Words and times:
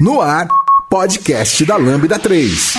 No 0.00 0.20
ar, 0.20 0.48
podcast 0.88 1.64
da 1.64 1.76
Lambda 1.76 2.18
3. 2.18 2.74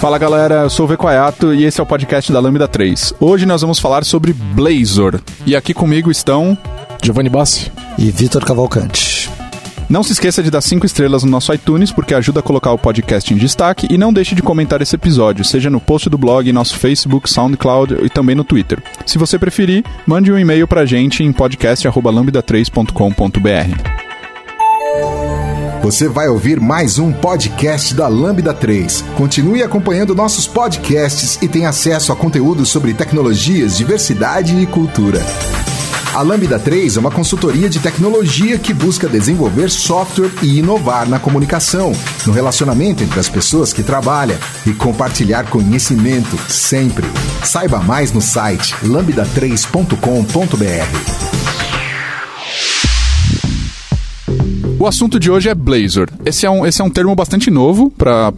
Fala 0.00 0.18
galera, 0.18 0.62
eu 0.62 0.70
sou 0.70 0.86
o 0.86 0.88
Vecoayato 0.88 1.52
e 1.52 1.64
esse 1.64 1.80
é 1.80 1.82
o 1.82 1.86
podcast 1.86 2.32
da 2.32 2.40
Lambda 2.40 2.68
3. 2.68 3.14
Hoje 3.20 3.44
nós 3.44 3.60
vamos 3.60 3.78
falar 3.78 4.04
sobre 4.04 4.32
Blazor. 4.32 5.20
E 5.44 5.56
aqui 5.56 5.74
comigo 5.74 6.10
estão 6.10 6.56
Giovanni 7.02 7.28
Bassi 7.28 7.70
e 7.98 8.10
Vitor 8.10 8.44
Cavalcante. 8.44 9.15
Não 9.88 10.02
se 10.02 10.10
esqueça 10.12 10.42
de 10.42 10.50
dar 10.50 10.60
5 10.60 10.84
estrelas 10.84 11.22
no 11.22 11.30
nosso 11.30 11.54
iTunes, 11.54 11.92
porque 11.92 12.12
ajuda 12.12 12.40
a 12.40 12.42
colocar 12.42 12.72
o 12.72 12.78
podcast 12.78 13.32
em 13.32 13.36
destaque. 13.36 13.86
E 13.88 13.96
não 13.96 14.12
deixe 14.12 14.34
de 14.34 14.42
comentar 14.42 14.82
esse 14.82 14.96
episódio, 14.96 15.44
seja 15.44 15.70
no 15.70 15.78
post 15.80 16.10
do 16.10 16.18
blog, 16.18 16.52
nosso 16.52 16.76
Facebook, 16.76 17.30
SoundCloud 17.30 17.98
e 18.02 18.10
também 18.10 18.34
no 18.34 18.42
Twitter. 18.42 18.82
Se 19.06 19.16
você 19.16 19.38
preferir, 19.38 19.84
mande 20.04 20.32
um 20.32 20.38
e-mail 20.38 20.66
pra 20.66 20.84
gente 20.84 21.22
em 21.22 21.32
podcast.lambda3.com.br. 21.32 23.96
Você 25.82 26.08
vai 26.08 26.26
ouvir 26.28 26.58
mais 26.58 26.98
um 26.98 27.12
podcast 27.12 27.94
da 27.94 28.08
Lambda 28.08 28.52
3. 28.52 29.04
Continue 29.16 29.62
acompanhando 29.62 30.16
nossos 30.16 30.48
podcasts 30.48 31.38
e 31.40 31.46
tenha 31.46 31.68
acesso 31.68 32.12
a 32.12 32.16
conteúdo 32.16 32.66
sobre 32.66 32.92
tecnologias, 32.92 33.76
diversidade 33.76 34.60
e 34.60 34.66
cultura. 34.66 35.20
A 36.16 36.22
Lambda 36.22 36.58
3 36.58 36.96
é 36.96 37.00
uma 37.00 37.10
consultoria 37.10 37.68
de 37.68 37.78
tecnologia 37.78 38.58
que 38.58 38.72
busca 38.72 39.06
desenvolver 39.06 39.68
software 39.68 40.32
e 40.42 40.60
inovar 40.60 41.06
na 41.06 41.18
comunicação, 41.18 41.92
no 42.24 42.32
relacionamento 42.32 43.04
entre 43.04 43.20
as 43.20 43.28
pessoas 43.28 43.70
que 43.70 43.82
trabalham 43.82 44.38
e 44.66 44.72
compartilhar 44.72 45.50
conhecimento 45.50 46.38
sempre. 46.50 47.06
Saiba 47.44 47.80
mais 47.80 48.12
no 48.12 48.22
site 48.22 48.74
lambda3.com.br. 48.82 51.55
O 54.78 54.86
assunto 54.86 55.18
de 55.18 55.30
hoje 55.30 55.48
é 55.48 55.54
Blazor. 55.54 56.08
Esse 56.24 56.44
é 56.44 56.50
um, 56.50 56.66
esse 56.66 56.82
é 56.82 56.84
um 56.84 56.90
termo 56.90 57.14
bastante 57.14 57.50
novo 57.50 57.90
para 57.90 58.28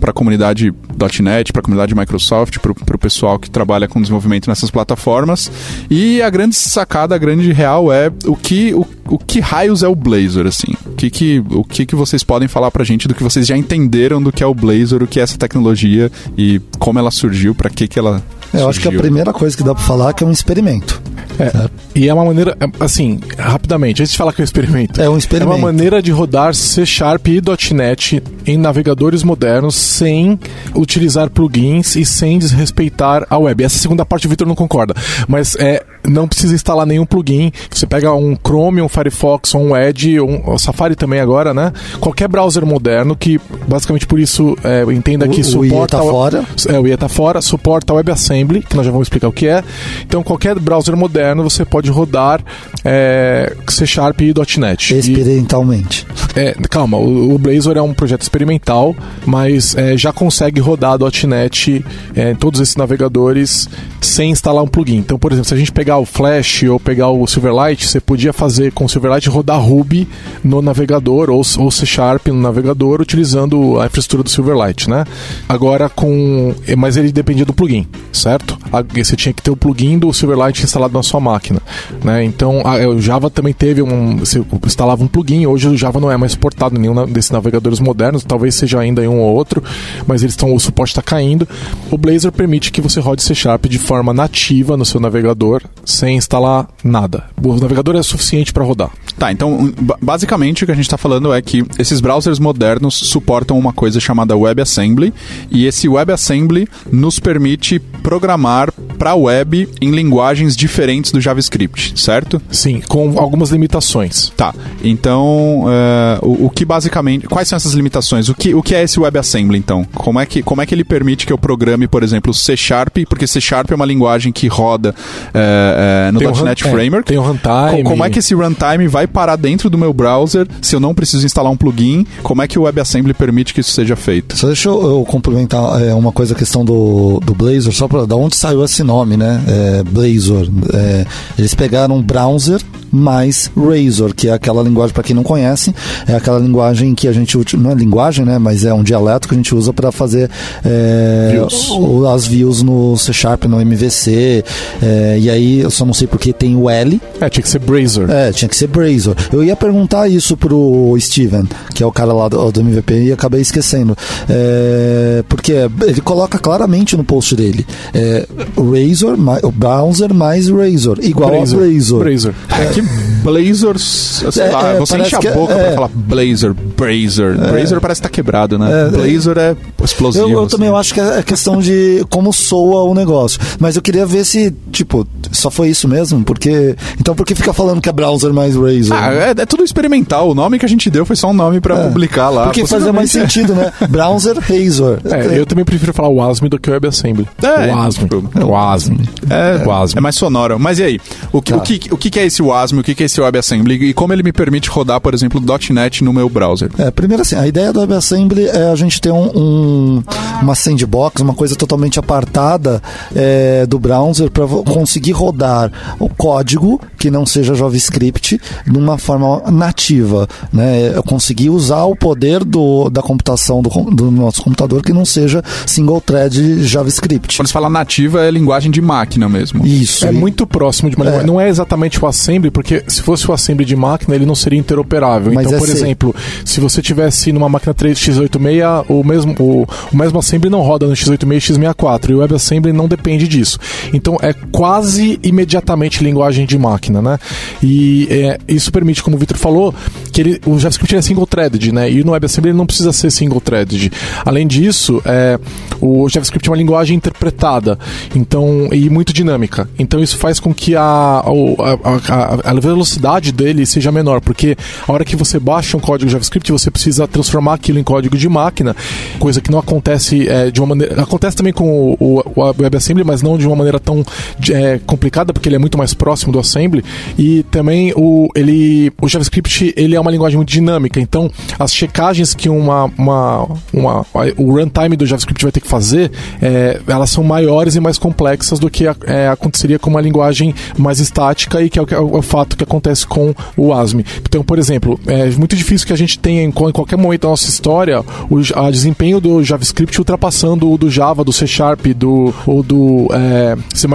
a 0.00 0.12
comunidade 0.12 0.72
.NET, 1.20 1.52
para 1.52 1.60
a 1.60 1.62
comunidade 1.62 1.94
Microsoft, 1.94 2.58
para 2.58 2.96
o 2.96 2.98
pessoal 2.98 3.38
que 3.38 3.50
trabalha 3.50 3.88
com 3.88 4.00
desenvolvimento 4.00 4.48
nessas 4.48 4.70
plataformas. 4.70 5.50
E 5.90 6.22
a 6.22 6.30
grande 6.30 6.54
sacada, 6.54 7.16
a 7.16 7.18
grande 7.18 7.52
real 7.52 7.92
é 7.92 8.12
o 8.26 8.36
que, 8.36 8.72
o, 8.74 8.86
o 9.08 9.18
que 9.18 9.40
raios 9.40 9.82
é 9.82 9.88
o 9.88 9.94
Blazor, 9.96 10.46
assim. 10.46 10.72
O 10.86 10.94
que, 10.94 11.10
que, 11.10 11.44
o 11.50 11.64
que, 11.64 11.84
que 11.84 11.96
vocês 11.96 12.22
podem 12.22 12.46
falar 12.46 12.70
para 12.70 12.82
a 12.82 12.86
gente 12.86 13.08
do 13.08 13.14
que 13.14 13.22
vocês 13.22 13.44
já 13.44 13.56
entenderam 13.56 14.22
do 14.22 14.30
que 14.30 14.42
é 14.42 14.46
o 14.46 14.54
Blazor, 14.54 15.02
o 15.02 15.06
que 15.06 15.18
é 15.18 15.22
essa 15.24 15.36
tecnologia 15.36 16.12
e 16.36 16.60
como 16.78 17.00
ela 17.00 17.10
surgiu, 17.10 17.56
para 17.56 17.70
que, 17.70 17.88
que 17.88 17.98
ela 17.98 18.22
é, 18.52 18.62
eu 18.62 18.68
acho 18.68 18.80
que 18.80 18.88
a 18.88 18.92
primeira 18.92 19.32
coisa 19.32 19.56
que 19.56 19.62
dá 19.62 19.74
para 19.74 19.84
falar 19.84 20.10
é 20.10 20.12
que 20.12 20.24
é 20.24 20.26
um 20.26 20.30
experimento. 20.30 21.00
É, 21.38 21.68
e 21.98 22.08
é 22.08 22.14
uma 22.14 22.24
maneira, 22.24 22.56
assim, 22.78 23.18
rapidamente, 23.36 24.02
antes 24.02 24.12
de 24.12 24.18
falar 24.18 24.32
que 24.32 24.40
é 24.40 24.42
um 24.42 24.44
experimento. 24.44 25.02
É 25.02 25.10
um 25.10 25.18
experimento. 25.18 25.52
É 25.52 25.56
uma 25.56 25.66
maneira 25.66 26.00
de 26.00 26.12
rodar 26.12 26.54
C 26.54 26.86
Sharp 26.86 27.26
e 27.26 27.42
.NET 27.74 28.22
em 28.46 28.56
navegadores 28.56 29.24
modernos 29.24 29.74
sem 29.74 30.38
utilizar 30.76 31.28
plugins 31.28 31.96
e 31.96 32.04
sem 32.04 32.38
desrespeitar 32.38 33.26
a 33.28 33.36
web. 33.36 33.64
Essa 33.64 33.78
segunda 33.78 34.06
parte 34.06 34.28
o 34.28 34.30
Victor 34.30 34.46
não 34.46 34.54
concorda, 34.54 34.94
mas 35.26 35.56
é 35.56 35.84
não 36.06 36.26
precisa 36.26 36.54
instalar 36.54 36.86
nenhum 36.86 37.04
plugin. 37.04 37.52
Você 37.70 37.86
pega 37.86 38.12
um 38.12 38.36
Chrome, 38.36 38.80
um 38.80 38.88
Firefox, 38.88 39.54
um 39.54 39.76
Edge, 39.76 40.20
um, 40.20 40.56
Safari 40.58 40.94
também 40.94 41.20
agora, 41.20 41.52
né? 41.52 41.72
Qualquer 42.00 42.28
browser 42.28 42.64
moderno 42.64 43.14
que, 43.14 43.40
basicamente 43.66 44.06
por 44.06 44.18
isso, 44.18 44.56
é, 44.64 44.82
entenda 44.92 45.26
o, 45.26 45.30
que 45.30 45.42
suporta... 45.42 45.98
O 45.98 46.00
IE 46.00 46.04
tá 46.04 46.10
fora. 46.12 46.44
É, 46.68 46.78
o 46.78 46.86
IE 46.86 46.96
tá 46.96 47.08
fora, 47.08 47.40
suporta 47.40 47.92
WebAssembly, 47.92 48.62
que 48.62 48.76
nós 48.76 48.86
já 48.86 48.92
vamos 48.92 49.06
explicar 49.06 49.28
o 49.28 49.32
que 49.32 49.46
é. 49.46 49.62
Então, 50.02 50.22
qualquer 50.22 50.58
browser 50.58 50.96
moderno 50.96 51.42
você 51.42 51.64
pode 51.64 51.87
rodar 51.90 52.42
é, 52.84 53.54
C 53.68 53.86
Sharp 53.86 54.20
e 54.20 54.34
.NET. 54.58 54.96
Experimentalmente. 54.96 56.06
E, 56.36 56.40
é, 56.40 56.52
calma, 56.70 56.96
o, 56.96 57.34
o, 57.34 57.38
Blazor 57.38 57.76
é 57.76 57.82
um 57.82 57.94
projeto 57.94 58.22
experimental, 58.22 58.94
mas 59.26 59.76
é, 59.76 59.96
já 59.96 60.12
consegue 60.12 60.60
rodar 60.60 60.98
.NET 61.26 61.84
é, 62.14 62.32
em 62.32 62.34
todos 62.34 62.60
esses 62.60 62.76
navegadores 62.76 63.68
sem 64.00 64.30
instalar 64.30 64.62
um 64.62 64.68
plugin. 64.68 64.96
Então, 64.96 65.18
por 65.18 65.32
exemplo, 65.32 65.48
se 65.48 65.54
a 65.54 65.56
gente 65.56 65.72
pegar 65.72 65.98
o 65.98 66.06
Flash 66.06 66.62
ou 66.64 66.78
pegar 66.78 67.08
o 67.08 67.26
Silverlight, 67.26 67.86
você 67.86 68.00
podia 68.00 68.32
fazer 68.32 68.72
com 68.72 68.84
o 68.84 68.88
Silverlight 68.88 69.28
rodar 69.28 69.60
Ruby 69.60 70.08
no 70.42 70.62
navegador 70.62 71.30
ou, 71.30 71.42
ou 71.58 71.70
C 71.70 71.86
Sharp 71.86 72.28
no 72.28 72.40
navegador 72.40 73.00
utilizando 73.00 73.80
a 73.80 73.86
infraestrutura 73.86 74.22
do 74.22 74.30
Silverlight, 74.30 74.88
né? 74.88 75.04
Agora 75.48 75.88
com... 75.88 76.54
Mas 76.76 76.96
ele 76.96 77.12
dependia 77.12 77.44
do 77.44 77.52
plugin, 77.52 77.86
certo? 78.12 78.58
Você 78.94 79.16
tinha 79.16 79.32
que 79.32 79.42
ter 79.42 79.50
o 79.50 79.56
plugin 79.56 79.98
do 79.98 80.12
Silverlight 80.12 80.62
instalado 80.62 80.94
na 80.94 81.02
sua 81.02 81.20
máquina, 81.20 81.60
né? 82.02 82.24
Então, 82.24 82.62
a, 82.64 82.76
o 82.88 83.00
Java 83.00 83.30
também 83.30 83.52
teve 83.52 83.82
um... 83.82 84.16
Você 84.18 84.42
instalava 84.64 85.02
um 85.02 85.08
plugin, 85.08 85.46
hoje 85.46 85.68
o 85.68 85.76
Java 85.76 86.00
não 86.00 86.10
é 86.10 86.16
mais 86.16 86.32
suportado 86.32 86.76
em 86.76 86.80
nenhum 86.80 87.06
desses 87.06 87.30
navegadores 87.30 87.80
modernos, 87.80 88.24
talvez 88.24 88.54
seja 88.54 88.80
ainda 88.80 89.02
um 89.02 89.18
ou 89.18 89.34
outro, 89.34 89.62
mas 90.06 90.22
eles 90.22 90.32
estão, 90.32 90.54
o 90.54 90.60
suporte 90.60 90.90
está 90.90 91.02
caindo. 91.02 91.48
O 91.90 91.98
Blazor 91.98 92.32
permite 92.32 92.70
que 92.70 92.80
você 92.80 93.00
rode 93.00 93.22
C 93.22 93.34
Sharp 93.34 93.66
de 93.66 93.78
forma 93.78 94.12
nativa 94.12 94.76
no 94.76 94.84
seu 94.84 95.00
navegador, 95.00 95.62
sem 95.84 96.16
instalar 96.16 96.68
nada. 96.82 97.24
O 97.42 97.54
navegador 97.56 97.96
é 97.96 98.02
suficiente 98.02 98.52
para 98.52 98.64
rodar. 98.64 98.90
Tá, 99.18 99.32
então 99.32 99.72
basicamente 100.00 100.62
o 100.62 100.66
que 100.66 100.72
a 100.72 100.74
gente 100.74 100.84
está 100.84 100.96
falando 100.96 101.32
é 101.32 101.42
que 101.42 101.64
esses 101.78 102.00
browsers 102.00 102.38
modernos 102.38 102.94
suportam 102.94 103.58
uma 103.58 103.72
coisa 103.72 103.98
chamada 103.98 104.36
WebAssembly 104.36 105.12
e 105.50 105.66
esse 105.66 105.88
WebAssembly 105.88 106.68
nos 106.92 107.18
permite 107.18 107.80
programar 108.02 108.72
para 108.96 109.14
web 109.14 109.68
em 109.80 109.90
linguagens 109.90 110.56
diferentes 110.56 111.10
do 111.10 111.20
JavaScript, 111.20 111.57
certo? 111.96 112.40
Sim, 112.50 112.80
com 112.88 113.18
algumas 113.18 113.50
limitações. 113.50 114.30
Tá, 114.36 114.54
então 114.82 115.64
uh, 115.64 116.26
o, 116.26 116.46
o, 116.46 116.50
que 116.50 116.64
basicamente 116.64 117.26
quais 117.26 117.48
são 117.48 117.56
essas 117.56 117.72
limitações? 117.72 118.28
O 118.28 118.34
que, 118.34 118.54
o 118.54 118.62
que 118.62 118.74
é 118.74 118.82
esse 118.82 119.00
WebAssembly 119.00 119.58
então? 119.58 119.86
Como 119.94 120.20
é 120.20 120.26
que 120.26 120.42
como 120.42 120.62
é 120.62 120.66
que 120.66 120.74
ele 120.74 120.84
permite 120.84 121.26
que 121.26 121.32
eu 121.32 121.38
programe, 121.38 121.86
por 121.86 122.02
exemplo, 122.02 122.32
C 122.32 122.56
Sharp? 122.56 122.98
Porque 123.08 123.26
C 123.26 123.40
Sharp 123.40 123.70
é 123.70 123.74
uma 123.74 123.86
linguagem 123.86 124.32
que 124.32 124.46
roda 124.46 124.94
uh, 125.28 126.08
uh, 126.08 126.12
no 126.12 126.18
tem 126.18 126.44
.NET 126.44 126.66
um, 126.66 126.70
Framework. 126.70 127.06
tem 127.06 127.18
o 127.18 127.22
um 127.22 127.24
runtime. 127.24 127.82
Como 127.84 128.04
é 128.04 128.10
que 128.10 128.18
esse 128.18 128.34
runtime 128.34 128.86
vai 128.86 129.06
parar 129.06 129.36
dentro 129.36 129.70
do 129.70 129.78
meu 129.78 129.92
browser 129.92 130.46
se 130.60 130.74
eu 130.74 130.80
não 130.80 130.94
preciso 130.94 131.24
instalar 131.24 131.50
um 131.50 131.56
plugin? 131.56 132.06
Como 132.22 132.42
é 132.42 132.48
que 132.48 132.58
o 132.58 132.62
WebAssembly 132.62 133.14
permite 133.14 133.54
que 133.54 133.60
isso 133.60 133.72
seja 133.72 133.96
feito? 133.96 134.36
Só 134.36 134.46
deixa 134.46 134.68
eu, 134.68 134.80
eu 134.82 135.04
complementar 135.04 135.82
é, 135.82 135.94
uma 135.94 136.12
coisa, 136.12 136.34
a 136.34 136.36
questão 136.36 136.64
do, 136.64 137.20
do 137.24 137.34
Blazor, 137.34 137.72
só 137.72 137.88
para 137.88 138.06
da 138.06 138.16
onde 138.16 138.36
saiu 138.36 138.64
esse 138.64 138.82
nome, 138.82 139.16
né? 139.16 139.42
É, 139.46 139.82
Blazor. 139.82 140.48
É, 140.72 141.06
eles 141.48 141.54
pegaram 141.54 141.96
um 141.96 142.02
browser 142.02 142.60
mais 142.90 143.50
Razor, 143.56 144.14
que 144.14 144.28
é 144.28 144.32
aquela 144.32 144.62
linguagem, 144.62 144.94
para 144.94 145.02
quem 145.02 145.14
não 145.14 145.22
conhece, 145.22 145.74
é 146.06 146.14
aquela 146.14 146.38
linguagem 146.38 146.94
que 146.94 147.08
a 147.08 147.12
gente 147.12 147.36
não 147.56 147.70
é 147.70 147.74
linguagem, 147.74 148.24
né? 148.24 148.38
Mas 148.38 148.64
é 148.64 148.72
um 148.72 148.82
dialeto 148.82 149.28
que 149.28 149.34
a 149.34 149.36
gente 149.36 149.54
usa 149.54 149.72
para 149.72 149.90
fazer 149.92 150.30
é, 150.64 151.30
views. 151.32 151.70
as 152.12 152.26
views 152.26 152.62
no 152.62 152.96
C 152.96 153.12
Sharp, 153.12 153.44
no 153.44 153.60
MVC. 153.60 154.44
É, 154.82 155.18
e 155.18 155.30
aí 155.30 155.60
eu 155.60 155.70
só 155.70 155.84
não 155.84 155.94
sei 155.94 156.06
porque 156.06 156.32
tem 156.32 156.56
o 156.56 156.68
L. 156.68 157.00
É, 157.20 157.28
tinha 157.28 157.42
que 157.42 157.48
ser 157.48 157.58
Brazor. 157.58 158.10
É, 158.10 158.32
tinha 158.32 158.48
que 158.48 158.56
ser 158.56 158.68
Brazor. 158.68 159.14
Eu 159.32 159.42
ia 159.44 159.56
perguntar 159.56 160.08
isso 160.08 160.36
pro 160.36 160.96
Steven, 160.98 161.44
que 161.74 161.82
é 161.82 161.86
o 161.86 161.92
cara 161.92 162.12
lá 162.12 162.28
do, 162.28 162.50
do 162.50 162.60
MVP, 162.60 163.04
e 163.04 163.12
acabei 163.12 163.40
esquecendo. 163.40 163.96
É, 164.28 165.24
porque 165.28 165.52
ele 165.86 166.00
coloca 166.00 166.38
claramente 166.38 166.96
no 166.96 167.04
post 167.04 167.34
dele: 167.34 167.66
é, 167.94 168.26
Razor, 168.56 169.16
o 169.42 169.50
browser 169.50 170.12
mais 170.14 170.48
Razor, 170.48 170.98
igual 171.02 171.30
Brazor. 171.30 171.62
a 171.62 171.66
Razor. 171.66 171.98
Brazor. 172.04 172.34
É, 172.50 172.77
que 172.82 173.22
Blazor, 173.22 173.78
sei 173.78 174.44
É, 174.44 174.50
lá, 174.50 174.68
é, 174.68 174.78
você 174.78 174.98
enche 174.98 175.16
a 175.16 175.18
que 175.18 175.28
é- 175.28 175.32
boca 175.32 175.52
é. 175.54 175.64
pra 175.64 175.74
falar 175.74 175.90
Blazor, 175.94 176.54
Brazor. 176.76 177.36
Brazor 177.36 177.80
parece 177.80 178.00
que 178.00 178.08
tá 178.08 178.12
quebrado, 178.12 178.58
né? 178.58 178.86
É, 178.86 178.88
Blazor 178.90 179.36
é 179.38 179.56
explosivo. 179.82 180.24
Eu, 180.26 180.30
eu 180.32 180.40
assim. 180.44 180.56
também 180.56 180.68
acho 180.74 180.94
que 180.94 181.00
é 181.00 181.22
questão 181.22 181.58
de 181.60 182.04
como 182.10 182.32
soa 182.32 182.82
o 182.84 182.94
negócio. 182.94 183.38
Mas 183.58 183.76
eu 183.76 183.82
queria 183.82 184.06
ver 184.06 184.24
se, 184.24 184.54
tipo, 184.70 185.06
só 185.32 185.50
foi 185.50 185.68
isso 185.68 185.88
mesmo? 185.88 186.22
Porque. 186.24 186.76
Então 187.00 187.14
por 187.14 187.24
que 187.26 187.34
fica 187.34 187.52
falando 187.52 187.80
que 187.80 187.88
é 187.88 187.92
browser 187.92 188.32
mais 188.32 188.54
Razor? 188.54 188.96
Ah, 188.96 189.12
é, 189.12 189.30
é 189.30 189.46
tudo 189.46 189.62
experimental. 189.64 190.30
O 190.30 190.34
nome 190.34 190.58
que 190.58 190.64
a 190.64 190.68
gente 190.68 190.88
deu 190.90 191.04
foi 191.04 191.16
só 191.16 191.28
um 191.30 191.34
nome 191.34 191.60
pra 191.60 191.76
publicar 191.88 192.28
lá. 192.30 192.44
Porque 192.44 192.66
fazia 192.66 192.92
mais 192.92 193.10
sentido, 193.10 193.54
né? 193.54 193.72
Browser 193.88 194.36
Razor. 194.38 194.98
É, 195.04 195.38
eu 195.38 195.46
também 195.46 195.64
prefiro 195.64 195.92
falar 195.92 196.08
WASM 196.08 196.48
do 196.48 196.58
que 196.58 196.70
WebAssembly. 196.70 197.26
É, 197.42 197.66
WASM. 197.72 198.00
tipo, 198.06 198.46
WASM. 198.46 198.96
É, 199.30 199.64
WASM. 199.66 199.98
é 199.98 200.00
mais 200.00 200.14
sonoro. 200.16 200.58
Mas 200.58 200.78
e 200.78 200.82
aí? 200.84 201.00
O 201.32 201.40
que, 201.42 201.52
Tá. 201.52 201.58
o 201.58 201.60
que, 201.62 201.80
o 201.92 201.96
que 201.96 202.18
é 202.18 202.26
esse 202.26 202.42
WASM 202.42 202.67
WASM, 202.68 202.78
o 202.78 202.82
que 202.82 203.02
é 203.02 203.06
esse 203.06 203.20
WebAssembly 203.20 203.74
e 203.88 203.94
como 203.94 204.12
ele 204.12 204.22
me 204.22 204.32
permite 204.32 204.68
rodar, 204.68 205.00
por 205.00 205.14
exemplo, 205.14 205.40
.NET 205.70 206.04
no 206.04 206.12
meu 206.12 206.28
browser. 206.28 206.70
É, 206.78 206.90
primeiro 206.90 207.22
assim, 207.22 207.36
a 207.36 207.46
ideia 207.46 207.72
do 207.72 207.80
WebAssembly 207.80 208.46
é 208.46 208.70
a 208.70 208.76
gente 208.76 209.00
ter 209.00 209.10
um, 209.10 209.30
um 209.34 210.02
uma 210.42 210.54
sandbox, 210.54 211.22
uma 211.22 211.34
coisa 211.34 211.56
totalmente 211.56 211.98
apartada 211.98 212.82
é, 213.14 213.66
do 213.66 213.78
browser 213.78 214.30
para 214.30 214.46
conseguir 214.46 215.12
rodar 215.12 215.70
o 215.98 216.08
código 216.08 216.80
que 216.98 217.10
não 217.10 217.24
seja 217.24 217.54
JavaScript 217.54 218.40
de 218.66 218.78
uma 218.78 218.98
forma 218.98 219.42
nativa, 219.50 220.28
né? 220.52 220.92
Eu 220.94 221.02
conseguir 221.02 221.50
usar 221.50 221.84
o 221.84 221.96
poder 221.96 222.44
do, 222.44 222.90
da 222.90 223.02
computação 223.02 223.62
do, 223.62 223.70
do 223.90 224.10
nosso 224.10 224.42
computador 224.42 224.82
que 224.82 224.92
não 224.92 225.04
seja 225.04 225.42
single 225.66 226.00
thread 226.00 226.64
JavaScript. 226.64 227.36
Quando 227.36 227.46
se 227.46 227.52
fala 227.52 227.70
nativa 227.70 228.24
é 228.24 228.30
linguagem 228.30 228.70
de 228.70 228.80
máquina 228.80 229.28
mesmo. 229.28 229.66
Isso. 229.66 230.06
É 230.06 230.12
e... 230.12 230.14
muito 230.14 230.46
próximo 230.46 230.90
de 230.90 230.96
uma 230.96 231.04
é. 231.04 231.08
linguagem. 231.08 231.26
Não 231.26 231.40
é 231.40 231.48
exatamente 231.48 232.02
o 232.02 232.06
assembly, 232.06 232.50
porque 232.50 232.82
se 232.88 233.02
fosse 233.02 233.28
o 233.30 233.32
assembly 233.32 233.64
de 233.64 233.76
máquina, 233.76 234.14
ele 234.14 234.26
não 234.26 234.34
seria 234.34 234.58
interoperável. 234.58 235.32
Mas 235.32 235.46
então, 235.46 235.56
é 235.56 235.60
por 235.60 235.68
exemplo, 235.68 236.14
se 236.44 236.60
você 236.60 236.82
tivesse 236.82 237.32
numa 237.32 237.48
máquina 237.48 237.74
3x86, 237.74 238.86
o 238.88 239.04
mesmo, 239.04 239.34
o, 239.38 239.66
o 239.92 239.96
mesmo 239.96 240.18
assembly 240.18 240.50
não 240.50 240.60
roda 240.60 240.86
no 240.86 240.92
x86 240.94 241.36
e 241.36 241.58
x64, 241.58 242.10
e 242.10 242.14
o 242.14 242.18
WebAssembly 242.18 242.72
não 242.72 242.88
depende 242.88 243.28
disso. 243.28 243.58
Então, 243.92 244.16
é 244.22 244.32
quase 244.32 245.18
imediatamente 245.22 246.02
linguagem 246.02 246.46
de 246.46 246.58
máquina, 246.58 246.87
né? 246.90 247.18
E 247.62 248.06
é, 248.10 248.38
isso 248.48 248.70
permite, 248.72 249.02
como 249.02 249.16
o 249.16 249.18
Victor 249.18 249.38
falou, 249.38 249.74
que 250.12 250.20
ele, 250.20 250.40
o 250.46 250.58
JavaScript 250.58 250.96
é 250.96 251.02
single-threaded, 251.02 251.72
né? 251.72 251.90
E 251.90 252.02
no 252.04 252.12
WebAssembly 252.12 252.50
ele 252.50 252.58
não 252.58 252.66
precisa 252.66 252.92
ser 252.92 253.10
single-threaded. 253.10 253.92
Além 254.24 254.46
disso, 254.46 255.02
é, 255.04 255.38
o 255.80 256.08
JavaScript 256.08 256.48
é 256.48 256.50
uma 256.50 256.58
linguagem 256.58 256.96
interpretada, 256.96 257.78
então 258.14 258.68
e 258.72 258.88
muito 258.90 259.12
dinâmica. 259.12 259.68
Então 259.78 260.00
isso 260.00 260.16
faz 260.16 260.40
com 260.40 260.52
que 260.52 260.74
a, 260.74 260.82
a, 260.82 262.44
a, 262.44 262.50
a 262.50 262.60
velocidade 262.60 263.32
dele 263.32 263.64
seja 263.66 263.92
menor, 263.92 264.20
porque 264.20 264.56
a 264.86 264.92
hora 264.92 265.04
que 265.04 265.16
você 265.16 265.38
baixa 265.38 265.76
um 265.76 265.80
código 265.80 266.10
JavaScript, 266.10 266.50
você 266.50 266.70
precisa 266.70 267.06
transformar 267.06 267.54
aquilo 267.54 267.78
em 267.78 267.84
código 267.84 268.16
de 268.16 268.28
máquina, 268.28 268.74
coisa 269.18 269.40
que 269.40 269.50
não 269.50 269.58
acontece 269.58 270.28
é, 270.28 270.50
de 270.50 270.60
uma 270.60 270.68
maneira. 270.68 271.02
Acontece 271.02 271.36
também 271.36 271.52
com 271.52 271.92
o, 271.92 271.96
o, 271.98 272.22
o 272.36 272.62
WebAssembly, 272.62 273.04
mas 273.04 273.22
não 273.22 273.38
de 273.38 273.46
uma 273.46 273.56
maneira 273.56 273.78
tão 273.78 274.04
é, 274.50 274.80
complicada, 274.86 275.32
porque 275.32 275.48
ele 275.48 275.56
é 275.56 275.58
muito 275.58 275.78
mais 275.78 275.94
próximo 275.94 276.32
do 276.32 276.38
Assembly. 276.38 276.77
E 277.18 277.42
também 277.44 277.92
o, 277.96 278.28
ele, 278.34 278.92
o 279.00 279.08
JavaScript 279.08 279.72
ele 279.76 279.94
é 279.94 280.00
uma 280.00 280.10
linguagem 280.10 280.36
muito 280.36 280.50
dinâmica, 280.50 281.00
então 281.00 281.30
as 281.58 281.72
checagens 281.72 282.34
que 282.34 282.48
uma, 282.48 282.90
uma, 282.96 283.48
uma 283.72 284.06
o 284.36 284.52
runtime 284.52 284.96
do 284.96 285.06
JavaScript 285.06 285.42
vai 285.42 285.52
ter 285.52 285.60
que 285.60 285.68
fazer, 285.68 286.10
é, 286.40 286.80
elas 286.86 287.10
são 287.10 287.22
maiores 287.22 287.74
e 287.76 287.80
mais 287.80 287.98
complexas 287.98 288.58
do 288.58 288.70
que 288.70 288.86
é, 288.86 289.28
aconteceria 289.28 289.78
com 289.78 289.90
uma 289.90 290.00
linguagem 290.00 290.54
mais 290.76 291.00
estática 291.00 291.62
e 291.62 291.70
que 291.70 291.78
é 291.78 291.82
o, 291.82 291.86
é 291.88 291.98
o, 291.98 292.22
fato 292.22 292.56
que 292.56 292.64
acontece 292.64 293.06
com 293.06 293.34
o 293.56 293.72
ASM. 293.72 294.00
Então, 294.20 294.42
por 294.42 294.58
exemplo, 294.58 294.98
é 295.06 295.26
muito 295.30 295.56
difícil 295.56 295.86
que 295.86 295.92
a 295.92 295.96
gente 295.96 296.18
tenha 296.18 296.42
em, 296.42 296.48
em 296.48 296.52
qualquer 296.52 296.96
momento 296.96 297.22
da 297.22 297.28
nossa 297.28 297.48
história 297.48 298.04
o 298.30 298.38
a 298.54 298.70
desempenho 298.70 299.20
do 299.20 299.42
JavaScript 299.42 299.98
ultrapassando 299.98 300.70
o 300.70 300.78
do 300.78 300.90
Java, 300.90 301.24
do 301.24 301.32
C 301.32 301.46
Sharp, 301.46 301.86
do, 301.88 302.34
ou 302.46 302.62
do 302.62 303.08
é, 303.12 303.56
C++ 303.74 303.88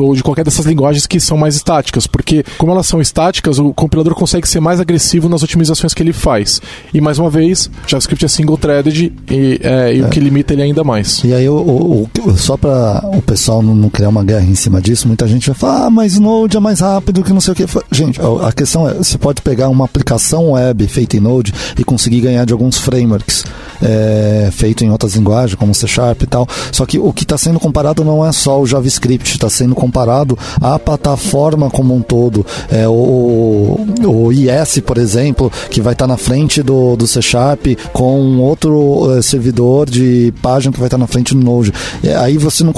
ou 0.00 0.14
de 0.14 0.22
qualquer 0.22 0.44
dessas 0.44 0.66
linguagens 0.66 1.06
que 1.06 1.18
são 1.18 1.36
mais 1.36 1.56
estáticas, 1.56 2.06
porque 2.18 2.44
como 2.58 2.72
elas 2.72 2.86
são 2.86 3.00
estáticas, 3.00 3.60
o 3.60 3.72
compilador 3.72 4.12
consegue 4.14 4.46
ser 4.48 4.58
mais 4.58 4.80
agressivo 4.80 5.28
nas 5.28 5.42
otimizações 5.44 5.94
que 5.94 6.02
ele 6.02 6.12
faz. 6.12 6.60
E 6.92 7.00
mais 7.00 7.18
uma 7.18 7.30
vez, 7.30 7.70
JavaScript 7.86 8.24
é 8.24 8.28
single-threaded 8.28 9.12
e, 9.30 9.60
é, 9.62 9.94
e 9.94 10.00
é. 10.00 10.04
o 10.04 10.08
que 10.08 10.18
limita 10.18 10.52
ele 10.52 10.62
ainda 10.62 10.82
mais. 10.82 11.22
E 11.24 11.32
aí, 11.32 11.48
o, 11.48 11.54
o, 11.54 12.10
o 12.26 12.36
só 12.36 12.56
para 12.56 13.02
o 13.04 13.22
pessoal 13.22 13.62
não, 13.62 13.74
não, 13.74 13.88
criar 13.88 14.08
uma 14.08 14.24
guerra 14.24 14.44
em 14.44 14.56
cima 14.56 14.80
disso, 14.80 15.06
muita 15.06 15.28
gente 15.28 15.46
vai 15.46 15.56
falar, 15.56 15.86
ah, 15.86 15.90
mas 15.90 16.18
Node 16.18 16.56
é 16.56 16.60
mais 16.60 16.80
rápido 16.80 17.22
que 17.22 17.32
não 17.32 17.40
sei 17.40 17.52
o 17.52 17.56
que. 17.56 17.64
Gente, 17.92 18.20
a 18.42 18.52
questão 18.52 18.88
é, 18.88 18.94
você 18.94 19.16
pode 19.16 19.40
pegar 19.40 19.68
uma 19.68 19.84
aplicação 19.84 20.52
web 20.52 20.86
feita 20.88 21.16
em 21.16 21.20
Node 21.20 21.54
e 21.78 21.84
conseguir 21.84 22.20
ganhar 22.20 22.44
de 22.44 22.52
alguns 22.52 22.78
frameworks 22.78 23.44
é, 23.80 24.48
feito 24.50 24.84
em 24.84 24.90
outras 24.90 25.14
linguagens, 25.14 25.54
como 25.54 25.72
C 25.72 25.86
Sharp 25.86 26.22
e 26.22 26.26
tal. 26.26 26.48
Só 26.72 26.84
que 26.84 26.98
o 26.98 27.12
que 27.12 27.22
está 27.22 27.38
sendo 27.38 27.60
comparado 27.60 28.04
não 28.04 28.26
é 28.26 28.32
só 28.32 28.60
o 28.60 28.66
JavaScript, 28.66 29.32
está 29.32 29.48
sendo 29.48 29.74
comparado 29.74 30.36
à 30.60 30.78
plataforma 30.78 31.70
como 31.70 31.94
um 31.94 32.02
todo. 32.08 32.44
É, 32.70 32.88
o, 32.88 33.86
o 34.04 34.32
IS, 34.32 34.80
por 34.80 34.98
exemplo, 34.98 35.52
que 35.70 35.80
vai 35.80 35.92
estar 35.92 36.06
tá 36.06 36.08
na 36.08 36.16
frente 36.16 36.62
do, 36.62 36.96
do 36.96 37.06
C 37.06 37.20
Sharp 37.20 37.66
com 37.92 38.38
outro 38.38 39.16
é, 39.16 39.22
servidor 39.22 39.88
de 39.88 40.32
página 40.40 40.72
que 40.72 40.78
vai 40.78 40.86
estar 40.86 40.96
tá 40.96 41.00
na 41.00 41.06
frente 41.06 41.34
do 41.34 41.40
Node. 41.40 41.72
É, 42.02 42.16
aí 42.16 42.38
você 42.38 42.64
não 42.64 42.72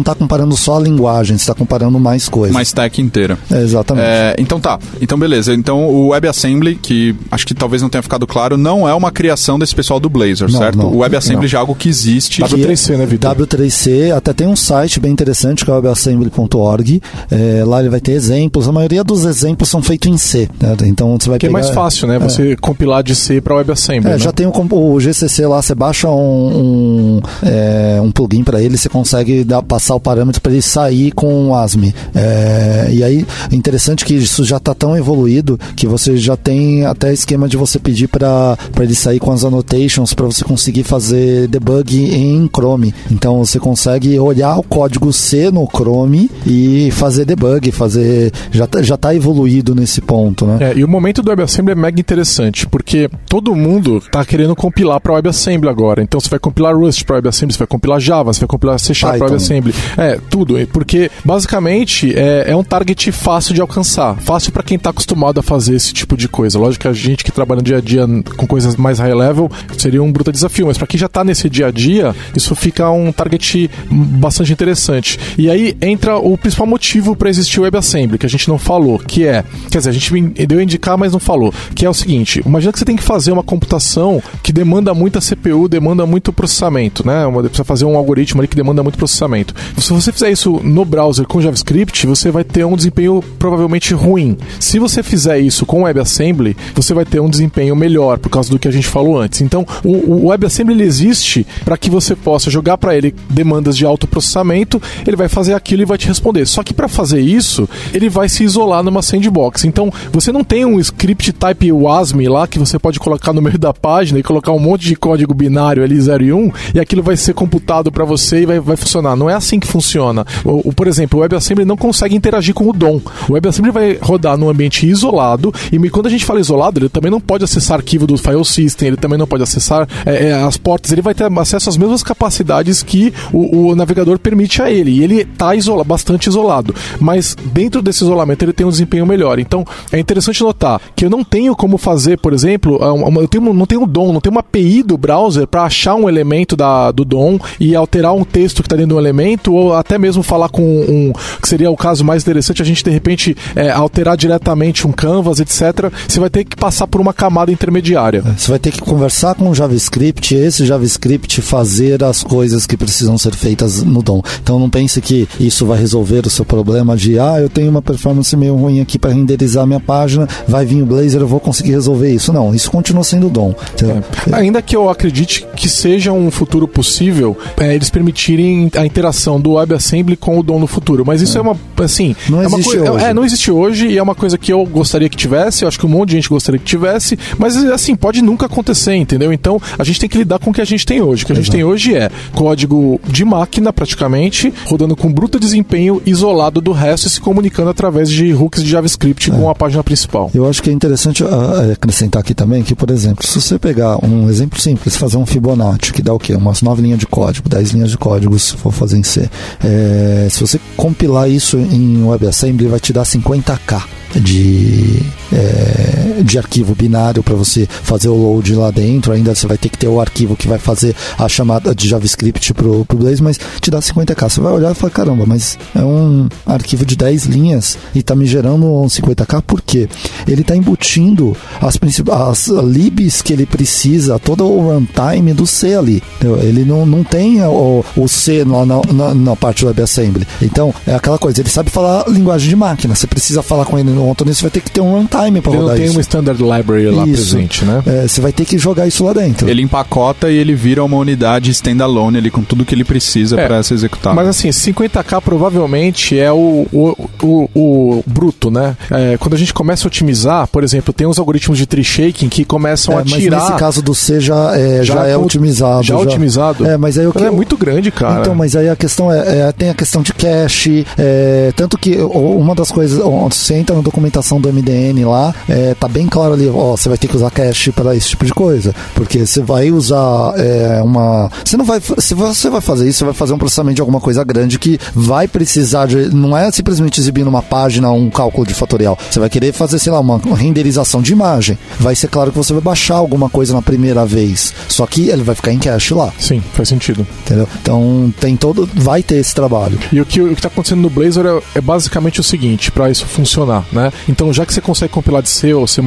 está 0.00 0.14
comparando 0.14 0.54
só 0.56 0.76
a 0.76 0.80
linguagem, 0.80 1.38
você 1.38 1.42
está 1.42 1.54
comparando 1.54 1.98
mais 1.98 2.28
coisas. 2.28 2.52
Mais 2.52 2.68
stack 2.68 3.00
inteira. 3.00 3.38
É, 3.50 3.62
exatamente. 3.62 4.06
então 4.38 4.60
tá. 4.60 4.78
Então 5.00 5.18
beleza. 5.18 5.54
Então 5.54 5.88
o 5.88 6.08
WebAssembly, 6.08 6.76
que 6.76 7.16
acho 7.30 7.46
que 7.46 7.54
talvez 7.54 7.80
não 7.80 7.88
tenha 7.88 8.02
ficado 8.02 8.26
claro, 8.26 8.56
não 8.56 8.86
é 8.88 8.94
uma 8.94 9.10
criação 9.10 9.58
desse 9.58 9.74
pessoal 9.74 9.98
do 9.98 10.10
Blazor, 10.10 10.50
não, 10.50 10.58
certo? 10.58 10.78
Não, 10.78 10.92
o 10.92 10.98
WebAssembly 10.98 11.48
já 11.48 11.58
é 11.58 11.60
algo 11.60 11.74
que 11.74 11.88
existe. 11.88 12.42
W3C, 12.42 12.96
né, 12.96 13.06
Vitor? 13.06 13.34
W3C, 13.34 14.14
até 14.14 14.32
tem 14.32 14.46
um 14.46 14.56
site 14.56 15.00
bem 15.00 15.12
interessante 15.12 15.64
que 15.64 15.70
é 15.70 15.72
o 15.72 15.76
webassembly.org. 15.76 17.00
É, 17.30 17.64
lá 17.64 17.80
ele 17.80 17.88
vai 17.88 18.00
ter 18.00 18.12
exemplos. 18.12 18.66
Maioria 18.74 19.04
dos 19.04 19.24
exemplos 19.24 19.68
são 19.68 19.82
feitos 19.82 20.10
em 20.10 20.18
C. 20.18 20.48
Né? 20.60 20.76
Então 20.84 21.16
você 21.18 21.30
vai 21.30 21.38
que 21.38 21.46
pegar... 21.46 21.58
é 21.58 21.62
mais 21.62 21.74
fácil, 21.74 22.08
né? 22.08 22.18
Você 22.18 22.52
é. 22.52 22.56
compilar 22.56 23.02
de 23.02 23.14
C 23.14 23.40
para 23.40 23.54
WebAssembly. 23.56 24.10
É, 24.10 24.12
né? 24.14 24.18
já 24.18 24.32
tem 24.32 24.46
o, 24.46 24.52
o, 24.52 25.00
GCC 25.00 25.46
lá, 25.46 25.62
você 25.62 25.74
baixa 25.74 26.08
um, 26.08 26.12
um, 26.16 27.20
é, 27.42 28.00
um 28.02 28.10
plugin 28.10 28.42
para 28.42 28.60
ele, 28.60 28.76
você 28.76 28.88
consegue 28.88 29.44
dar, 29.44 29.62
passar 29.62 29.94
o 29.94 30.00
parâmetro 30.00 30.40
para 30.40 30.52
ele 30.52 30.62
sair 30.62 31.12
com 31.12 31.48
o 31.48 31.54
ASME. 31.54 31.94
É, 32.14 32.88
e 32.90 33.02
aí, 33.02 33.26
é 33.50 33.54
interessante 33.54 34.04
que 34.04 34.14
isso 34.14 34.44
já 34.44 34.56
está 34.56 34.74
tão 34.74 34.96
evoluído 34.96 35.58
que 35.76 35.86
você 35.86 36.16
já 36.16 36.36
tem 36.36 36.84
até 36.84 37.12
esquema 37.12 37.48
de 37.48 37.56
você 37.56 37.78
pedir 37.78 38.08
para 38.08 38.56
ele 38.80 38.94
sair 38.94 39.20
com 39.20 39.30
as 39.30 39.44
annotations 39.44 40.12
para 40.14 40.26
você 40.26 40.44
conseguir 40.44 40.82
fazer 40.82 41.48
debug 41.48 41.96
em 41.96 42.48
Chrome. 42.48 42.94
Então 43.10 43.44
você 43.44 43.58
consegue 43.58 44.18
olhar 44.18 44.58
o 44.58 44.62
código 44.62 45.12
C 45.12 45.50
no 45.50 45.66
Chrome 45.66 46.30
e 46.46 46.90
fazer 46.92 47.24
debug, 47.24 47.70
fazer 47.72 48.32
já 48.50 48.63
tá, 48.66 48.82
já 48.82 48.96
tá 48.96 49.14
evoluído 49.14 49.74
nesse 49.74 50.00
ponto, 50.00 50.46
né? 50.46 50.72
É, 50.72 50.76
e 50.76 50.84
o 50.84 50.88
momento 50.88 51.22
do 51.22 51.30
WebAssembly 51.30 51.72
é 51.72 51.74
mega 51.74 52.00
interessante, 52.00 52.66
porque 52.66 53.08
todo 53.28 53.54
mundo 53.54 54.02
tá 54.10 54.24
querendo 54.24 54.54
compilar 54.54 55.00
para 55.00 55.14
WebAssembly 55.14 55.68
agora. 55.68 56.02
Então 56.02 56.20
você 56.20 56.28
vai 56.28 56.38
compilar 56.38 56.76
Rust 56.76 57.04
para 57.04 57.16
WebAssembly, 57.16 57.54
você 57.54 57.58
vai 57.58 57.66
compilar 57.66 58.00
Java, 58.00 58.32
você 58.32 58.40
vai 58.40 58.48
compilar 58.48 58.78
C 58.78 58.92
para 58.94 59.24
WebAssembly. 59.24 59.74
É, 59.96 60.18
tudo, 60.28 60.54
porque 60.72 61.10
basicamente 61.24 62.14
é, 62.16 62.50
é 62.50 62.56
um 62.56 62.64
target 62.64 63.10
fácil 63.12 63.54
de 63.54 63.60
alcançar, 63.60 64.16
fácil 64.16 64.52
para 64.52 64.62
quem 64.62 64.78
tá 64.78 64.90
acostumado 64.90 65.40
a 65.40 65.42
fazer 65.42 65.74
esse 65.74 65.92
tipo 65.92 66.16
de 66.16 66.28
coisa. 66.28 66.58
Lógico 66.58 66.82
que 66.82 66.88
a 66.88 66.92
gente 66.92 67.24
que 67.24 67.32
trabalha 67.32 67.58
no 67.58 67.64
dia 67.64 67.78
a 67.78 67.80
dia 67.80 68.06
com 68.36 68.46
coisas 68.46 68.76
mais 68.76 68.98
high 68.98 69.14
level 69.14 69.50
seria 69.78 70.02
um 70.02 70.10
bruto 70.10 70.32
desafio, 70.32 70.66
mas 70.66 70.78
para 70.78 70.86
quem 70.86 70.98
já 70.98 71.08
tá 71.08 71.24
nesse 71.24 71.48
dia 71.48 71.66
a 71.66 71.70
dia, 71.70 72.14
isso 72.34 72.54
fica 72.54 72.90
um 72.90 73.12
target 73.12 73.70
bastante 73.90 74.52
interessante. 74.52 75.18
E 75.36 75.50
aí 75.50 75.76
entra 75.80 76.16
o 76.16 76.36
principal 76.36 76.66
motivo 76.66 77.16
para 77.16 77.28
existir 77.28 77.60
o 77.60 77.62
WebAssembly, 77.62 78.18
que 78.18 78.26
a 78.26 78.28
gente 78.28 78.48
não 78.48 78.53
falou, 78.58 78.98
que 78.98 79.26
é, 79.26 79.44
quer 79.70 79.78
dizer, 79.78 79.90
a 79.90 79.92
gente 79.92 80.12
deu 80.46 80.58
a 80.58 80.62
indicar, 80.62 80.96
mas 80.96 81.12
não 81.12 81.20
falou, 81.20 81.52
que 81.74 81.84
é 81.84 81.90
o 81.90 81.94
seguinte: 81.94 82.42
imagina 82.44 82.72
que 82.72 82.78
você 82.78 82.84
tem 82.84 82.96
que 82.96 83.02
fazer 83.02 83.32
uma 83.32 83.42
computação 83.42 84.22
que 84.42 84.52
demanda 84.52 84.94
muita 84.94 85.20
CPU, 85.20 85.68
demanda 85.68 86.06
muito 86.06 86.32
processamento, 86.32 87.06
né? 87.06 87.24
Precisa 87.42 87.64
fazer 87.64 87.84
um 87.84 87.96
algoritmo 87.96 88.40
ali 88.40 88.48
que 88.48 88.56
demanda 88.56 88.82
muito 88.82 88.98
processamento. 88.98 89.54
Se 89.78 89.92
você 89.92 90.12
fizer 90.12 90.30
isso 90.30 90.60
no 90.62 90.84
browser 90.84 91.26
com 91.26 91.40
JavaScript, 91.40 92.06
você 92.06 92.30
vai 92.30 92.44
ter 92.44 92.64
um 92.64 92.76
desempenho 92.76 93.22
provavelmente 93.38 93.94
ruim. 93.94 94.36
Se 94.60 94.78
você 94.78 95.02
fizer 95.02 95.38
isso 95.38 95.66
com 95.66 95.82
WebAssembly, 95.82 96.56
você 96.74 96.94
vai 96.94 97.04
ter 97.04 97.20
um 97.20 97.28
desempenho 97.28 97.74
melhor, 97.74 98.18
por 98.18 98.28
causa 98.28 98.50
do 98.50 98.58
que 98.58 98.68
a 98.68 98.70
gente 98.70 98.86
falou 98.86 99.18
antes. 99.18 99.40
Então, 99.40 99.66
o, 99.82 99.92
o 99.92 100.26
WebAssembly 100.28 100.82
existe 100.82 101.46
para 101.64 101.76
que 101.76 101.90
você 101.90 102.14
possa 102.14 102.50
jogar 102.50 102.78
para 102.78 102.96
ele 102.96 103.14
demandas 103.30 103.76
de 103.76 103.84
alto 103.84 104.06
processamento, 104.06 104.80
ele 105.06 105.16
vai 105.16 105.28
fazer 105.28 105.54
aquilo 105.54 105.82
e 105.82 105.86
vai 105.86 105.98
te 105.98 106.06
responder. 106.06 106.46
Só 106.46 106.62
que 106.62 106.74
para 106.74 106.88
fazer 106.88 107.20
isso, 107.20 107.68
ele 107.92 108.08
vai 108.08 108.28
se 108.28 108.43
isolar 108.44 108.82
numa 108.82 109.02
sandbox. 109.02 109.64
Então, 109.64 109.92
você 110.12 110.32
não 110.32 110.44
tem 110.44 110.64
um 110.64 110.78
script 110.80 111.32
type 111.32 111.72
WASM 111.72 112.28
lá 112.28 112.46
que 112.46 112.58
você 112.58 112.78
pode 112.78 112.98
colocar 112.98 113.32
no 113.32 113.42
meio 113.42 113.58
da 113.58 113.72
página 113.72 114.18
e 114.18 114.22
colocar 114.22 114.52
um 114.52 114.58
monte 114.58 114.86
de 114.86 114.96
código 114.96 115.34
binário 115.34 115.82
ali 115.82 116.00
0 116.00 116.24
e 116.24 116.32
1 116.32 116.38
um, 116.38 116.52
e 116.74 116.80
aquilo 116.80 117.02
vai 117.02 117.16
ser 117.16 117.34
computado 117.34 117.90
para 117.90 118.04
você 118.04 118.42
e 118.42 118.46
vai, 118.46 118.60
vai 118.60 118.76
funcionar. 118.76 119.16
Não 119.16 119.28
é 119.28 119.34
assim 119.34 119.58
que 119.58 119.66
funciona. 119.66 120.26
O, 120.44 120.68
o, 120.68 120.72
por 120.72 120.86
exemplo, 120.86 121.18
o 121.18 121.22
WebAssembly 121.22 121.64
não 121.64 121.76
consegue 121.76 122.14
interagir 122.14 122.54
com 122.54 122.68
o 122.68 122.72
DOM. 122.72 123.00
O 123.28 123.32
WebAssembly 123.32 123.70
vai 123.70 123.98
rodar 124.00 124.36
num 124.36 124.48
ambiente 124.48 124.86
isolado 124.86 125.52
e 125.72 125.78
quando 125.90 126.06
a 126.06 126.10
gente 126.10 126.24
fala 126.24 126.40
isolado, 126.40 126.80
ele 126.80 126.88
também 126.88 127.10
não 127.10 127.20
pode 127.20 127.44
acessar 127.44 127.78
arquivo 127.78 128.06
do 128.06 128.16
file 128.16 128.44
system, 128.44 128.88
ele 128.88 128.96
também 128.96 129.18
não 129.18 129.26
pode 129.26 129.42
acessar 129.42 129.88
é, 130.04 130.28
é, 130.28 130.32
as 130.34 130.56
portas, 130.56 130.92
ele 130.92 131.02
vai 131.02 131.14
ter 131.14 131.24
acesso 131.38 131.68
às 131.68 131.76
mesmas 131.76 132.02
capacidades 132.02 132.82
que 132.82 133.12
o, 133.32 133.70
o 133.70 133.76
navegador 133.76 134.18
permite 134.18 134.60
a 134.60 134.70
ele. 134.70 134.90
E 134.90 135.04
ele 135.04 135.20
está 135.22 135.54
isola, 135.54 135.84
bastante 135.84 136.28
isolado. 136.28 136.74
Mas 137.00 137.36
dentro 137.52 137.80
desse 137.80 138.02
isolamento 138.02 138.23
ele 138.32 138.52
tem 138.52 138.66
um 138.66 138.70
desempenho 138.70 139.06
melhor. 139.06 139.38
Então 139.38 139.64
é 139.92 139.98
interessante 139.98 140.42
notar 140.42 140.80
que 140.94 141.04
eu 141.04 141.10
não 141.10 141.24
tenho 141.24 141.54
como 141.54 141.78
fazer, 141.78 142.18
por 142.18 142.32
exemplo, 142.32 142.78
eu 143.20 143.28
tenho, 143.28 143.52
não 143.52 143.66
tenho 143.66 143.82
um 143.82 143.86
DOM, 143.86 144.12
não 144.12 144.20
tenho 144.20 144.32
uma 144.32 144.40
API 144.40 144.82
do 144.82 144.96
browser 144.96 145.46
para 145.46 145.64
achar 145.64 145.94
um 145.94 146.08
elemento 146.08 146.56
da, 146.56 146.90
do 146.90 147.04
DOM 147.04 147.38
e 147.58 147.74
alterar 147.74 148.14
um 148.14 148.24
texto 148.24 148.62
que 148.62 148.66
está 148.66 148.76
dentro 148.76 148.94
do 148.94 148.98
elemento, 148.98 149.52
ou 149.52 149.74
até 149.74 149.98
mesmo 149.98 150.22
falar 150.22 150.48
com 150.48 150.62
um. 150.62 151.12
que 151.40 151.48
seria 151.48 151.70
o 151.70 151.76
caso 151.76 152.04
mais 152.04 152.22
interessante, 152.22 152.62
a 152.62 152.64
gente 152.64 152.84
de 152.84 152.90
repente 152.90 153.36
é, 153.54 153.70
alterar 153.70 154.16
diretamente 154.16 154.86
um 154.86 154.92
canvas, 154.92 155.40
etc., 155.40 155.90
você 156.06 156.20
vai 156.20 156.30
ter 156.30 156.44
que 156.44 156.56
passar 156.56 156.86
por 156.86 157.00
uma 157.00 157.12
camada 157.12 157.50
intermediária. 157.50 158.22
É, 158.24 158.32
você 158.38 158.50
vai 158.50 158.58
ter 158.58 158.70
que 158.70 158.80
conversar 158.80 159.34
com 159.34 159.50
o 159.50 159.54
JavaScript, 159.54 160.34
esse 160.34 160.64
JavaScript 160.64 161.42
fazer 161.42 162.02
as 162.04 162.22
coisas 162.22 162.66
que 162.66 162.76
precisam 162.76 163.18
ser 163.18 163.34
feitas 163.34 163.82
no 163.82 164.02
DOM. 164.02 164.22
Então 164.42 164.58
não 164.58 164.70
pense 164.70 165.00
que 165.00 165.28
isso 165.38 165.66
vai 165.66 165.78
resolver 165.78 166.26
o 166.26 166.30
seu 166.30 166.44
problema 166.44 166.96
de 166.96 167.18
ah, 167.18 167.40
eu 167.40 167.48
tenho 167.48 167.70
uma 167.70 167.82
performance 167.82 168.13
meio 168.36 168.54
ruim 168.56 168.80
aqui 168.80 168.98
para 168.98 169.12
renderizar 169.12 169.66
minha 169.66 169.80
página, 169.80 170.28
vai 170.46 170.64
vir 170.64 170.82
o 170.82 170.86
Blazor, 170.86 171.20
eu 171.20 171.26
vou 171.26 171.40
conseguir 171.40 171.72
resolver 171.72 172.12
isso. 172.12 172.32
Não, 172.32 172.54
isso 172.54 172.70
continua 172.70 173.04
sendo 173.04 173.28
DOM. 173.28 173.54
É. 173.82 174.34
Ainda 174.34 174.62
que 174.62 174.74
eu 174.74 174.88
acredite 174.88 175.46
que 175.56 175.68
seja 175.68 176.12
um 176.12 176.30
futuro 176.30 176.66
possível, 176.66 177.36
é, 177.58 177.74
eles 177.74 177.90
permitirem 177.90 178.70
a 178.76 178.84
interação 178.84 179.40
do 179.40 179.52
WebAssembly 179.52 180.16
com 180.16 180.38
o 180.38 180.42
DOM 180.42 180.58
no 180.58 180.66
futuro. 180.66 181.04
Mas 181.06 181.20
isso 181.20 181.36
é, 181.36 181.40
é 181.40 181.42
uma, 181.42 181.56
assim... 181.78 182.14
Não 182.28 182.40
é 182.40 182.46
existe 182.46 182.76
uma 182.76 182.92
hoje. 182.92 183.04
É, 183.04 183.14
não 183.14 183.24
existe 183.24 183.50
hoje 183.50 183.88
e 183.88 183.98
é 183.98 184.02
uma 184.02 184.14
coisa 184.14 184.38
que 184.38 184.52
eu 184.52 184.64
gostaria 184.64 185.08
que 185.08 185.16
tivesse, 185.16 185.64
eu 185.64 185.68
acho 185.68 185.78
que 185.78 185.86
um 185.86 185.88
monte 185.88 186.10
de 186.10 186.16
gente 186.16 186.28
gostaria 186.28 186.58
que 186.58 186.64
tivesse, 186.64 187.18
mas 187.38 187.56
assim, 187.56 187.94
pode 187.94 188.22
nunca 188.22 188.46
acontecer, 188.46 188.94
entendeu? 188.94 189.32
Então, 189.32 189.60
a 189.78 189.84
gente 189.84 190.00
tem 190.00 190.08
que 190.08 190.18
lidar 190.18 190.38
com 190.38 190.50
o 190.50 190.54
que 190.54 190.60
a 190.60 190.64
gente 190.64 190.84
tem 190.84 191.00
hoje. 191.00 191.22
O 191.22 191.26
que 191.26 191.32
a 191.32 191.34
gente 191.34 191.44
Exato. 191.44 191.56
tem 191.56 191.64
hoje 191.64 191.94
é 191.94 192.10
código 192.32 193.00
de 193.06 193.24
máquina, 193.24 193.72
praticamente, 193.72 194.52
rodando 194.66 194.96
com 194.96 195.12
bruto 195.12 195.38
desempenho 195.38 196.02
isolado 196.04 196.60
do 196.60 196.72
resto 196.72 197.06
e 197.06 197.10
se 197.10 197.20
comunicando 197.20 197.70
através 197.70 198.03
de 198.10 198.32
hooks 198.32 198.62
de 198.62 198.70
JavaScript 198.70 199.30
é. 199.30 199.34
com 199.34 199.48
a 199.48 199.54
página 199.54 199.82
principal. 199.82 200.30
Eu 200.34 200.48
acho 200.48 200.62
que 200.62 200.70
é 200.70 200.72
interessante 200.72 201.22
uh, 201.22 201.72
acrescentar 201.72 202.20
aqui 202.20 202.34
também 202.34 202.62
que, 202.62 202.74
por 202.74 202.90
exemplo, 202.90 203.26
se 203.26 203.40
você 203.40 203.58
pegar 203.58 204.04
um 204.04 204.28
exemplo 204.28 204.60
simples, 204.60 204.96
fazer 204.96 205.16
um 205.16 205.26
Fibonacci, 205.26 205.92
que 205.92 206.02
dá 206.02 206.12
o 206.12 206.18
quê? 206.18 206.34
Umas 206.34 206.62
nove 206.62 206.82
linhas 206.82 206.98
de 206.98 207.06
código, 207.06 207.48
dez 207.48 207.70
linhas 207.70 207.90
de 207.90 207.98
código, 207.98 208.38
se 208.38 208.56
for 208.56 208.72
fazer 208.72 208.98
em 208.98 209.02
C. 209.02 209.28
É, 209.62 210.28
se 210.30 210.40
você 210.40 210.60
compilar 210.76 211.28
isso 211.28 211.56
em 211.56 212.04
WebAssembly, 212.04 212.68
vai 212.68 212.80
te 212.80 212.92
dar 212.92 213.04
50k 213.04 213.82
de, 214.20 215.02
é, 215.32 216.22
de 216.22 216.38
arquivo 216.38 216.74
binário 216.74 217.22
para 217.22 217.34
você 217.34 217.66
fazer 217.66 218.08
o 218.08 218.14
load 218.14 218.54
lá 218.54 218.70
dentro. 218.70 219.12
Ainda 219.12 219.34
você 219.34 219.46
vai 219.46 219.58
ter 219.58 219.68
que 219.68 219.78
ter 219.78 219.88
o 219.88 220.00
arquivo 220.00 220.36
que 220.36 220.46
vai 220.46 220.58
fazer 220.58 220.94
a 221.18 221.28
chamada 221.28 221.74
de 221.74 221.88
JavaScript 221.88 222.54
pro, 222.54 222.84
pro 222.84 222.98
Blaze, 222.98 223.22
mas 223.22 223.38
te 223.60 223.70
dá 223.70 223.78
50k. 223.78 224.28
Você 224.28 224.40
vai 224.40 224.52
olhar 224.52 224.72
e 224.72 224.74
falar, 224.74 224.92
caramba, 224.92 225.24
mas 225.26 225.58
é 225.74 225.82
um 225.82 226.28
arquivo 226.46 226.84
de 226.84 226.96
10 226.96 227.24
linhas 227.26 227.78
e 227.94 228.02
tá 228.02 228.14
me 228.14 228.26
gerando 228.26 228.66
um 228.66 228.86
50k, 228.86 229.42
por 229.42 229.60
quê? 229.60 229.88
Ele 230.26 230.42
tá 230.42 230.56
embutindo 230.56 231.36
as, 231.60 231.78
as 232.10 232.48
libs 232.48 233.22
que 233.22 233.32
ele 233.32 233.46
precisa, 233.46 234.18
todo 234.18 234.44
o 234.44 234.60
runtime 234.60 235.32
do 235.32 235.46
C 235.46 235.74
ali. 235.74 236.02
Ele 236.42 236.64
não, 236.64 236.86
não 236.86 237.04
tem 237.04 237.42
o, 237.42 237.84
o 237.96 238.08
C 238.08 238.44
na, 238.44 238.64
na, 238.64 239.14
na 239.14 239.36
parte 239.36 239.62
do 239.62 239.68
WebAssembly. 239.68 240.26
Então, 240.40 240.74
é 240.86 240.94
aquela 240.94 241.18
coisa, 241.18 241.40
ele 241.40 241.50
sabe 241.50 241.70
falar 241.70 242.04
linguagem 242.08 242.48
de 242.48 242.56
máquina. 242.56 242.94
Você 242.94 243.06
precisa 243.06 243.42
falar 243.42 243.64
com 243.64 243.78
ele 243.78 243.90
no 243.90 244.14
ponto 244.14 244.24
nisso, 244.24 244.42
vai 244.42 244.50
ter 244.50 244.60
que 244.60 244.70
ter 244.70 244.80
um 244.80 244.92
runtime 244.92 245.40
para 245.40 245.52
rodar 245.52 245.76
isso. 245.76 245.86
tem 245.88 245.96
um 245.96 246.00
standard 246.00 246.42
library 246.42 246.86
lá 246.86 247.06
isso. 247.06 247.34
presente, 247.34 247.64
né? 247.64 247.82
É, 247.86 248.08
você 248.08 248.20
vai 248.20 248.32
ter 248.32 248.44
que 248.44 248.56
jogar 248.56 248.86
isso 248.86 249.04
lá 249.04 249.12
dentro. 249.12 249.48
Ele 249.48 249.62
empacota 249.62 250.30
e 250.30 250.36
ele 250.36 250.54
vira 250.54 250.84
uma 250.84 250.96
unidade 250.96 251.50
standalone 251.50 252.18
ali 252.18 252.30
com 252.30 252.42
tudo 252.42 252.64
que 252.64 252.74
ele 252.74 252.84
precisa 252.84 253.40
é, 253.40 253.46
para 253.46 253.62
ser 253.62 253.74
executado. 253.74 254.14
Mas 254.14 254.28
assim, 254.28 254.48
50k 254.48 255.20
provavelmente 255.20 256.18
é 256.18 256.32
o, 256.32 256.66
o, 256.72 257.08
o, 257.22 257.50
o 257.54 257.83
bruto, 258.06 258.50
né? 258.50 258.76
É, 258.90 259.16
quando 259.18 259.34
a 259.34 259.38
gente 259.38 259.52
começa 259.52 259.86
a 259.86 259.88
otimizar, 259.88 260.46
por 260.48 260.64
exemplo, 260.64 260.92
tem 260.92 261.06
uns 261.06 261.18
algoritmos 261.18 261.58
de 261.58 261.66
tree 261.66 261.84
shaking 261.84 262.28
que 262.28 262.44
começam 262.44 262.98
é, 262.98 263.00
a 263.00 263.04
tirar. 263.04 263.38
Mas 263.38 263.48
nesse 263.48 263.58
caso 263.58 263.82
do 263.82 263.94
C 263.94 264.20
já 264.20 264.56
é, 264.56 264.82
já, 264.82 264.94
já 264.94 265.06
é 265.06 265.16
otimizado. 265.16 265.82
Já, 265.82 265.94
já 265.94 266.00
otimizado? 266.00 266.66
É, 266.66 266.76
mas 266.76 266.98
aí 266.98 267.06
o 267.06 267.12
que. 267.12 267.24
é 267.24 267.30
muito 267.30 267.56
grande, 267.56 267.90
cara. 267.90 268.20
Então, 268.20 268.34
mas 268.34 268.56
aí 268.56 268.68
a 268.68 268.76
questão 268.76 269.12
é, 269.12 269.48
é 269.48 269.52
tem 269.52 269.70
a 269.70 269.74
questão 269.74 270.02
de 270.02 270.12
cache, 270.12 270.86
é, 270.98 271.52
tanto 271.56 271.78
que 271.78 271.96
uma 271.96 272.54
das 272.54 272.70
coisas, 272.70 272.98
você 272.98 273.54
entra 273.54 273.74
no 273.74 273.82
documentação 273.82 274.40
do 274.40 274.52
MDN 274.52 275.04
lá, 275.04 275.34
é, 275.48 275.74
tá 275.74 275.88
bem 275.88 276.06
claro 276.06 276.34
ali, 276.34 276.48
ó, 276.48 276.76
você 276.76 276.88
vai 276.88 276.98
ter 276.98 277.08
que 277.08 277.16
usar 277.16 277.30
cache 277.30 277.72
para 277.72 277.94
esse 277.94 278.08
tipo 278.08 278.24
de 278.24 278.32
coisa, 278.32 278.74
porque 278.94 279.26
você 279.26 279.42
vai 279.42 279.70
usar 279.70 280.34
é, 280.36 280.80
uma, 280.82 281.30
você 281.44 281.56
não 281.56 281.64
vai, 281.64 281.80
se 281.80 282.14
você 282.14 282.50
vai 282.50 282.60
fazer 282.60 282.88
isso, 282.88 282.98
você 282.98 283.04
vai 283.04 283.14
fazer 283.14 283.32
um 283.32 283.38
processamento 283.38 283.76
de 283.76 283.80
alguma 283.80 284.00
coisa 284.00 284.22
grande 284.24 284.58
que 284.58 284.78
vai 284.94 285.26
precisar 285.28 285.86
de, 285.86 286.14
não 286.14 286.36
é 286.36 286.50
simplesmente 286.50 287.00
exibir 287.00 287.24
numa 287.24 287.42
página 287.42 287.73
um 287.82 288.10
cálculo 288.10 288.46
de 288.46 288.54
fatorial, 288.54 288.98
você 289.10 289.20
vai 289.20 289.30
querer 289.30 289.52
fazer, 289.52 289.78
sei 289.78 289.92
lá, 289.92 290.00
uma 290.00 290.18
renderização 290.36 291.02
de 291.02 291.12
imagem, 291.12 291.58
vai 291.78 291.94
ser 291.94 292.08
claro 292.08 292.30
que 292.30 292.36
você 292.36 292.52
vai 292.52 292.62
baixar 292.62 292.96
alguma 292.96 293.28
coisa 293.28 293.52
na 293.52 293.62
primeira 293.62 294.04
vez, 294.04 294.54
só 294.68 294.86
que 294.86 295.08
ele 295.08 295.22
vai 295.22 295.34
ficar 295.34 295.52
em 295.52 295.58
cache 295.58 295.94
lá. 295.94 296.12
Sim, 296.18 296.42
faz 296.52 296.68
sentido. 296.68 297.06
Entendeu? 297.24 297.48
Então 297.60 298.12
tem 298.20 298.36
todo, 298.36 298.68
vai 298.74 299.02
ter 299.02 299.16
esse 299.16 299.34
trabalho. 299.34 299.78
E 299.92 300.00
o 300.00 300.06
que 300.06 300.20
o 300.20 300.28
que 300.28 300.34
está 300.34 300.48
acontecendo 300.48 300.80
no 300.80 300.90
Blazor 300.90 301.26
é, 301.26 301.58
é 301.58 301.60
basicamente 301.60 302.20
o 302.20 302.22
seguinte, 302.22 302.70
para 302.70 302.90
isso 302.90 303.06
funcionar, 303.06 303.64
né? 303.72 303.92
Então 304.08 304.32
já 304.32 304.44
que 304.44 304.52
você 304.52 304.60
consegue 304.60 304.92
compilar 304.92 305.22
de 305.22 305.28
C 305.28 305.54
ou 305.54 305.66
C++ 305.66 305.82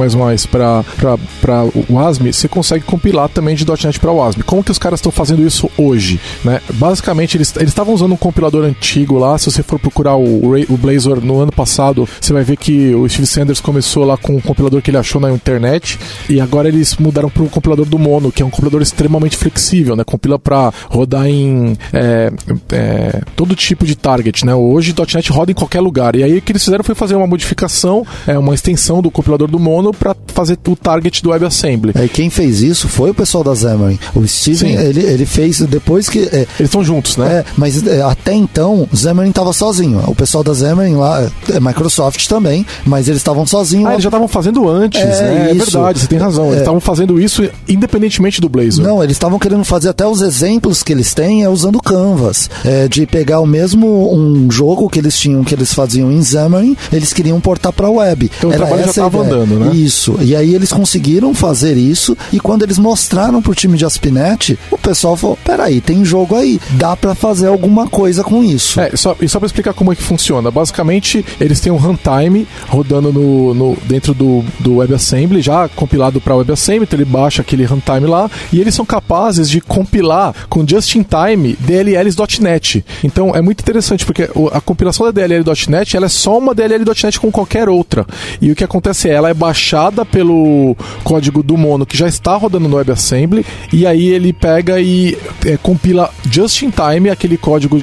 para 1.40 1.64
o 1.64 1.94
WASM, 1.94 2.32
você 2.32 2.48
consegue 2.48 2.84
compilar 2.84 3.28
também 3.28 3.54
de 3.54 3.64
.NET 3.66 3.98
para 4.00 4.10
o 4.10 4.16
WASM. 4.16 4.42
Como 4.42 4.64
que 4.64 4.70
os 4.70 4.78
caras 4.78 4.98
estão 4.98 5.12
fazendo 5.12 5.46
isso 5.46 5.70
hoje? 5.76 6.20
Né? 6.44 6.60
Basicamente, 6.74 7.36
eles 7.36 7.54
estavam 7.56 7.94
usando 7.94 8.12
um 8.12 8.16
compilador 8.16 8.64
antigo 8.64 9.18
lá. 9.18 9.36
Se 9.38 9.50
você 9.50 9.62
for 9.62 9.78
procurar 9.78 10.16
o, 10.16 10.54
o 10.68 10.76
Blazor 10.76 11.20
no 11.20 11.40
ano 11.40 11.52
passado, 11.52 11.77
você 12.20 12.32
vai 12.32 12.42
ver 12.42 12.56
que 12.56 12.94
o 12.94 13.08
Steve 13.08 13.26
Sanders 13.26 13.60
começou 13.60 14.04
lá 14.04 14.16
com 14.16 14.36
um 14.36 14.40
compilador 14.40 14.82
que 14.82 14.90
ele 14.90 14.98
achou 14.98 15.20
na 15.20 15.30
internet 15.30 15.98
e 16.28 16.40
agora 16.40 16.68
eles 16.68 16.96
mudaram 16.96 17.30
para 17.30 17.42
o 17.42 17.48
compilador 17.48 17.86
do 17.86 17.98
Mono, 17.98 18.32
que 18.32 18.42
é 18.42 18.46
um 18.46 18.50
compilador 18.50 18.82
extremamente 18.82 19.36
flexível, 19.36 19.94
né? 19.96 20.04
Compila 20.04 20.38
para 20.38 20.72
rodar 20.88 21.26
em 21.26 21.76
é, 21.92 22.32
é, 22.72 23.22
todo 23.36 23.54
tipo 23.54 23.86
de 23.86 23.94
target, 23.94 24.44
né? 24.44 24.54
Hoje 24.54 24.94
.NET 25.14 25.30
roda 25.30 25.52
em 25.52 25.54
qualquer 25.54 25.80
lugar. 25.80 26.16
E 26.16 26.22
aí 26.22 26.38
o 26.38 26.42
que 26.42 26.52
eles 26.52 26.64
fizeram 26.64 26.84
foi 26.84 26.94
fazer 26.94 27.14
uma 27.14 27.26
modificação, 27.26 28.06
é, 28.26 28.38
uma 28.38 28.54
extensão 28.54 29.00
do 29.00 29.10
compilador 29.10 29.48
do 29.48 29.58
Mono 29.58 29.92
para 29.92 30.16
fazer 30.28 30.58
o 30.66 30.76
target 30.76 31.22
do 31.22 31.30
WebAssembly. 31.30 31.92
É, 31.94 32.04
e 32.04 32.08
quem 32.08 32.30
fez 32.30 32.62
isso 32.62 32.88
foi 32.88 33.10
o 33.10 33.14
pessoal 33.14 33.44
da 33.44 33.54
Xamarin. 33.54 33.98
O 34.14 34.26
Steven, 34.26 34.74
ele, 34.74 35.02
ele 35.02 35.26
fez 35.26 35.60
depois 35.60 36.08
que... 36.08 36.20
É, 36.20 36.46
Eles 36.58 36.68
estão 36.68 36.82
juntos, 36.82 37.16
né? 37.16 37.38
É, 37.38 37.44
mas 37.56 37.86
é, 37.86 38.02
até 38.02 38.34
então, 38.34 38.88
Xamarin 38.94 39.30
estava 39.30 39.52
sozinho. 39.52 40.02
O 40.06 40.14
pessoal 40.14 40.42
da 40.42 40.54
Xamarin 40.54 40.96
lá, 40.96 41.28
é 41.52 41.60
Microsoft 41.68 42.26
também, 42.26 42.64
mas 42.84 43.08
eles 43.08 43.20
estavam 43.20 43.46
sozinhos. 43.46 43.86
Ah, 43.86 43.92
eles 43.92 44.02
já 44.02 44.08
estavam 44.08 44.28
fazendo 44.28 44.68
antes, 44.68 45.00
é, 45.00 45.22
né? 45.22 45.50
É 45.50 45.54
verdade, 45.54 46.00
você 46.00 46.06
tem 46.06 46.18
razão. 46.18 46.46
Eles 46.48 46.60
estavam 46.60 46.80
fazendo 46.80 47.20
isso 47.20 47.48
independentemente 47.68 48.40
do 48.40 48.48
Blazor. 48.48 48.84
Não, 48.84 49.02
eles 49.02 49.16
estavam 49.16 49.38
querendo 49.38 49.64
fazer 49.64 49.88
até 49.88 50.06
os 50.06 50.20
exemplos 50.20 50.82
que 50.82 50.92
eles 50.92 51.14
têm 51.14 51.44
é 51.44 51.48
usando 51.48 51.80
Canvas. 51.80 52.50
É, 52.64 52.88
de 52.88 53.06
pegar 53.06 53.40
o 53.40 53.46
mesmo 53.46 54.14
um 54.14 54.50
jogo 54.50 54.88
que 54.88 54.98
eles 54.98 55.18
tinham, 55.18 55.44
que 55.44 55.54
eles 55.54 55.72
faziam 55.72 56.10
em 56.10 56.22
Xamarin, 56.22 56.76
eles 56.92 57.12
queriam 57.12 57.40
portar 57.40 57.72
para 57.72 57.88
web. 57.88 58.30
Então 58.38 58.52
Era 58.52 58.64
o 58.64 58.66
trabalho 58.66 58.84
já 58.84 58.90
estava 58.90 59.22
andando, 59.22 59.58
né? 59.58 59.74
Isso. 59.74 60.16
E 60.20 60.34
aí 60.34 60.54
eles 60.54 60.72
conseguiram 60.72 61.34
fazer 61.34 61.76
isso 61.76 62.16
e 62.32 62.40
quando 62.40 62.62
eles 62.62 62.78
mostraram 62.78 63.40
pro 63.42 63.54
time 63.54 63.76
de 63.76 63.84
Aspinet, 63.84 64.58
o 64.70 64.78
pessoal 64.78 65.16
falou: 65.16 65.38
peraí, 65.44 65.80
tem 65.80 66.04
jogo 66.04 66.36
aí, 66.36 66.60
dá 66.72 66.96
para 66.96 67.14
fazer 67.14 67.48
alguma 67.48 67.88
coisa 67.88 68.22
com 68.22 68.42
isso. 68.42 68.80
É, 68.80 68.96
só, 68.96 69.16
e 69.20 69.28
só 69.28 69.38
para 69.38 69.46
explicar 69.46 69.72
como 69.72 69.92
é 69.92 69.96
que 69.96 70.02
funciona, 70.02 70.50
basicamente 70.50 71.24
eles 71.48 71.60
têm 71.60 71.72
um 71.72 71.76
runtime 71.76 72.46
rodando 72.68 73.12
no, 73.12 73.54
no 73.54 73.76
dentro 73.84 74.12
do, 74.12 74.44
do 74.60 74.76
WebAssembly, 74.76 75.40
já 75.40 75.68
compilado 75.68 76.20
para 76.20 76.36
WebAssembly, 76.36 76.84
então 76.84 76.98
ele 76.98 77.04
baixa 77.04 77.42
aquele 77.42 77.64
runtime 77.64 78.06
lá 78.06 78.30
e 78.52 78.60
eles 78.60 78.74
são 78.74 78.84
capazes 78.84 79.48
de 79.48 79.60
compilar 79.60 80.34
com 80.48 80.66
just-in-time 80.66 81.56
DLLs.NET. 81.58 82.84
Então 83.02 83.34
é 83.34 83.40
muito 83.40 83.60
interessante 83.60 84.04
porque 84.04 84.28
a 84.52 84.60
compilação 84.60 85.06
da 85.06 85.12
DLL.NET 85.12 85.96
ela 85.96 86.06
é 86.06 86.08
só 86.08 86.38
uma 86.38 86.54
DLL.NET 86.54 87.18
com 87.18 87.30
qualquer 87.30 87.68
outra. 87.68 88.06
E 88.40 88.52
o 88.52 88.54
que 88.54 88.64
acontece 88.64 89.08
é 89.08 89.14
ela 89.14 89.30
é 89.30 89.34
baixada 89.34 90.04
pelo 90.04 90.76
código 91.02 91.42
do 91.42 91.56
Mono 91.56 91.86
que 91.86 91.96
já 91.96 92.06
está 92.06 92.36
rodando 92.36 92.68
no 92.68 92.76
WebAssembly 92.76 93.44
e 93.72 93.86
aí 93.86 94.08
ele 94.08 94.32
pega 94.32 94.80
e 94.80 95.16
é, 95.46 95.56
compila 95.56 96.10
just 96.30 96.62
in 96.62 96.70
time 96.70 97.08
aquele 97.10 97.36
código 97.36 97.80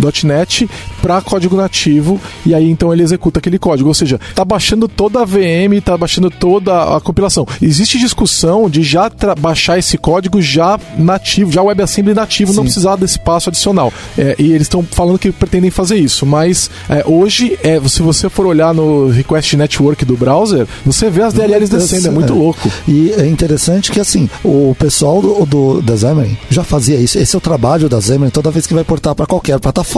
IL.NET 0.00 0.68
para 1.02 1.20
código 1.20 1.56
nativo 1.56 2.20
e 2.44 2.54
aí 2.54 2.68
então 2.70 2.92
ele 2.92 3.02
executa 3.02 3.38
aquele 3.38 3.58
código, 3.58 3.88
ou 3.88 3.94
seja, 3.94 4.18
está 4.28 4.44
baixando 4.44 4.88
toda 4.88 5.20
a 5.20 5.24
VM, 5.24 5.74
está 5.74 5.96
baixando 5.96 6.30
toda 6.30 6.96
a 6.96 7.00
compilação. 7.00 7.46
Existe 7.60 7.98
discussão 7.98 8.68
de 8.68 8.82
já 8.82 9.10
baixar 9.38 9.78
esse 9.78 9.98
código 9.98 10.40
já 10.40 10.78
nativo, 10.98 11.52
já 11.52 11.62
WebAssembly 11.62 12.14
nativo, 12.14 12.52
Sim. 12.52 12.56
não 12.56 12.64
precisar 12.64 12.96
desse 12.96 13.18
passo 13.18 13.50
adicional. 13.50 13.92
É, 14.16 14.36
e 14.38 14.52
eles 14.52 14.62
estão 14.62 14.82
falando 14.82 15.18
que 15.18 15.30
pretendem 15.32 15.70
fazer 15.70 15.96
isso, 15.96 16.24
mas 16.24 16.70
é, 16.88 17.04
hoje, 17.06 17.58
é, 17.62 17.80
se 17.88 18.02
você 18.02 18.28
for 18.28 18.46
olhar 18.46 18.74
no 18.74 19.08
request 19.08 19.56
network 19.56 20.04
do 20.04 20.16
browser, 20.16 20.66
você 20.84 21.10
vê 21.10 21.22
as 21.22 21.34
DLLs 21.34 21.70
descendo, 21.70 22.08
é 22.08 22.10
muito 22.10 22.34
louco. 22.34 22.70
E 22.86 23.12
é 23.12 23.26
interessante 23.26 23.90
que 23.90 24.00
assim, 24.00 24.28
o 24.44 24.74
pessoal 24.78 25.20
do, 25.20 25.46
do 25.46 25.82
da 25.82 25.96
Xamarin 25.96 26.36
já 26.48 26.64
fazia 26.64 26.96
isso. 26.96 27.18
Esse 27.18 27.34
é 27.34 27.38
o 27.38 27.40
trabalho 27.40 27.88
da 27.88 28.00
Xamarin 28.00 28.30
toda 28.30 28.50
vez 28.50 28.66
que 28.66 28.74
vai 28.74 28.84
portar 28.84 29.14
para 29.14 29.26
qualquer 29.26 29.58
plataforma. 29.58 29.89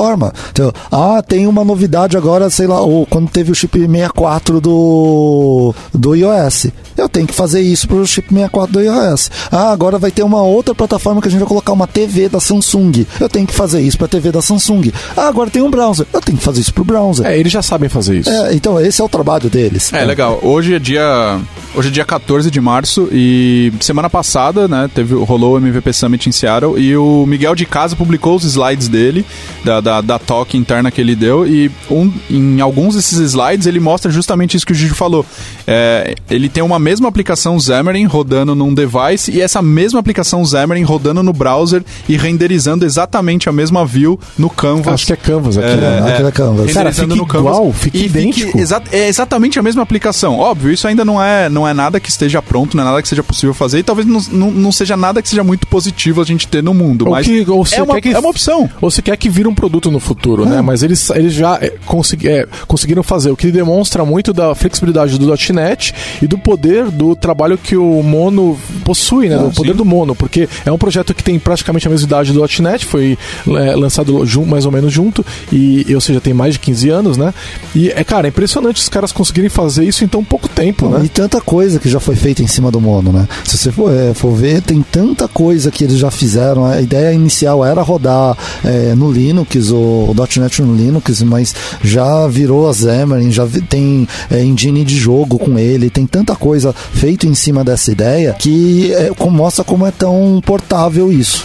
Então, 0.51 0.73
ah, 0.91 1.23
tem 1.27 1.47
uma 1.47 1.65
novidade 1.65 2.17
agora, 2.17 2.49
sei 2.51 2.67
lá, 2.67 2.81
ou 2.81 3.07
quando 3.07 3.31
teve 3.31 3.53
o 3.53 3.55
chip 3.55 3.79
64 3.79 4.61
do, 4.61 5.75
do 5.93 6.15
iOS. 6.15 6.69
Eu 6.97 7.09
tenho 7.09 7.27
que 7.27 7.35
fazer 7.35 7.61
isso 7.61 7.89
pro 7.89 8.07
chip 8.07 8.29
64 8.29 8.73
do 8.73 8.81
iOS. 8.81 9.31
Ah, 9.51 9.71
agora 9.71 9.99
vai 9.99 10.11
ter 10.11 10.23
uma 10.23 10.43
outra 10.43 10.75
plataforma 10.75 11.21
que 11.21 11.29
a 11.29 11.31
gente 11.31 11.41
vai 11.41 11.49
colocar 11.49 11.73
uma 11.73 11.87
TV 11.87 12.29
da 12.29 12.41
Samsung. 12.41 13.07
Eu 13.21 13.29
tenho 13.29 13.47
que 13.47 13.55
fazer 13.55 13.81
isso 13.81 13.99
pra 13.99 14.09
TV 14.09 14.31
da 14.31 14.43
Samsung. 14.43 14.93
Ah, 15.17 15.29
agora 15.29 15.51
tem 15.51 15.63
um 15.63 15.71
browser. 15.71 16.07
Eu 16.13 16.21
tenho 16.21 16.39
que 16.39 16.45
fazer 16.45 16.61
isso 16.61 16.75
pro 16.75 16.85
browser. 16.85 17.27
É, 17.27 17.39
eles 17.39 17.53
já 17.53 17.63
sabem 17.63 17.89
fazer 17.89 18.19
isso. 18.19 18.31
É, 18.31 18.55
então 18.55 18.81
esse 18.81 19.01
é 19.01 19.05
o 19.05 19.09
trabalho 19.09 19.49
deles. 19.49 19.93
É, 19.93 20.05
legal. 20.05 20.39
Hoje 20.43 20.75
é 20.75 20.79
dia. 20.79 21.41
Hoje 21.75 21.89
é 21.89 21.91
dia 21.91 22.05
14 22.05 22.51
de 22.51 22.61
março 22.61 23.09
e 23.11 23.73
semana 23.81 24.11
passada, 24.11 24.69
né, 24.69 24.91
teve, 24.95 25.15
rolou 25.15 25.55
o 25.55 25.57
MVP 25.57 25.91
Summit 25.93 26.29
em 26.29 26.33
Seattle 26.33 26.79
e 26.79 26.95
o 26.95 27.25
Miguel 27.27 27.55
de 27.55 27.65
Casa 27.65 27.97
publicou 27.97 28.37
os 28.37 28.45
slides 28.45 28.89
dele, 28.89 29.25
da, 29.65 29.81
da, 29.83 30.01
da 30.01 30.19
talk 30.19 30.57
interna 30.57 30.91
que 30.91 31.01
ele 31.01 31.15
deu, 31.17 31.47
e 31.47 31.71
um, 31.91 32.11
em 32.31 32.61
alguns 32.61 32.95
desses 32.95 33.19
slides 33.19 33.67
ele 33.67 33.81
mostra 33.81 34.11
justamente 34.11 34.57
isso 34.57 34.65
que 34.67 34.73
o 34.73 34.75
Gigi 34.75 34.95
falou. 34.95 35.25
É, 35.67 36.15
ele 36.31 36.49
tem 36.49 36.63
uma 36.63 36.79
mesma 36.79 37.09
aplicação 37.09 37.59
Xamarin 37.61 38.07
rodando 38.07 38.55
num 38.55 38.73
device 38.75 39.31
e 39.31 39.41
essa 39.41 39.61
mesma 39.61 40.01
aplicação 40.01 40.45
Xamarin 40.45 40.83
rodando 40.83 41.23
no 41.23 41.33
browser 41.33 41.83
e 42.09 42.17
renderizando 42.17 42.85
exatamente 42.85 43.49
a 43.49 43.53
mesma 43.53 43.85
view 43.85 44.19
no 44.39 44.49
Canvas. 44.49 44.95
Acho 44.95 45.07
que 45.07 45.13
é 45.13 45.17
Canvas 45.17 45.59
aqui, 45.59 45.69
É, 45.69 45.77
né? 45.77 46.13
Aquele 46.13 46.29
é 46.29 46.33
Canvas. 46.33 46.73
Cara, 46.73 46.93
fica 46.93 47.39
igual, 47.39 47.73
fica 47.73 47.99
idêntico. 47.99 48.59
exa- 48.59 48.83
é 48.93 49.09
exatamente 49.09 49.59
a 49.59 49.63
mesma 49.63 49.83
aplicação. 49.83 50.39
Óbvio, 50.39 50.73
isso 50.73 50.87
ainda 50.89 51.05
não 51.05 51.23
é, 51.23 51.49
não 51.49 51.67
é 51.67 51.75
nada 51.75 51.99
que 52.01 52.09
esteja 52.09 52.41
pronto, 52.41 52.77
não 52.77 52.83
é 52.83 52.87
nada 52.87 53.03
que 53.03 53.09
seja 53.09 53.23
possível 53.23 53.55
fazer 53.55 53.79
e 53.79 53.83
talvez 53.83 54.07
não, 54.07 54.21
não, 54.31 54.51
não 54.51 54.73
seja 54.73 54.97
nada 54.97 55.21
que 55.23 55.29
seja 55.29 55.43
muito 55.45 55.67
positivo 55.67 56.21
a 56.21 56.25
gente 56.25 56.47
ter 56.49 56.63
no 56.63 56.75
mundo. 56.75 57.07
Ou 57.07 57.11
mas 57.13 57.27
que- 57.27 57.45
ou 57.49 57.65
você 57.65 57.77
é, 57.77 57.83
uma, 57.83 58.01
que- 58.01 58.09
é 58.11 58.19
uma 58.19 58.29
opção. 58.31 58.69
Ou 58.81 58.91
se 58.91 59.03
quer 59.03 59.17
que 59.17 59.29
vire 59.29 59.49
um 59.49 59.55
produto 59.63 59.93
no 59.93 60.01
futuro, 60.01 60.45
né? 60.45 60.61
Mas 60.61 60.83
eles, 60.83 61.09
eles 61.11 61.33
já 61.33 61.57
é, 61.63 61.73
consegui- 61.87 62.27
é, 62.27 62.49
conseguiram 62.67 63.01
fazer, 63.05 63.31
o 63.31 63.37
que 63.37 63.53
demonstra 63.53 64.05
muito 64.05 64.33
da 64.33 64.57
flexibilidade 64.57 65.17
do 65.21 65.33
.NET 65.53 65.95
e 66.21 66.27
do 66.27 66.37
poder 66.37 66.91
do 66.91 67.15
trabalho 67.15 67.57
que 67.57 67.77
o 67.77 68.03
Mono 68.03 68.59
possui, 68.85 69.29
né? 69.29 69.37
Ah, 69.37 69.43
do 69.45 69.53
poder 69.53 69.71
sim. 69.71 69.77
do 69.77 69.85
Mono, 69.85 70.17
porque 70.17 70.49
é 70.67 70.73
um 70.73 70.77
projeto 70.77 71.15
que 71.15 71.23
tem 71.23 71.39
praticamente 71.39 71.87
a 71.87 71.91
mesma 71.91 72.07
idade 72.09 72.33
do 72.33 72.45
.NET, 72.61 72.85
foi 72.85 73.17
é, 73.47 73.77
lançado 73.77 74.25
mais 74.49 74.67
ou 74.67 74.73
menos 74.73 74.93
junto, 74.93 75.25
e, 75.53 75.87
ou 75.95 76.01
seja, 76.01 76.21
tem 76.21 76.35
mais 76.35 76.55
de 76.55 76.59
15 76.59 76.89
anos, 76.89 77.17
né? 77.17 77.33
E, 77.73 77.89
é, 77.91 78.03
cara, 78.03 78.27
é 78.27 78.31
impressionante 78.31 78.79
os 78.79 78.89
caras 78.89 79.13
conseguirem 79.13 79.49
fazer 79.49 79.85
isso 79.85 80.03
em 80.03 80.09
tão 80.09 80.25
pouco 80.25 80.49
tempo, 80.65 80.89
né? 80.89 81.03
E 81.05 81.09
tanta 81.09 81.41
coisa 81.41 81.79
que 81.79 81.89
já 81.89 81.99
foi 82.01 82.15
feita 82.17 82.43
em 82.43 82.47
cima 82.47 82.71
do 82.71 82.81
Mono, 82.81 83.13
né? 83.13 83.27
Se 83.45 83.57
você 83.59 83.73
for, 83.73 83.93
é, 83.93 84.15
for 84.15 84.33
ver, 84.35 84.63
tem 84.63 84.83
tanta 84.83 85.27
coisa 85.29 85.71
que 85.71 85.85
eles 85.85 85.99
já 85.99 86.11
fizeram. 86.11 86.65
A 86.65 86.81
ideia 86.81 87.13
inicial 87.13 87.65
era 87.65 87.83
rodar 87.83 88.37
é, 88.65 88.95
no 88.95 89.11
Linux, 89.11 89.71
o, 89.71 89.77
o 89.77 90.15
.NET 90.39 90.63
no 90.63 90.75
Linux, 90.75 91.23
mas 91.23 91.55
já 91.83 92.27
virou 92.27 92.69
a 92.69 92.75
Xamarin, 92.75 93.31
já 93.31 93.45
vi- 93.45 93.61
tem 93.63 94.07
é, 94.31 94.43
engine 94.43 94.85
de 94.85 94.97
jogo 94.97 95.39
com 95.39 95.59
ele, 95.59 95.91
tem 95.91 96.07
tanta 96.07 96.35
coisa 96.37 96.75
feita 96.93 97.27
em 97.27 97.35
cima 97.35 97.65
dessa 97.65 97.91
ideia 97.91 98.35
que 98.39 98.93
é, 98.93 99.11
mostra 99.31 99.65
como 99.65 99.87
é 99.87 99.91
tão 99.91 100.41
portável 100.45 101.13
isso. 101.13 101.45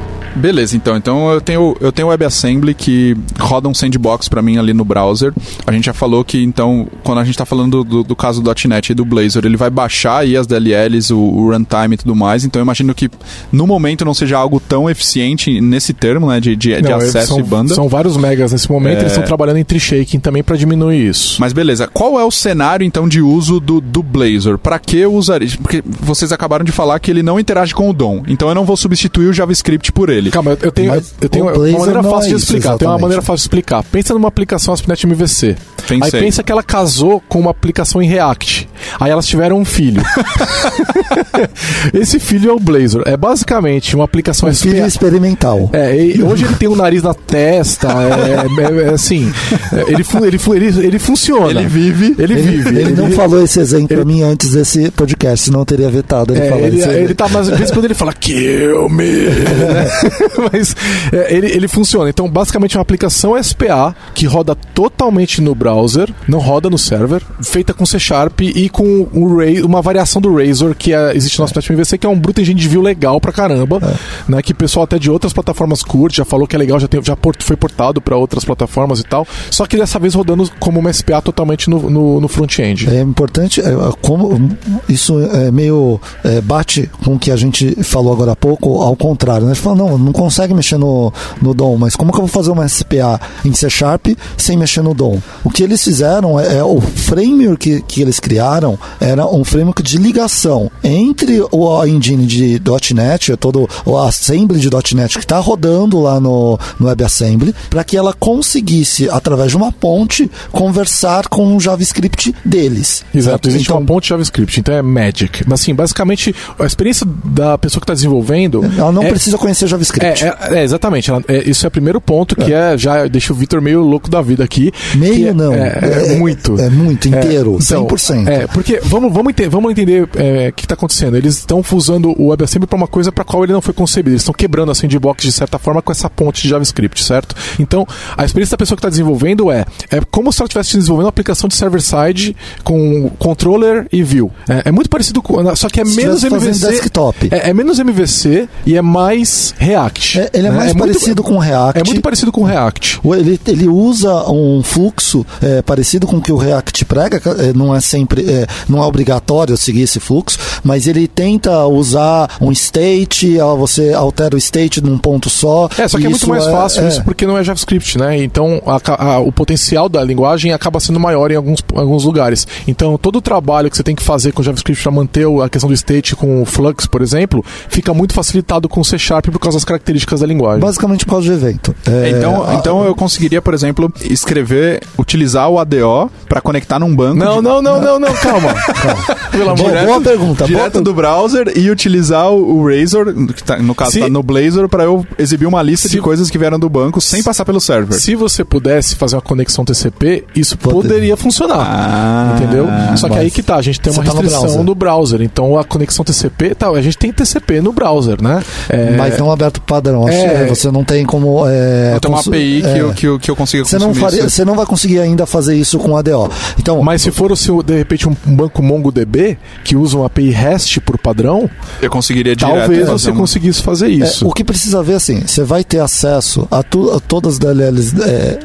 Beleza, 0.35 0.75
então. 0.75 0.95
Então 0.95 1.31
eu 1.31 1.41
tenho, 1.41 1.75
eu 1.79 1.91
tenho 1.91 2.07
WebAssembly 2.07 2.73
que 2.73 3.15
roda 3.39 3.67
um 3.67 3.73
sandbox 3.73 4.29
pra 4.29 4.41
mim 4.41 4.57
ali 4.57 4.73
no 4.73 4.85
browser. 4.85 5.33
A 5.65 5.71
gente 5.71 5.85
já 5.85 5.93
falou 5.93 6.23
que, 6.23 6.41
então, 6.43 6.87
quando 7.03 7.19
a 7.19 7.23
gente 7.23 7.37
tá 7.37 7.45
falando 7.45 7.83
do, 7.83 8.03
do 8.03 8.15
caso 8.15 8.41
do 8.41 8.51
.NET 8.67 8.91
e 8.91 8.95
do 8.95 9.03
Blazor, 9.05 9.43
ele 9.45 9.57
vai 9.57 9.69
baixar 9.69 10.19
aí 10.19 10.37
as 10.37 10.47
DLLs, 10.47 11.11
o, 11.13 11.17
o 11.17 11.51
runtime 11.51 11.95
e 11.95 11.97
tudo 11.97 12.15
mais. 12.15 12.45
Então 12.45 12.59
eu 12.59 12.63
imagino 12.63 12.93
que 12.93 13.09
no 13.51 13.67
momento 13.67 14.05
não 14.05 14.13
seja 14.13 14.37
algo 14.37 14.59
tão 14.59 14.89
eficiente 14.89 15.59
nesse 15.59 15.93
termo, 15.93 16.27
né, 16.29 16.39
de, 16.39 16.55
de, 16.55 16.75
de 16.75 16.81
Não, 16.81 16.97
eles 16.97 17.09
acesso 17.09 17.27
são, 17.29 17.39
e 17.39 17.43
banda. 17.43 17.73
São 17.73 17.89
vários 17.89 18.15
megas 18.17 18.51
nesse 18.51 18.71
momento, 18.71 18.97
É. 18.97 19.01
eles 19.01 19.11
estão 19.11 19.23
trabalhando 19.25 19.57
em 19.57 19.63
tree 19.63 19.79
shaking 19.79 20.19
também 20.19 20.43
para 20.43 20.55
diminuir 20.55 21.09
isso. 21.09 21.39
Mas 21.39 21.53
beleza, 21.53 21.87
qual 21.87 22.19
é 22.19 22.23
o 22.23 22.31
cenário 22.31 22.85
então 22.85 23.07
de 23.07 23.21
uso 23.21 23.59
do, 23.59 23.81
do 23.81 24.01
Blazor? 24.01 24.57
Pra 24.57 24.79
que 24.79 24.97
eu 24.97 25.13
usaria? 25.13 25.49
Porque 25.61 25.83
vocês 25.85 26.31
acabaram 26.31 26.63
de 26.63 26.71
falar 26.71 26.99
que 26.99 27.11
ele 27.11 27.23
não 27.23 27.39
interage 27.39 27.73
com 27.73 27.89
o 27.89 27.93
DOM, 27.93 28.23
então 28.27 28.47
eu 28.49 28.55
não 28.55 28.65
vou 28.65 28.77
substituir 28.77 29.27
o 29.27 29.33
JavaScript 29.33 29.91
por 29.91 30.09
ele. 30.09 30.20
Calma, 30.29 30.57
eu- 30.61 30.71
tenho, 30.71 30.89
Mas 30.89 31.13
eu 31.21 31.29
tenho 31.29 31.45
uma 31.45 31.53
maneira 31.79 32.01
não 32.01 32.11
fácil 32.11 32.33
é 32.33 32.35
de 32.35 32.41
explicar. 32.43 32.77
Tem 32.77 32.87
uma 32.87 32.97
maneira 32.99 33.21
fácil 33.21 33.35
de 33.37 33.41
explicar. 33.41 33.83
Pensa 33.83 34.13
numa 34.13 34.27
aplicação 34.27 34.73
ASP.NET 34.73 35.05
MVC. 35.07 35.55
Pensei. 35.87 36.19
Aí 36.19 36.25
pensa 36.25 36.43
que 36.43 36.51
ela 36.51 36.61
casou 36.61 37.21
com 37.27 37.39
uma 37.39 37.51
aplicação 37.51 38.01
em 38.01 38.07
React. 38.07 38.69
Aí 38.99 39.11
elas 39.11 39.25
tiveram 39.25 39.57
um 39.59 39.65
filho. 39.65 40.01
Esse 41.93 42.19
filho 42.19 42.49
é 42.51 42.53
o 42.53 42.59
Blazor. 42.59 43.03
É 43.05 43.15
basicamente 43.17 43.95
uma 43.95 44.05
aplicação 44.05 44.49
Um 44.49 44.53
filho 44.53 44.85
experimental. 44.85 45.69
É, 45.73 45.91
hoje 46.23 46.45
ele 46.45 46.55
tem 46.55 46.67
um 46.69 46.75
nariz 46.75 47.03
na 47.03 47.13
testa, 47.13 47.87
é, 47.89 48.61
é- 48.61 48.87
é 48.87 48.89
assim, 48.93 49.31
é, 49.73 49.81
ele, 49.91 50.03
ele, 50.25 50.65
ele, 50.67 50.87
ele 50.87 50.99
funciona. 50.99 51.59
Ele 51.59 51.67
vive. 51.67 52.15
Ele, 52.17 52.33
Ele, 52.33 52.41
vive. 52.41 52.79
ele 52.79 52.91
não 52.93 53.11
falou 53.11 53.41
esse 53.43 53.59
exemplo 53.59 53.87
pra 53.89 54.05
mim 54.05 54.21
antes 54.23 54.51
desse 54.51 54.89
podcast, 54.91 55.45
senão 55.45 55.59
eu 55.61 55.65
teria 55.65 55.89
vetado 55.89 56.33
ele 56.33 56.41
É, 56.45 56.49
falar 56.49 56.61
ele, 56.61 56.77
isso. 56.79 56.89
ele 56.89 57.13
tá 57.13 57.27
mais 57.29 57.49
vezes 57.49 57.71
quando 57.71 57.85
ele 57.85 57.93
fala 57.93 58.13
kill 58.13 58.89
me, 58.89 59.05
mas 60.51 60.75
é, 61.11 61.33
ele, 61.35 61.47
ele 61.47 61.67
funciona. 61.67 62.09
Então, 62.09 62.29
basicamente, 62.29 62.75
é 62.75 62.79
uma 62.79 62.83
aplicação 62.83 63.41
SPA 63.41 63.95
que 64.13 64.25
roda 64.25 64.55
totalmente 64.73 65.41
no 65.41 65.53
browser, 65.55 66.09
não 66.27 66.39
roda 66.39 66.69
no 66.69 66.77
server, 66.77 67.21
feita 67.41 67.73
com 67.73 67.85
C 67.85 67.99
Sharp 67.99 68.41
e 68.41 68.69
com 68.69 68.80
o 68.83 69.37
Ray, 69.37 69.61
uma 69.61 69.81
variação 69.81 70.21
do 70.21 70.35
Razor 70.35 70.75
que 70.75 70.93
é- 70.93 71.15
existe 71.15 71.37
no 71.39 71.43
nosso 71.45 71.53
MVC, 71.71 71.97
que 71.97 72.05
é 72.05 72.09
um 72.09 72.17
Brute 72.19 72.41
Engine 72.41 72.59
de 72.59 72.67
View 72.67 72.81
legal 72.81 73.19
pra 73.21 73.31
caramba, 73.31 73.79
né? 74.27 74.41
Que 74.41 74.51
o 74.51 74.55
pessoal 74.55 74.83
até 74.83 74.97
de 74.99 75.09
outras 75.09 75.33
plataformas 75.33 75.83
curte, 75.83 76.17
já 76.17 76.25
falou 76.25 76.47
que 76.47 76.55
é 76.55 76.59
legal, 76.59 76.79
já, 76.79 76.87
tem, 76.87 77.03
já 77.03 77.15
port- 77.15 77.41
foi 77.43 77.55
portado 77.55 78.01
pra 78.01 78.17
outras 78.17 78.43
plataformas 78.45 78.99
e 78.99 79.03
tal. 79.03 79.27
Só 79.49 79.65
que 79.65 79.77
dessa 79.77 79.99
vez 79.99 80.13
rodando 80.13 80.49
como 80.59 80.79
uma 80.79 80.91
SPA 80.91 81.21
totalmente 81.21 81.69
no, 81.69 81.89
no, 81.89 82.21
no 82.21 82.27
front-end. 82.27 82.89
É 82.89 83.01
importante, 83.01 83.61
é, 83.61 83.65
como 84.01 84.51
isso 84.89 85.19
é 85.19 85.51
meio 85.51 85.99
é, 86.23 86.41
bate 86.41 86.89
com 87.03 87.15
o 87.15 87.19
que 87.19 87.31
a 87.31 87.35
gente 87.35 87.75
falou 87.83 88.13
agora 88.13 88.31
há 88.33 88.35
pouco, 88.35 88.81
ao 88.81 88.95
contrário, 88.95 89.45
né? 89.45 89.51
A 89.51 89.53
gente 89.53 89.63
fala, 89.63 89.75
não, 89.75 89.97
não 89.97 90.11
consegue 90.11 90.53
mexer 90.53 90.77
no, 90.77 91.11
no 91.41 91.53
DOM, 91.53 91.77
mas 91.77 91.95
como 91.95 92.11
que 92.11 92.17
eu 92.17 92.21
vou 92.25 92.27
fazer 92.29 92.51
uma 92.51 92.67
SPA 92.67 93.19
em 93.45 93.53
C 93.53 93.69
Sharp 93.69 94.07
sem 94.37 94.57
mexer 94.57 94.81
no 94.81 94.93
DOM? 94.93 95.19
O 95.43 95.49
que 95.49 95.63
eles 95.63 95.83
fizeram 95.83 96.39
é, 96.39 96.57
é 96.57 96.63
o 96.63 96.79
framework 96.81 97.61
que, 97.61 97.81
que 97.81 98.01
eles 98.01 98.19
criaram 98.19 98.60
era 98.99 99.25
um 99.25 99.43
framework 99.43 99.81
de 99.83 99.97
ligação 99.97 100.71
entre 100.83 101.43
o 101.51 101.85
engine 101.85 102.25
de 102.25 102.61
.NET, 102.93 103.35
todo 103.37 103.67
o 103.85 103.97
assembly 103.97 104.59
de 104.59 104.69
.NET 104.95 105.17
que 105.17 105.23
está 105.25 105.39
rodando 105.39 105.99
lá 105.99 106.19
no, 106.19 106.57
no 106.79 106.87
WebAssembly, 106.87 107.53
para 107.69 107.83
que 107.83 107.97
ela 107.97 108.13
conseguisse, 108.13 109.09
através 109.09 109.51
de 109.51 109.57
uma 109.57 109.71
ponte, 109.71 110.29
conversar 110.51 111.27
com 111.27 111.55
o 111.55 111.59
JavaScript 111.59 112.33
deles. 112.45 113.03
Exato, 113.13 113.31
certo? 113.33 113.49
existe 113.49 113.65
Então, 113.65 113.77
uma 113.77 113.85
ponte 113.85 114.09
JavaScript, 114.09 114.59
então 114.59 114.75
é 114.75 114.81
Magic. 114.81 115.43
Mas 115.47 115.61
assim, 115.61 115.73
basicamente, 115.73 116.35
a 116.59 116.65
experiência 116.65 117.05
da 117.25 117.57
pessoa 117.57 117.79
que 117.79 117.85
está 117.85 117.93
desenvolvendo. 117.93 118.63
Ela 118.77 118.91
não 118.91 119.03
é, 119.03 119.09
precisa 119.09 119.37
conhecer 119.37 119.67
JavaScript. 119.67 120.23
É, 120.23 120.27
é, 120.27 120.59
é, 120.59 120.63
exatamente. 120.63 121.09
ela- 121.09 121.23
é, 121.27 121.49
isso 121.49 121.65
é 121.65 121.67
o 121.67 121.71
primeiro 121.71 121.99
ponto 122.01 122.35
que 122.35 122.53
é, 122.53 122.77
já 122.77 123.07
deixa 123.07 123.33
o 123.33 123.35
Vitor 123.35 123.61
meio 123.61 123.81
louco 123.81 124.09
da 124.09 124.21
vida 124.21 124.43
aqui. 124.43 124.71
Meio 124.95 125.29
é- 125.29 125.33
não. 125.33 125.53
É, 125.53 126.13
é 126.13 126.15
muito. 126.17 126.59
É, 126.59 126.69
muito, 126.69 127.07
inteiro, 127.07 127.57
então, 127.61 127.85
100%. 127.87 128.27
É, 128.27 128.47
porque 128.53 128.79
vamos, 128.83 129.13
vamos, 129.13 129.31
ente- 129.31 129.47
vamos 129.47 129.71
entender 129.71 130.07
é, 130.15 130.49
o 130.49 130.53
que 130.53 130.65
está 130.65 130.73
acontecendo. 130.73 131.15
Eles 131.17 131.37
estão 131.37 131.63
usando 131.73 132.13
o 132.19 132.27
WebAssembly 132.29 132.67
para 132.67 132.77
uma 132.77 132.87
coisa 132.87 133.11
para 133.11 133.23
qual 133.23 133.43
ele 133.43 133.53
não 133.53 133.61
foi 133.61 133.73
concebido. 133.73 134.11
Eles 134.11 134.21
estão 134.21 134.33
quebrando 134.33 134.71
a 134.71 134.75
sandbox 134.75 135.23
de 135.23 135.31
certa 135.31 135.57
forma 135.59 135.81
com 135.81 135.91
essa 135.91 136.09
ponte 136.09 136.41
de 136.43 136.49
JavaScript, 136.49 137.03
certo? 137.03 137.35
Então, 137.59 137.87
a 138.17 138.25
experiência 138.25 138.51
da 138.53 138.57
pessoa 138.57 138.75
que 138.75 138.79
está 138.79 138.89
desenvolvendo 138.89 139.51
é, 139.51 139.65
é 139.89 140.01
como 140.09 140.31
se 140.31 140.41
ela 140.41 140.47
estivesse 140.47 140.75
desenvolvendo 140.77 141.05
uma 141.05 141.09
aplicação 141.09 141.47
de 141.47 141.55
server-side 141.55 142.35
com 142.63 143.09
controller 143.17 143.87
e 143.91 144.03
view. 144.03 144.31
É, 144.49 144.63
é 144.69 144.71
muito 144.71 144.89
parecido 144.89 145.21
com. 145.21 145.55
Só 145.55 145.67
que 145.69 145.79
é 145.81 145.85
Se 145.85 145.95
menos 145.95 146.23
MVC. 146.23 146.67
desktop. 146.69 147.29
É, 147.31 147.49
é 147.49 147.53
menos 147.53 147.79
MVC 147.79 148.47
e 148.65 148.75
é 148.75 148.81
mais 148.81 149.53
React. 149.57 150.19
É, 150.19 150.29
ele 150.33 150.47
é 150.47 150.51
né? 150.51 150.57
mais 150.57 150.73
muito- 150.73 150.87
parecido 150.87 151.23
com 151.23 151.37
React. 151.37 151.79
É 151.79 151.83
muito 151.83 152.01
parecido 152.01 152.31
com 152.31 152.43
React. 152.43 152.99
Ele, 153.03 153.39
ele 153.47 153.67
usa 153.67 154.29
um 154.31 154.61
fluxo 154.63 155.25
é, 155.41 155.61
parecido 155.61 156.05
com 156.07 156.17
o 156.17 156.21
que 156.21 156.31
o 156.31 156.37
React 156.37 156.85
prega, 156.85 157.21
é, 157.39 157.53
não 157.53 157.75
é 157.75 157.79
sempre, 157.81 158.23
é, 158.41 158.47
não 158.69 158.81
é 158.81 158.85
obrigatório 158.85 159.55
seguir 159.57 159.81
esse 159.81 159.99
fluxo, 159.99 160.37
mas 160.63 160.87
ele 160.87 161.07
tenta 161.07 161.65
usar 161.65 162.29
um 162.41 162.51
state, 162.51 163.39
ó, 163.39 163.55
você 163.55 163.93
altera 163.93 164.35
o 164.35 164.37
state 164.37 164.81
num 164.81 164.97
ponto 164.97 165.29
só. 165.29 165.69
É, 165.77 165.87
só 165.87 165.97
que 165.97 166.05
é 166.05 166.09
muito 166.09 166.21
Isso 166.21 166.29
mais 166.29 166.45
fácil 166.45 166.83
é- 166.83 166.87
isso 166.87 167.03
porque 167.03 167.25
não 167.25 167.37
é 167.37 167.43
JavaScript, 167.43 167.97
né? 167.97 168.21
Então 168.23 168.61
a 168.65 168.81
a- 169.15 169.19
o 169.19 169.31
potencial 169.31 169.87
da 169.89 170.03
linguagem 170.03 170.51
acaba 170.53 170.79
sendo 170.79 170.99
maior 170.99 171.31
em 171.31 171.35
alguns, 171.35 171.59
alguns 171.75 172.03
lugares. 172.03 172.47
Então 172.67 172.97
todo 172.97 173.17
o 173.17 173.21
trabalho 173.21 173.69
que 173.69 173.77
você 173.77 173.83
tem 173.83 173.95
que 173.95 174.03
fazer 174.03 174.31
com 174.31 174.41
JavaScript 174.43 174.81
para 174.81 174.91
manter 174.91 175.25
a 175.43 175.49
questão 175.49 175.67
do 175.69 175.73
state 175.73 176.15
com 176.15 176.41
o 176.41 176.45
Flux, 176.45 176.85
por 176.87 177.01
exemplo, 177.01 177.43
fica 177.69 177.93
muito 177.93 178.13
facilitado 178.13 178.67
com 178.67 178.83
C 178.83 178.97
Sharp 178.97 179.27
por 179.27 179.39
causa 179.39 179.57
das 179.57 179.65
características 179.65 180.19
da 180.21 180.27
linguagem. 180.27 180.59
Basicamente 180.61 181.05
por 181.05 181.11
causa 181.11 181.27
do 181.27 181.33
evento. 181.33 181.75
É, 181.87 182.09
então, 182.09 182.43
a- 182.43 182.55
então 182.55 182.83
eu 182.85 182.95
conseguiria, 182.95 183.41
por 183.41 183.53
exemplo, 183.53 183.91
escrever, 184.01 184.81
utilizar 184.97 185.49
o 185.49 185.59
ADO 185.59 186.09
para 186.27 186.41
conectar 186.41 186.79
num 186.79 186.93
banco. 186.95 187.15
Não, 187.17 187.37
de- 187.37 187.41
não, 187.43 187.61
não, 187.61 187.81
não, 187.81 187.99
não, 187.99 188.09
calma, 188.31 188.53
calma. 188.53 189.15
Pelo 189.31 189.49
amor 189.51 189.71
Boa, 189.71 189.83
boa 189.85 190.01
pergunta. 190.01 190.45
Direto 190.45 190.73
boa 190.73 190.83
do 190.83 190.93
browser 190.93 191.51
e 191.55 191.69
utilizar 191.69 192.29
o, 192.31 192.65
Razor, 192.67 193.13
que 193.33 193.43
tá- 193.43 193.57
no 193.57 193.73
caso 193.75 193.91
Se- 193.91 193.99
tá 194.01 194.09
no 194.09 194.21
Blazor, 194.23 194.67
pra 194.69 194.83
eu 194.83 195.05
exibir 195.17 195.45
uma 195.45 195.61
lista 195.61 195.87
Se- 195.87 195.95
de 195.95 196.01
coisas 196.01 196.29
que 196.29 196.37
vieram 196.37 196.59
do 196.59 196.69
banco 196.69 196.99
sem 197.01 197.21
passar 197.23 197.45
pelo 197.45 197.59
server. 197.59 197.99
Se 197.99 198.15
você 198.15 198.43
pudesse 198.43 198.95
fazer 198.95 199.15
uma 199.15 199.21
conexão 199.21 199.63
TCP, 199.65 200.25
isso 200.35 200.57
Poderia. 200.57 200.81
poderia 200.81 201.17
funcionar. 201.17 201.59
Ah, 201.61 202.35
entendeu? 202.37 202.67
Só 202.97 203.09
que 203.09 203.17
aí 203.17 203.31
que 203.31 203.41
tá, 203.43 203.55
a 203.55 203.61
gente 203.61 203.79
tem 203.79 203.91
uma 203.93 204.03
tá 204.03 204.09
no 204.13 204.21
restrição 204.21 204.41
browser. 204.47 204.63
do 204.65 204.75
browser. 204.75 205.21
Então 205.21 205.57
a 205.57 205.63
conexão 205.63 206.03
TCP, 206.05 206.55
tá, 206.55 206.69
a 206.69 206.81
gente 206.81 206.97
tem 206.97 207.11
TCP 207.11 207.61
no 207.61 207.71
browser, 207.71 208.21
né? 208.21 208.41
É, 208.69 208.95
Mas 208.97 209.17
não 209.17 209.31
aberto 209.31 209.61
padrão. 209.61 210.07
Acho 210.07 210.17
É. 210.17 210.43
que 210.45 210.49
você 210.49 210.71
não 210.71 210.83
tem 210.83 211.05
como. 211.05 211.43
É, 211.47 211.93
Então 211.97 212.11
uma 212.11 212.19
API 212.19 212.61
que, 212.61 212.67
é. 212.67 212.81
eu, 212.81 212.93
que, 212.93 213.07
eu, 213.07 213.19
que 213.19 213.31
eu 213.31 213.35
consiga 213.35 213.65
Você 213.65 213.77
não, 213.79 213.93
faria, 213.93 214.19
isso. 214.21 214.29
você 214.31 214.45
não 214.45 214.55
vai 214.55 214.65
conseguir 214.65 214.99
ainda 214.99 215.25
fazer 215.25 215.55
isso 215.55 215.77
com 215.79 215.95
ADO. 215.95 216.29
Então, 216.59 216.81
Mas 216.81 217.01
se 217.01 217.11
for 217.11 217.31
o 217.31 217.35
seu, 217.35 217.61
de 217.63 217.77
repente, 217.77 218.07
um 218.07 218.13
um 218.27 218.35
banco 218.35 218.61
MongoDB 218.61 219.37
que 219.63 219.75
usa 219.75 219.97
uma 219.97 220.05
API 220.05 220.29
REST 220.29 220.79
por 220.81 220.97
padrão, 220.97 221.49
Eu 221.81 221.89
conseguiria 221.89 222.35
talvez 222.35 222.87
você 222.87 223.11
um- 223.11 223.15
conseguisse 223.15 223.61
fazer 223.61 223.87
é, 223.87 223.89
isso. 223.89 224.27
o 224.27 224.33
que 224.33 224.43
precisa 224.43 224.81
ver 224.83 224.93
assim, 224.95 225.21
você 225.25 225.43
vai 225.43 225.63
ter 225.63 225.79
acesso 225.79 226.47
a, 226.51 226.61
tu- 226.63 226.91
a 226.91 226.99
todas 226.99 227.33
as 227.33 227.39
DLLs 227.39 227.93
é, 228.01 228.39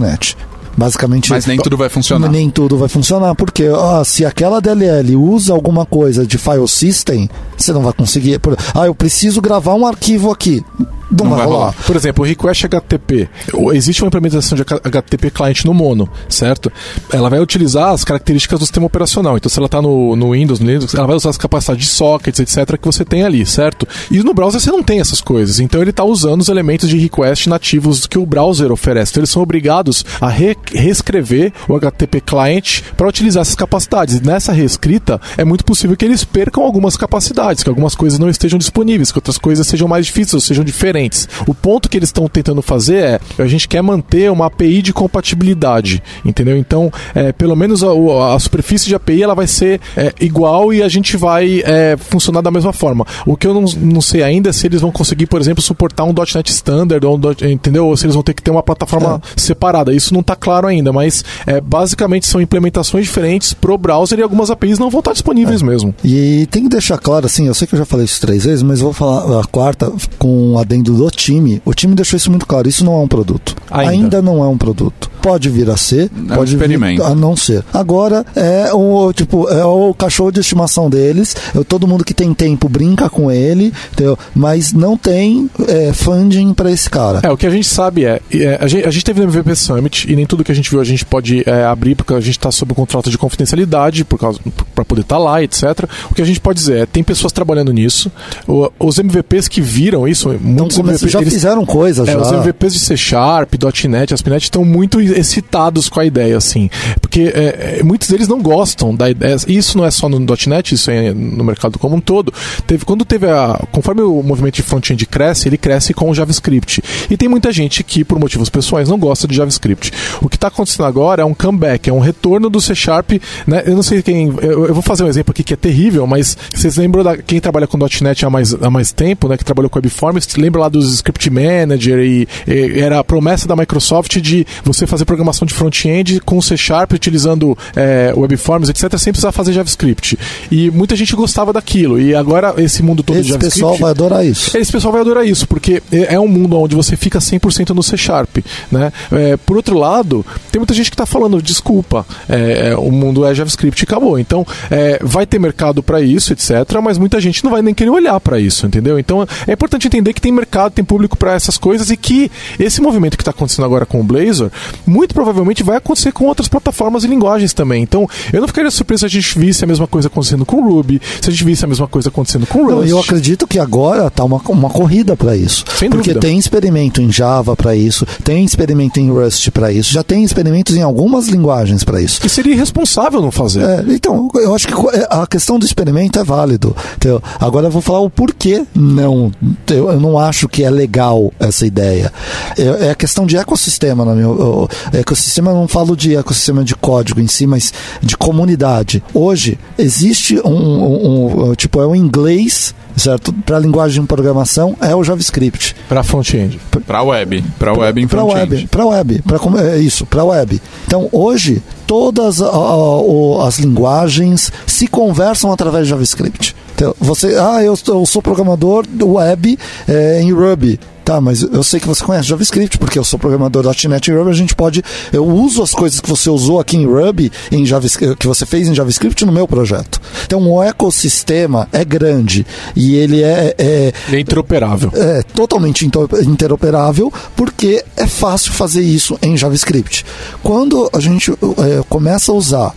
.NET. 0.00 0.36
Basicamente, 0.76 1.28
Mas 1.30 1.44
nem 1.46 1.58
tudo 1.58 1.76
vai 1.76 1.88
funcionar. 1.88 2.30
Nem 2.30 2.48
tudo 2.48 2.78
vai 2.78 2.88
funcionar, 2.88 3.34
porque 3.34 3.68
ó, 3.68 4.02
se 4.04 4.24
aquela 4.24 4.60
DLL 4.60 5.14
usa 5.16 5.52
alguma 5.52 5.84
coisa 5.84 6.24
de 6.26 6.38
file 6.38 6.66
system, 6.68 7.28
você 7.56 7.72
não 7.72 7.82
vai 7.82 7.92
conseguir. 7.92 8.38
por- 8.38 8.56
ah, 8.74 8.86
eu 8.86 8.94
preciso 8.94 9.42
gravar 9.42 9.74
um 9.74 9.84
arquivo 9.86 10.30
aqui. 10.30 10.64
Não, 11.10 11.24
Não 11.24 11.36
vai, 11.36 11.44
rolar. 11.44 11.58
rolar. 11.58 11.74
Por 11.86 11.96
exemplo, 11.96 12.24
o 12.24 12.26
request 12.26 12.64
HTTP. 12.66 13.28
Existe 13.72 14.02
uma 14.02 14.08
implementação 14.08 14.56
de 14.56 14.62
HTTP 14.62 15.30
client 15.30 15.64
no 15.64 15.74
Mono, 15.74 16.08
certo? 16.28 16.70
Ela 17.12 17.28
vai 17.28 17.40
utilizar 17.40 17.90
as 17.90 18.04
características 18.04 18.58
do 18.58 18.64
sistema 18.66 18.86
operacional. 18.86 19.36
Então, 19.36 19.50
se 19.50 19.58
ela 19.58 19.66
está 19.66 19.82
no, 19.82 20.14
no 20.16 20.32
Windows, 20.32 20.60
no 20.60 20.66
Linux, 20.66 20.94
ela 20.94 21.06
vai 21.06 21.16
usar 21.16 21.30
as 21.30 21.36
capacidades 21.36 21.84
de 21.86 21.90
sockets, 21.92 22.38
etc., 22.40 22.78
que 22.78 22.86
você 22.86 23.04
tem 23.04 23.24
ali, 23.24 23.44
certo? 23.44 23.86
E 24.10 24.22
no 24.22 24.32
browser 24.34 24.60
você 24.60 24.70
não 24.70 24.82
tem 24.82 25.00
essas 25.00 25.20
coisas. 25.20 25.58
Então, 25.60 25.80
ele 25.80 25.90
está 25.90 26.04
usando 26.04 26.40
os 26.40 26.48
elementos 26.48 26.88
de 26.88 26.96
request 26.98 27.48
nativos 27.48 28.06
que 28.06 28.18
o 28.18 28.24
browser 28.26 28.70
oferece. 28.70 29.12
Então, 29.12 29.20
eles 29.20 29.30
são 29.30 29.42
obrigados 29.42 30.04
a 30.20 30.28
re- 30.28 30.56
reescrever 30.72 31.52
o 31.68 31.74
HTTP 31.76 32.20
client 32.20 32.82
para 32.96 33.08
utilizar 33.08 33.42
essas 33.42 33.54
capacidades. 33.54 34.16
E 34.16 34.22
nessa 34.24 34.52
reescrita, 34.52 35.20
é 35.36 35.44
muito 35.44 35.64
possível 35.64 35.96
que 35.96 36.04
eles 36.04 36.24
percam 36.24 36.62
algumas 36.62 36.96
capacidades, 36.96 37.62
que 37.62 37.68
algumas 37.68 37.94
coisas 37.94 38.18
não 38.18 38.28
estejam 38.28 38.58
disponíveis, 38.58 39.10
que 39.12 39.18
outras 39.18 39.38
coisas 39.38 39.66
sejam 39.66 39.88
mais 39.88 40.06
difíceis 40.06 40.34
ou 40.34 40.40
sejam 40.40 40.64
diferentes. 40.64 40.99
O 41.46 41.54
ponto 41.54 41.88
que 41.88 41.96
eles 41.96 42.08
estão 42.08 42.28
tentando 42.28 42.62
fazer 42.62 42.96
é 42.96 43.20
a 43.38 43.46
gente 43.46 43.68
quer 43.68 43.82
manter 43.82 44.30
uma 44.30 44.46
API 44.46 44.82
de 44.82 44.92
compatibilidade, 44.92 46.02
entendeu? 46.24 46.56
Então, 46.56 46.92
é, 47.14 47.32
pelo 47.32 47.56
menos 47.56 47.82
a, 47.82 48.34
a 48.34 48.38
superfície 48.38 48.86
de 48.86 48.94
API 48.94 49.22
ela 49.22 49.34
vai 49.34 49.46
ser 49.46 49.80
é, 49.96 50.12
igual 50.20 50.72
e 50.72 50.82
a 50.82 50.88
gente 50.88 51.16
vai 51.16 51.62
é, 51.64 51.96
funcionar 51.96 52.42
da 52.42 52.50
mesma 52.50 52.72
forma. 52.72 53.06
O 53.26 53.36
que 53.36 53.46
eu 53.46 53.54
não, 53.54 53.62
não 53.62 54.00
sei 54.00 54.22
ainda 54.22 54.50
é 54.50 54.52
se 54.52 54.66
eles 54.66 54.80
vão 54.80 54.90
conseguir, 54.90 55.26
por 55.26 55.40
exemplo, 55.40 55.62
suportar 55.62 56.04
um 56.04 56.12
.NET 56.12 56.50
Standard, 56.50 57.04
ou 57.06 57.16
um 57.16 57.50
entendeu? 57.50 57.86
Ou 57.86 57.96
se 57.96 58.06
eles 58.06 58.14
vão 58.14 58.22
ter 58.22 58.34
que 58.34 58.42
ter 58.42 58.50
uma 58.50 58.62
plataforma 58.62 59.20
separada. 59.36 59.92
Isso 59.92 60.12
não 60.12 60.20
está 60.20 60.36
claro 60.36 60.66
ainda, 60.66 60.92
mas 60.92 61.24
é, 61.46 61.60
basicamente 61.60 62.26
são 62.26 62.40
implementações 62.40 63.04
diferentes 63.04 63.52
pro 63.52 63.76
browser 63.78 64.18
e 64.18 64.22
algumas 64.22 64.50
APIs 64.50 64.78
não 64.78 64.90
vão 64.90 65.00
estar 65.00 65.12
disponíveis 65.12 65.62
mesmo. 65.62 65.94
E 66.04 66.46
tem 66.50 66.64
que 66.64 66.68
deixar 66.68 66.98
claro, 66.98 67.26
assim, 67.26 67.46
eu 67.46 67.54
sei 67.54 67.66
que 67.66 67.74
eu 67.74 67.78
já 67.78 67.84
falei 67.84 68.04
isso 68.04 68.20
três 68.20 68.44
vezes, 68.44 68.62
mas 68.62 68.80
vou 68.80 68.92
falar 68.92 69.40
a 69.40 69.44
quarta 69.44 69.92
com 70.18 70.54
o 70.54 70.58
adendo 70.58 70.89
do 70.94 71.10
time. 71.10 71.60
O 71.64 71.72
time 71.74 71.94
deixou 71.94 72.16
isso 72.16 72.30
muito 72.30 72.46
claro, 72.46 72.68
isso 72.68 72.84
não 72.84 72.94
é 72.94 72.98
um 73.04 73.08
produto. 73.08 73.56
Ainda. 73.70 74.20
não 74.20 74.42
é 74.44 74.48
um 74.48 74.56
produto. 74.58 75.10
Pode 75.22 75.48
vir 75.50 75.68
a 75.70 75.76
ser, 75.76 76.10
É 76.28 76.32
um 76.32 76.36
pode 76.36 76.56
vir 76.56 76.62
experimento. 76.62 77.02
a 77.02 77.14
não 77.14 77.36
ser. 77.36 77.62
Agora 77.72 78.24
é 78.34 78.72
o 78.72 79.12
tipo, 79.12 79.48
é 79.48 79.64
o 79.64 79.92
cachorro 79.94 80.30
de 80.32 80.40
estimação 80.40 80.88
deles. 80.88 81.36
Eu, 81.54 81.64
todo 81.64 81.86
mundo 81.86 82.04
que 82.04 82.14
tem 82.14 82.32
tempo 82.32 82.68
brinca 82.68 83.08
com 83.10 83.30
ele, 83.30 83.72
entendeu? 83.92 84.18
Mas 84.34 84.72
não 84.72 84.96
tem 84.96 85.48
é, 85.68 85.92
funding 85.92 86.54
pra 86.54 86.70
esse 86.70 86.88
cara. 86.88 87.20
É, 87.22 87.30
o 87.30 87.36
que 87.36 87.46
a 87.46 87.50
gente 87.50 87.66
sabe 87.68 88.04
é, 88.04 88.20
é, 88.32 88.58
a, 88.60 88.66
gente, 88.66 88.86
a 88.86 88.90
gente 88.90 89.04
teve 89.04 89.20
no 89.20 89.26
MVP 89.30 89.54
Summit 89.54 90.10
e 90.10 90.16
nem 90.16 90.24
tudo 90.26 90.42
que 90.42 90.52
a 90.52 90.54
gente 90.54 90.70
viu 90.70 90.80
a 90.80 90.84
gente 90.84 91.04
pode 91.04 91.42
é, 91.46 91.64
abrir 91.64 91.94
porque 91.94 92.14
a 92.14 92.20
gente 92.20 92.38
está 92.38 92.50
sob 92.50 92.72
um 92.72 92.74
contrato 92.74 93.10
de 93.10 93.18
confidencialidade 93.18 94.04
por 94.04 94.18
causa 94.18 94.38
para 94.74 94.84
poder 94.84 95.02
estar 95.02 95.18
lá, 95.18 95.42
etc. 95.42 95.64
O 96.10 96.14
que 96.14 96.22
a 96.22 96.24
gente 96.24 96.40
pode 96.40 96.58
dizer 96.58 96.78
é, 96.78 96.86
tem 96.86 97.02
pessoas 97.02 97.32
trabalhando 97.32 97.72
nisso. 97.72 98.10
O- 98.48 98.70
os 98.78 98.98
MVPs 98.98 99.48
que 99.48 99.60
viram 99.60 100.08
isso, 100.08 100.30
muitos 100.40 100.78
MVPs, 100.80 101.10
já 101.12 101.20
eles- 101.20 101.32
fizeram 101.32 101.64
coisas 101.66 102.08
é, 102.08 102.12
já. 102.12 102.18
os 102.20 102.32
MVPs 102.32 102.72
de 102.74 102.80
C 102.80 102.96
Sharp, 102.96 103.54
.NET, 103.88 104.14
ASP.NET 104.14 104.42
estão 104.44 104.64
muito 104.64 105.00
excitados 105.00 105.88
com 105.88 106.00
a 106.00 106.04
ideia, 106.04 106.36
assim. 106.36 106.68
Porque 107.00 107.32
é, 107.34 107.78
é, 107.78 107.82
muitos 107.82 108.08
deles 108.08 108.28
não 108.28 108.40
gostam 108.40 108.94
da 108.94 109.10
ideia. 109.10 109.36
Isso 109.46 109.76
não 109.76 109.84
é 109.84 109.90
só 109.90 110.08
no 110.08 110.18
.NET, 110.46 110.74
isso 110.74 110.90
é 110.90 111.12
no 111.12 111.44
mercado 111.44 111.78
como 111.78 111.96
um 111.96 112.00
todo. 112.00 112.32
Teve, 112.66 112.84
quando 112.84 113.04
teve 113.04 113.26
a... 113.28 113.60
Conforme 113.72 114.02
o 114.02 114.22
movimento 114.22 114.54
de 114.56 114.62
front-end 114.62 115.06
cresce, 115.06 115.48
ele 115.48 115.58
cresce 115.58 115.92
com 115.94 116.10
o 116.10 116.14
JavaScript. 116.14 116.82
E 117.10 117.16
tem 117.16 117.28
muita 117.28 117.52
gente 117.52 117.82
que, 117.84 118.04
por 118.04 118.18
motivos 118.18 118.48
pessoais, 118.48 118.88
não 118.88 118.98
gosta 118.98 119.26
de 119.26 119.34
JavaScript. 119.36 119.92
O 120.20 120.28
que 120.28 120.36
está 120.36 120.48
acontecendo 120.48 120.86
agora 120.86 121.22
é 121.22 121.24
um 121.24 121.34
comeback, 121.34 121.88
é 121.88 121.92
um 121.92 121.98
retorno 122.00 122.48
do 122.48 122.60
C 122.60 122.74
Sharp, 122.74 123.12
né? 123.46 123.62
Eu 123.66 123.74
não 123.74 123.82
sei 123.82 124.02
quem... 124.02 124.28
Eu, 124.40 124.66
eu 124.66 124.74
vou 124.74 124.82
fazer 124.82 125.04
um 125.04 125.08
exemplo 125.08 125.32
aqui 125.32 125.42
que 125.42 125.54
é 125.54 125.56
terrível, 125.56 126.06
mas 126.06 126.36
vocês 126.54 126.76
lembram 126.76 127.02
da 127.04 127.16
quem 127.16 127.40
trabalha 127.40 127.66
com 127.66 127.78
.NET 127.78 128.24
há 128.24 128.30
mais, 128.30 128.54
há 128.54 128.70
mais 128.70 128.92
tempo, 128.92 129.28
né? 129.28 129.36
Que 129.36 129.44
trabalhou 129.44 129.68
com 129.68 129.78
WebForms, 129.78 130.26
lembra 130.36 130.62
lá 130.62 130.68
dos 130.70 130.94
Script 130.94 131.28
Manager 131.30 131.98
e, 132.00 132.28
e 132.46 132.80
era 132.80 132.98
a 132.98 133.04
promessa 133.04 133.48
da 133.48 133.56
Microsoft 133.56 134.18
de 134.20 134.46
você 134.64 134.86
fazer 134.86 135.04
programação 135.04 135.46
de 135.46 135.54
front-end 135.54 136.20
com 136.20 136.40
C 136.40 136.56
Sharp, 136.56 136.92
utilizando 136.92 137.56
é, 137.74 138.12
WebForms, 138.16 138.68
etc., 138.68 138.96
sem 138.98 139.12
precisar 139.12 139.32
fazer 139.32 139.52
JavaScript. 139.52 140.18
E 140.50 140.70
muita 140.70 140.94
gente 140.94 141.14
gostava 141.16 141.52
daquilo. 141.52 142.00
E 142.00 142.14
agora 142.14 142.54
esse 142.58 142.82
mundo 142.82 143.02
todo 143.02 143.16
de 143.16 143.20
Esse 143.20 143.28
JavaScript... 143.30 143.54
pessoal 143.54 143.76
vai 143.76 143.90
adorar 143.90 144.24
isso. 144.24 144.56
Esse 144.56 144.70
pessoal 144.70 144.92
vai 144.92 145.00
adorar 145.00 145.26
isso, 145.26 145.46
porque 145.46 145.82
é 145.90 146.20
é 146.20 146.22
um 146.22 146.28
mundo 146.28 146.58
onde 146.58 146.76
você 146.76 146.96
fica 146.96 147.18
100% 147.18 147.70
no 147.70 147.82
C 147.82 147.96
Sharp. 147.96 148.38
Né? 148.70 148.92
É, 149.10 149.36
por 149.38 149.56
outro 149.56 149.78
lado, 149.78 150.24
tem 150.52 150.60
muita 150.60 150.74
gente 150.74 150.90
que 150.90 150.94
está 150.94 151.06
falando, 151.06 151.40
desculpa, 151.40 152.06
é, 152.28 152.76
o 152.76 152.90
mundo 152.90 153.24
é 153.24 153.34
JavaScript 153.34 153.82
e 153.82 153.84
acabou. 153.84 154.18
Então, 154.18 154.46
é, 154.70 154.98
vai 155.02 155.26
ter 155.26 155.38
mercado 155.38 155.82
para 155.82 156.00
isso, 156.00 156.32
etc., 156.32 156.50
mas 156.82 156.98
muita 156.98 157.20
gente 157.20 157.42
não 157.42 157.50
vai 157.50 157.62
nem 157.62 157.72
querer 157.72 157.90
olhar 157.90 158.18
para 158.20 158.38
isso, 158.38 158.66
entendeu? 158.66 158.98
Então, 158.98 159.26
é 159.46 159.52
importante 159.52 159.86
entender 159.86 160.12
que 160.12 160.20
tem 160.20 160.32
mercado, 160.32 160.49
tem 160.70 160.84
público 160.84 161.16
para 161.16 161.34
essas 161.34 161.56
coisas 161.56 161.90
e 161.90 161.96
que 161.96 162.30
esse 162.58 162.80
movimento 162.80 163.16
que 163.16 163.22
está 163.22 163.30
acontecendo 163.30 163.64
agora 163.64 163.86
com 163.86 164.00
o 164.00 164.04
Blazor, 164.04 164.50
muito 164.86 165.14
provavelmente 165.14 165.62
vai 165.62 165.76
acontecer 165.76 166.12
com 166.12 166.26
outras 166.26 166.48
plataformas 166.48 167.04
e 167.04 167.06
linguagens 167.06 167.52
também. 167.52 167.82
Então, 167.82 168.08
eu 168.32 168.40
não 168.40 168.48
ficaria 168.48 168.70
surpreso 168.70 169.00
se 169.00 169.06
a 169.06 169.08
gente 169.08 169.38
visse 169.38 169.64
a 169.64 169.66
mesma 169.66 169.86
coisa 169.86 170.08
acontecendo 170.08 170.44
com 170.44 170.56
o 170.56 170.68
Ruby, 170.68 171.00
se 171.20 171.28
a 171.28 171.32
gente 171.32 171.44
visse 171.44 171.64
a 171.64 171.68
mesma 171.68 171.86
coisa 171.86 172.08
acontecendo 172.08 172.46
com 172.46 172.64
o 172.64 172.70
Não, 172.70 172.78
Rust. 172.78 172.90
eu 172.90 172.98
acredito 172.98 173.46
que 173.46 173.58
agora 173.58 174.10
tá 174.10 174.24
uma, 174.24 174.40
uma 174.48 174.70
corrida 174.70 175.16
para 175.16 175.36
isso. 175.36 175.64
Sem 175.76 175.88
porque 175.88 176.10
dúvida. 176.10 176.26
tem 176.26 176.38
experimento 176.38 177.00
em 177.00 177.10
Java 177.10 177.56
para 177.56 177.74
isso, 177.74 178.06
tem 178.24 178.44
experimento 178.44 179.00
em 179.00 179.10
Rust 179.10 179.50
para 179.50 179.72
isso, 179.72 179.92
já 179.92 180.02
tem 180.02 180.24
experimentos 180.24 180.76
em 180.76 180.82
algumas 180.82 181.28
linguagens 181.28 181.84
para 181.84 182.00
isso. 182.00 182.20
E 182.24 182.28
seria 182.28 182.54
irresponsável 182.54 183.20
não 183.20 183.30
fazer. 183.30 183.62
É, 183.62 183.84
então, 183.88 184.28
eu 184.34 184.54
acho 184.54 184.66
que 184.66 184.74
é, 184.96 185.06
a 185.10 185.26
questão 185.26 185.58
do 185.58 185.64
experimento 185.64 186.18
é 186.18 186.24
válido. 186.24 186.74
entendeu? 186.96 187.22
Agora 187.38 187.66
eu 187.66 187.70
vou 187.70 187.82
falar 187.82 188.00
o 188.00 188.10
porquê 188.10 188.64
não. 188.74 189.32
Eu, 189.68 189.90
eu 189.90 190.00
não 190.00 190.18
acho 190.18 190.39
que 190.48 190.64
é 190.64 190.70
legal 190.70 191.32
essa 191.38 191.66
ideia. 191.66 192.12
É, 192.58 192.86
é 192.86 192.90
a 192.90 192.94
questão 192.94 193.26
de 193.26 193.36
ecossistema, 193.36 194.04
no 194.04 194.14
meu. 194.14 194.68
Ecossistema 194.92 195.50
eu 195.50 195.54
não 195.54 195.68
falo 195.68 195.96
de 195.96 196.16
ecossistema 196.16 196.64
de 196.64 196.74
código 196.74 197.20
em 197.20 197.26
si, 197.26 197.46
mas 197.46 197.72
de 198.02 198.16
comunidade. 198.16 199.02
Hoje 199.14 199.58
existe 199.78 200.38
um, 200.44 200.50
um- 200.50 201.50
um- 201.50 201.54
tipo 201.54 201.80
é 201.80 201.86
o 201.86 201.94
inglês 201.94 202.74
certo? 202.96 203.32
Para 203.32 203.58
linguagem 203.58 204.02
de 204.02 204.06
programação 204.06 204.76
é 204.80 204.94
o 204.94 205.02
JavaScript. 205.02 205.74
Para 205.88 206.02
front-end. 206.02 206.60
Pra 206.86 207.02
web. 207.02 207.42
Pra 207.58 207.72
web 207.72 208.02
em 208.02 208.06
Para 208.06 208.20
front-end. 208.20 208.54
web, 208.54 208.66
para 208.68 208.84
web, 208.84 209.22
para 209.22 209.60
é 209.72 209.78
isso, 209.78 210.04
para 210.04 210.22
web. 210.24 210.60
Então 210.86 211.08
hoje 211.10 211.62
todas 211.86 212.42
a- 212.42 212.46
a- 212.48 213.46
as 213.48 213.58
linguagens 213.58 214.52
se 214.66 214.86
conversam 214.86 215.50
através 215.50 215.84
de 215.84 215.90
JavaScript. 215.90 216.54
Então, 216.80 216.94
você, 216.98 217.36
ah, 217.38 217.62
eu, 217.62 217.76
sou- 217.76 218.00
eu 218.00 218.06
sou 218.06 218.22
programador 218.22 218.86
do 218.86 219.12
web 219.14 219.58
é, 219.86 220.22
em 220.22 220.32
Ruby. 220.32 220.80
Tá, 221.04 221.20
mas 221.20 221.42
eu 221.42 221.62
sei 221.64 221.78
que 221.80 221.88
você 221.88 222.02
conhece 222.04 222.28
JavaScript, 222.28 222.78
porque 222.78 222.96
eu 222.98 223.02
sou 223.04 223.18
programador 223.18 223.64
.NET 223.88 224.10
em 224.10 224.14
Ruby, 224.14 224.30
a 224.30 224.34
gente 224.34 224.54
pode... 224.54 224.82
Eu 225.12 225.26
uso 225.26 225.60
as 225.62 225.72
coisas 225.72 226.00
que 226.00 226.08
você 226.08 226.30
usou 226.30 226.58
aqui 226.60 226.76
em 226.76 226.86
Ruby, 226.86 227.32
em 227.50 227.66
JavaScript, 227.66 228.16
que 228.16 228.26
você 228.28 228.46
fez 228.46 228.68
em 228.68 228.74
JavaScript 228.74 229.24
no 229.26 229.32
meu 229.32 229.46
projeto. 229.48 230.00
Então 230.24 230.40
o 230.48 230.62
ecossistema 230.62 231.68
é 231.72 231.84
grande 231.84 232.46
e 232.76 232.94
ele 232.94 233.22
é- 233.24 233.54
é 233.58 233.92
é 234.12 234.18
interoperável. 234.20 234.90
é 234.94 235.22
totalmente 235.34 235.84
interoperável 235.84 237.12
porque 237.34 237.84
é 237.96 238.06
fácil 238.06 238.52
fazer 238.52 238.82
isso 238.82 239.18
em 239.20 239.36
JavaScript. 239.36 240.06
Quando 240.42 240.88
a 240.94 241.00
gente 241.00 241.30
é, 241.32 241.82
começa 241.88 242.30
a 242.30 242.34
usar 242.36 242.74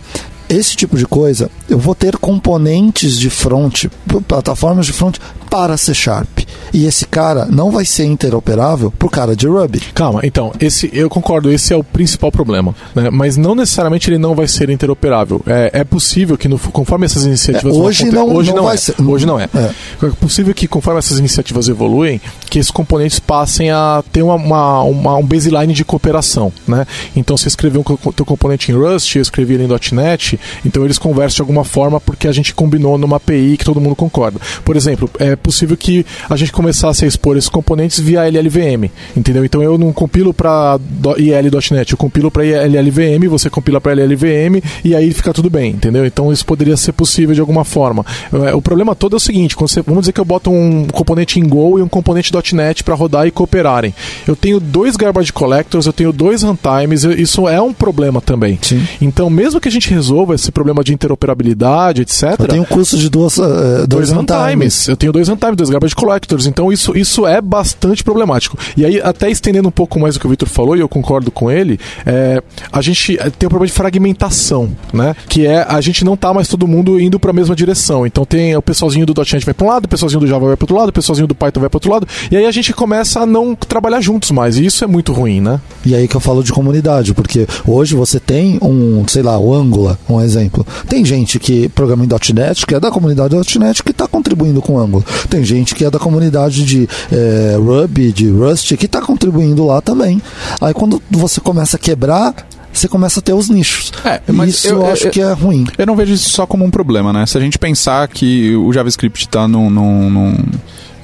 esse 0.48 0.76
tipo 0.76 0.96
de 0.96 1.06
coisa, 1.06 1.50
eu 1.68 1.78
vou 1.78 1.94
ter 1.94 2.16
componentes 2.16 3.18
de 3.18 3.30
front, 3.30 3.86
plataformas 4.28 4.86
de 4.86 4.92
front 4.92 5.18
para 5.54 5.76
C 5.76 5.94
Sharp. 5.94 6.40
E 6.72 6.84
esse 6.86 7.06
cara 7.06 7.46
não 7.46 7.70
vai 7.70 7.84
ser 7.84 8.04
interoperável 8.06 8.90
pro 8.90 9.08
cara 9.08 9.36
de 9.36 9.46
Ruby. 9.46 9.78
Calma, 9.94 10.18
então, 10.24 10.50
esse 10.58 10.90
eu 10.92 11.08
concordo, 11.08 11.48
esse 11.52 11.72
é 11.72 11.76
o 11.76 11.84
principal 11.84 12.32
problema. 12.32 12.74
Né? 12.92 13.08
Mas 13.10 13.36
não 13.36 13.54
necessariamente 13.54 14.10
ele 14.10 14.18
não 14.18 14.34
vai 14.34 14.48
ser 14.48 14.68
interoperável. 14.68 15.40
É, 15.46 15.70
é 15.72 15.84
possível 15.84 16.36
que, 16.36 16.48
no, 16.48 16.58
conforme 16.58 17.06
essas 17.06 17.24
iniciativas 17.24 17.76
É, 17.76 17.78
hoje 17.78 18.10
vão 18.10 18.26
não- 18.26 18.34
hoje 18.34 18.50
não 18.50 18.56
não, 18.56 18.64
vai 18.64 18.74
é. 18.74 18.78
ser. 18.78 18.94
Hoje 19.00 19.24
não 19.24 19.38
é. 19.38 19.48
É. 19.54 19.70
É 20.06 20.10
possível 20.20 20.52
que, 20.52 20.66
conforme 20.66 20.98
essas 20.98 21.20
iniciativas 21.20 21.68
evoluem, 21.68 22.20
que 22.50 22.58
esses 22.58 22.72
componentes 22.72 23.20
passem 23.20 23.70
a 23.70 24.02
ter 24.10 24.22
uma, 24.22 24.34
uma- 24.34 24.82
uma- 24.82 25.16
um 25.18 25.24
baseline 25.24 25.72
de 25.72 25.84
cooperação. 25.84 26.52
Né? 26.66 26.84
Então, 27.14 27.36
se 27.36 27.46
escrever 27.46 27.78
um 27.78 27.84
teu 28.12 28.26
componente 28.26 28.72
em 28.72 28.74
Rust, 28.74 29.14
eu 29.14 29.22
escrevi 29.22 29.54
ele 29.54 29.62
em 29.62 29.68
.NET, 29.94 30.40
então 30.66 30.84
eles 30.84 30.98
conversam 30.98 31.36
de 31.36 31.42
alguma 31.42 31.62
forma 31.62 32.00
porque 32.00 32.26
a 32.26 32.32
gente 32.32 32.52
combinou 32.52 32.98
numa 32.98 33.18
API 33.18 33.56
que 33.56 33.64
todo 33.64 33.80
mundo 33.80 33.94
concorda. 33.94 34.40
Por 34.64 34.74
exemplo, 34.74 35.08
é 35.20 35.36
possível 35.44 35.76
que 35.76 36.04
a 36.28 36.34
gente 36.36 36.50
começasse 36.50 37.04
a 37.04 37.08
expor 37.08 37.36
esses 37.36 37.50
componentes 37.50 38.00
via 38.00 38.26
LLVM, 38.26 38.90
entendeu? 39.16 39.44
Então 39.44 39.62
eu 39.62 39.76
não 39.78 39.92
compilo 39.92 40.32
para 40.32 40.78
IL.NET, 41.18 41.92
eu 41.92 41.98
compilo 41.98 42.30
para 42.30 42.44
LLVM, 42.44 43.28
você 43.28 43.50
compila 43.50 43.80
para 43.80 43.92
LLVM 43.92 44.62
e 44.82 44.94
aí 44.96 45.12
fica 45.12 45.32
tudo 45.32 45.50
bem, 45.50 45.72
entendeu? 45.72 46.06
Então 46.06 46.32
isso 46.32 46.44
poderia 46.46 46.76
ser 46.76 46.92
possível 46.92 47.34
de 47.34 47.40
alguma 47.40 47.64
forma. 47.64 48.04
É, 48.32 48.54
O 48.54 48.62
problema 48.62 48.94
todo 48.94 49.14
é 49.14 49.18
o 49.18 49.20
seguinte, 49.20 49.54
você- 49.58 49.82
vamos 49.82 50.00
dizer 50.02 50.12
que 50.12 50.20
eu 50.20 50.24
boto 50.24 50.50
um 50.50 50.86
componente 50.86 51.38
em 51.38 51.46
Go 51.46 51.78
e 51.78 51.82
um 51.82 51.88
componente 51.88 52.32
.NET 52.54 52.82
para 52.82 52.94
rodar 52.94 53.26
e 53.26 53.30
cooperarem. 53.30 53.94
Eu 54.26 54.34
tenho 54.34 54.58
dois 54.58 54.96
garbage 54.96 55.32
collectors, 55.32 55.84
eu 55.86 55.92
tenho 55.92 56.12
dois 56.12 56.42
runtimes, 56.42 57.04
isso 57.04 57.46
é 57.48 57.60
um 57.60 57.72
problema 57.72 58.20
também. 58.20 58.58
Sim. 58.62 58.82
Então, 59.00 59.28
mesmo 59.28 59.60
que 59.60 59.68
a 59.68 59.70
gente 59.70 59.90
resolva 59.90 60.34
esse 60.34 60.50
problema 60.50 60.82
de 60.82 60.94
interoperabilidade, 60.94 62.02
etc. 62.02 62.36
Eu 62.38 62.46
tenho 62.48 62.62
um 62.62 62.66
custo 62.66 62.96
de 62.96 63.08
duas, 63.10 63.38
eh, 63.38 63.86
dois 63.86 64.04
Dois 64.04 64.12
runtimes. 64.12 64.88
Eu 64.88 64.96
tenho 64.96 65.12
dois 65.12 65.28
runtimes, 65.34 65.56
dois 65.56 65.70
garbage 65.70 65.94
collectors. 65.94 66.46
Então 66.46 66.72
isso, 66.72 66.96
isso 66.96 67.26
é 67.26 67.40
bastante 67.40 68.02
problemático. 68.02 68.58
E 68.76 68.84
aí, 68.84 69.00
até 69.00 69.30
estendendo 69.30 69.68
um 69.68 69.72
pouco 69.72 69.98
mais 69.98 70.16
o 70.16 70.20
que 70.20 70.26
o 70.26 70.30
Victor 70.30 70.48
falou, 70.48 70.76
e 70.76 70.80
eu 70.80 70.88
concordo 70.88 71.30
com 71.30 71.50
ele, 71.50 71.78
é, 72.06 72.42
a 72.72 72.80
gente 72.80 73.18
eh, 73.18 73.30
tem 73.30 73.46
um 73.46 73.50
problema 73.50 73.66
de 73.66 73.72
fragmentação, 73.72 74.70
né? 74.92 75.14
Que 75.28 75.46
é 75.46 75.64
a 75.68 75.80
gente 75.80 76.04
não 76.04 76.16
tá 76.16 76.32
mais 76.32 76.48
todo 76.48 76.66
mundo 76.66 77.00
indo 77.00 77.18
para 77.18 77.30
a 77.30 77.34
mesma 77.34 77.54
direção. 77.54 78.06
Então 78.06 78.24
tem 78.24 78.56
o 78.56 78.62
pessoalzinho 78.62 79.06
do 79.06 79.14
.NET 79.14 79.44
vai 79.44 79.54
para 79.54 79.66
um 79.66 79.68
lado, 79.68 79.84
o 79.86 79.88
pessoalzinho 79.88 80.20
do 80.20 80.26
Java 80.26 80.46
vai 80.46 80.56
para 80.56 80.64
outro 80.64 80.76
lado, 80.76 80.88
o 80.88 80.92
pessoalzinho 80.92 81.26
do 81.26 81.34
Python 81.34 81.60
vai 81.60 81.68
para 81.68 81.76
outro 81.76 81.90
lado. 81.90 82.06
E 82.30 82.36
aí 82.36 82.46
a 82.46 82.50
gente 82.50 82.72
começa 82.72 83.20
a 83.20 83.26
não 83.26 83.54
trabalhar 83.54 84.00
juntos 84.00 84.30
mais. 84.30 84.56
E 84.58 84.66
isso 84.66 84.84
é 84.84 84.86
muito 84.86 85.12
ruim, 85.12 85.40
né? 85.40 85.60
E 85.84 85.94
aí 85.94 86.08
que 86.08 86.16
eu 86.16 86.20
falo 86.20 86.42
de 86.42 86.52
comunidade, 86.52 87.14
porque 87.14 87.46
hoje 87.66 87.94
você 87.94 88.20
tem 88.20 88.58
um, 88.62 89.06
sei 89.08 89.22
lá, 89.22 89.38
o 89.38 89.54
Angular, 89.54 89.98
um 90.08 90.20
exemplo. 90.20 90.66
Tem 90.88 91.04
gente 91.04 91.38
que 91.38 91.68
programa 91.68 92.04
em 92.04 92.08
.NET, 92.34 92.66
que 92.66 92.74
é 92.74 92.80
da 92.80 92.90
comunidade 92.90 93.34
.NET, 93.58 93.82
que 93.82 93.90
está 93.90 94.06
contribuindo 94.06 94.60
com 94.60 94.74
o 94.74 94.78
Angular. 94.78 95.04
Tem 95.28 95.44
gente 95.44 95.74
que 95.74 95.84
é 95.84 95.90
da 95.90 95.98
comunidade 95.98 96.64
de 96.64 96.88
eh, 97.12 97.56
Ruby, 97.58 98.12
de 98.12 98.28
Rust, 98.30 98.76
que 98.76 98.86
está 98.86 99.00
contribuindo 99.00 99.64
lá 99.66 99.80
também. 99.80 100.20
Aí 100.60 100.72
quando 100.74 101.02
você 101.10 101.40
começa 101.40 101.76
a 101.76 101.78
quebrar, 101.78 102.34
você 102.72 102.88
começa 102.88 103.20
a 103.20 103.22
ter 103.22 103.32
os 103.32 103.48
nichos. 103.48 103.92
É, 104.04 104.20
mas 104.32 104.50
Isso 104.50 104.68
eu- 104.68 104.76
eu, 104.76 104.80
eu- 104.82 104.92
acho 104.92 105.06
eu- 105.06 105.10
que 105.10 105.20
é 105.20 105.32
ruim. 105.32 105.66
Eu 105.78 105.86
não 105.86 105.94
vejo 105.96 106.12
isso 106.12 106.28
só 106.30 106.46
como 106.46 106.64
um 106.64 106.70
problema, 106.70 107.12
né? 107.12 107.24
Se 107.26 107.38
a 107.38 107.40
gente 107.40 107.58
pensar 107.58 108.06
que 108.08 108.54
o 108.56 108.72
JavaScript 108.72 109.26
está 109.26 109.46
num, 109.46 109.70
num- 109.70 110.10
num, 110.10 110.36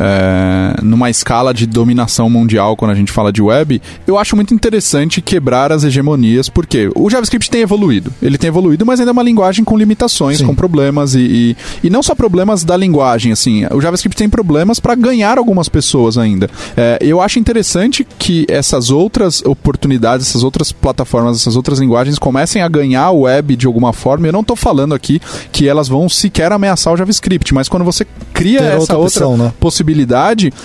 é, 0.01 0.81
numa 0.83 1.11
escala 1.11 1.53
de 1.53 1.67
dominação 1.67 2.31
mundial 2.31 2.75
quando 2.75 2.93
a 2.93 2.95
gente 2.95 3.13
fala 3.13 3.31
de 3.31 3.43
web, 3.43 3.81
eu 4.07 4.19
acho 4.19 4.35
muito 4.35 4.55
interessante 4.55 5.21
quebrar 5.21 5.71
as 5.71 5.85
hegemonias, 5.85 6.49
porque 6.49 6.91
o 6.97 7.11
JavaScript 7.11 7.51
tem 7.51 7.61
evoluído. 7.61 8.13
Ele 8.23 8.39
tem 8.39 8.49
evoluído, 8.49 8.87
mas 8.87 8.99
ainda 8.99 9.11
é 9.11 9.13
uma 9.13 9.23
linguagem 9.23 9.65
com 9.65 9.77
limitações, 9.77 10.39
Sim. 10.39 10.47
com 10.47 10.55
problemas 10.55 11.15
e, 11.15 11.21
e, 11.21 11.57
e 11.85 11.91
não 11.91 12.03
só 12.03 12.15
problemas 12.15 12.65
da 12.65 12.77
linguagem, 12.77 13.31
assim. 13.31 13.67
O 13.67 13.81
JavaScript 13.81 14.17
tem 14.17 14.29
problemas 14.29 14.81
para 14.81 14.95
ganhar 14.95 15.37
algumas 15.37 15.69
pessoas 15.69 16.17
ainda. 16.17 16.49
É, 16.77 16.99
eu 17.01 17.21
acho 17.21 17.39
interessante 17.39 18.07
que 18.19 18.47
essas 18.49 18.91
outras 18.91 19.43
oportunidades, 19.45 20.29
essas 20.29 20.43
outras 20.43 20.73
plataformas, 20.73 21.37
essas 21.37 21.57
outras 21.57 21.79
linguagens 21.79 22.19
comecem 22.19 22.63
a 22.63 22.69
ganhar 22.69 23.11
o 23.11 23.21
web 23.21 23.55
de 23.55 23.67
alguma 23.67 23.93
forma. 23.93 24.27
Eu 24.27 24.33
não 24.33 24.41
estou 24.41 24.57
falando 24.57 24.95
aqui 24.95 25.21
que 25.53 25.69
elas 25.69 25.89
vão 25.89 26.09
sequer 26.09 26.53
ameaçar 26.53 26.93
o 26.93 26.97
JavaScript, 26.97 27.53
mas 27.53 27.69
quando 27.69 27.85
você 27.85 28.07
cria 28.33 28.61
Ter 28.61 28.65
essa 28.65 28.79
outra 28.79 28.99
outra, 28.99 29.27
opção, 29.27 29.37
né? 29.37 29.53
possibilidade, 29.61 29.90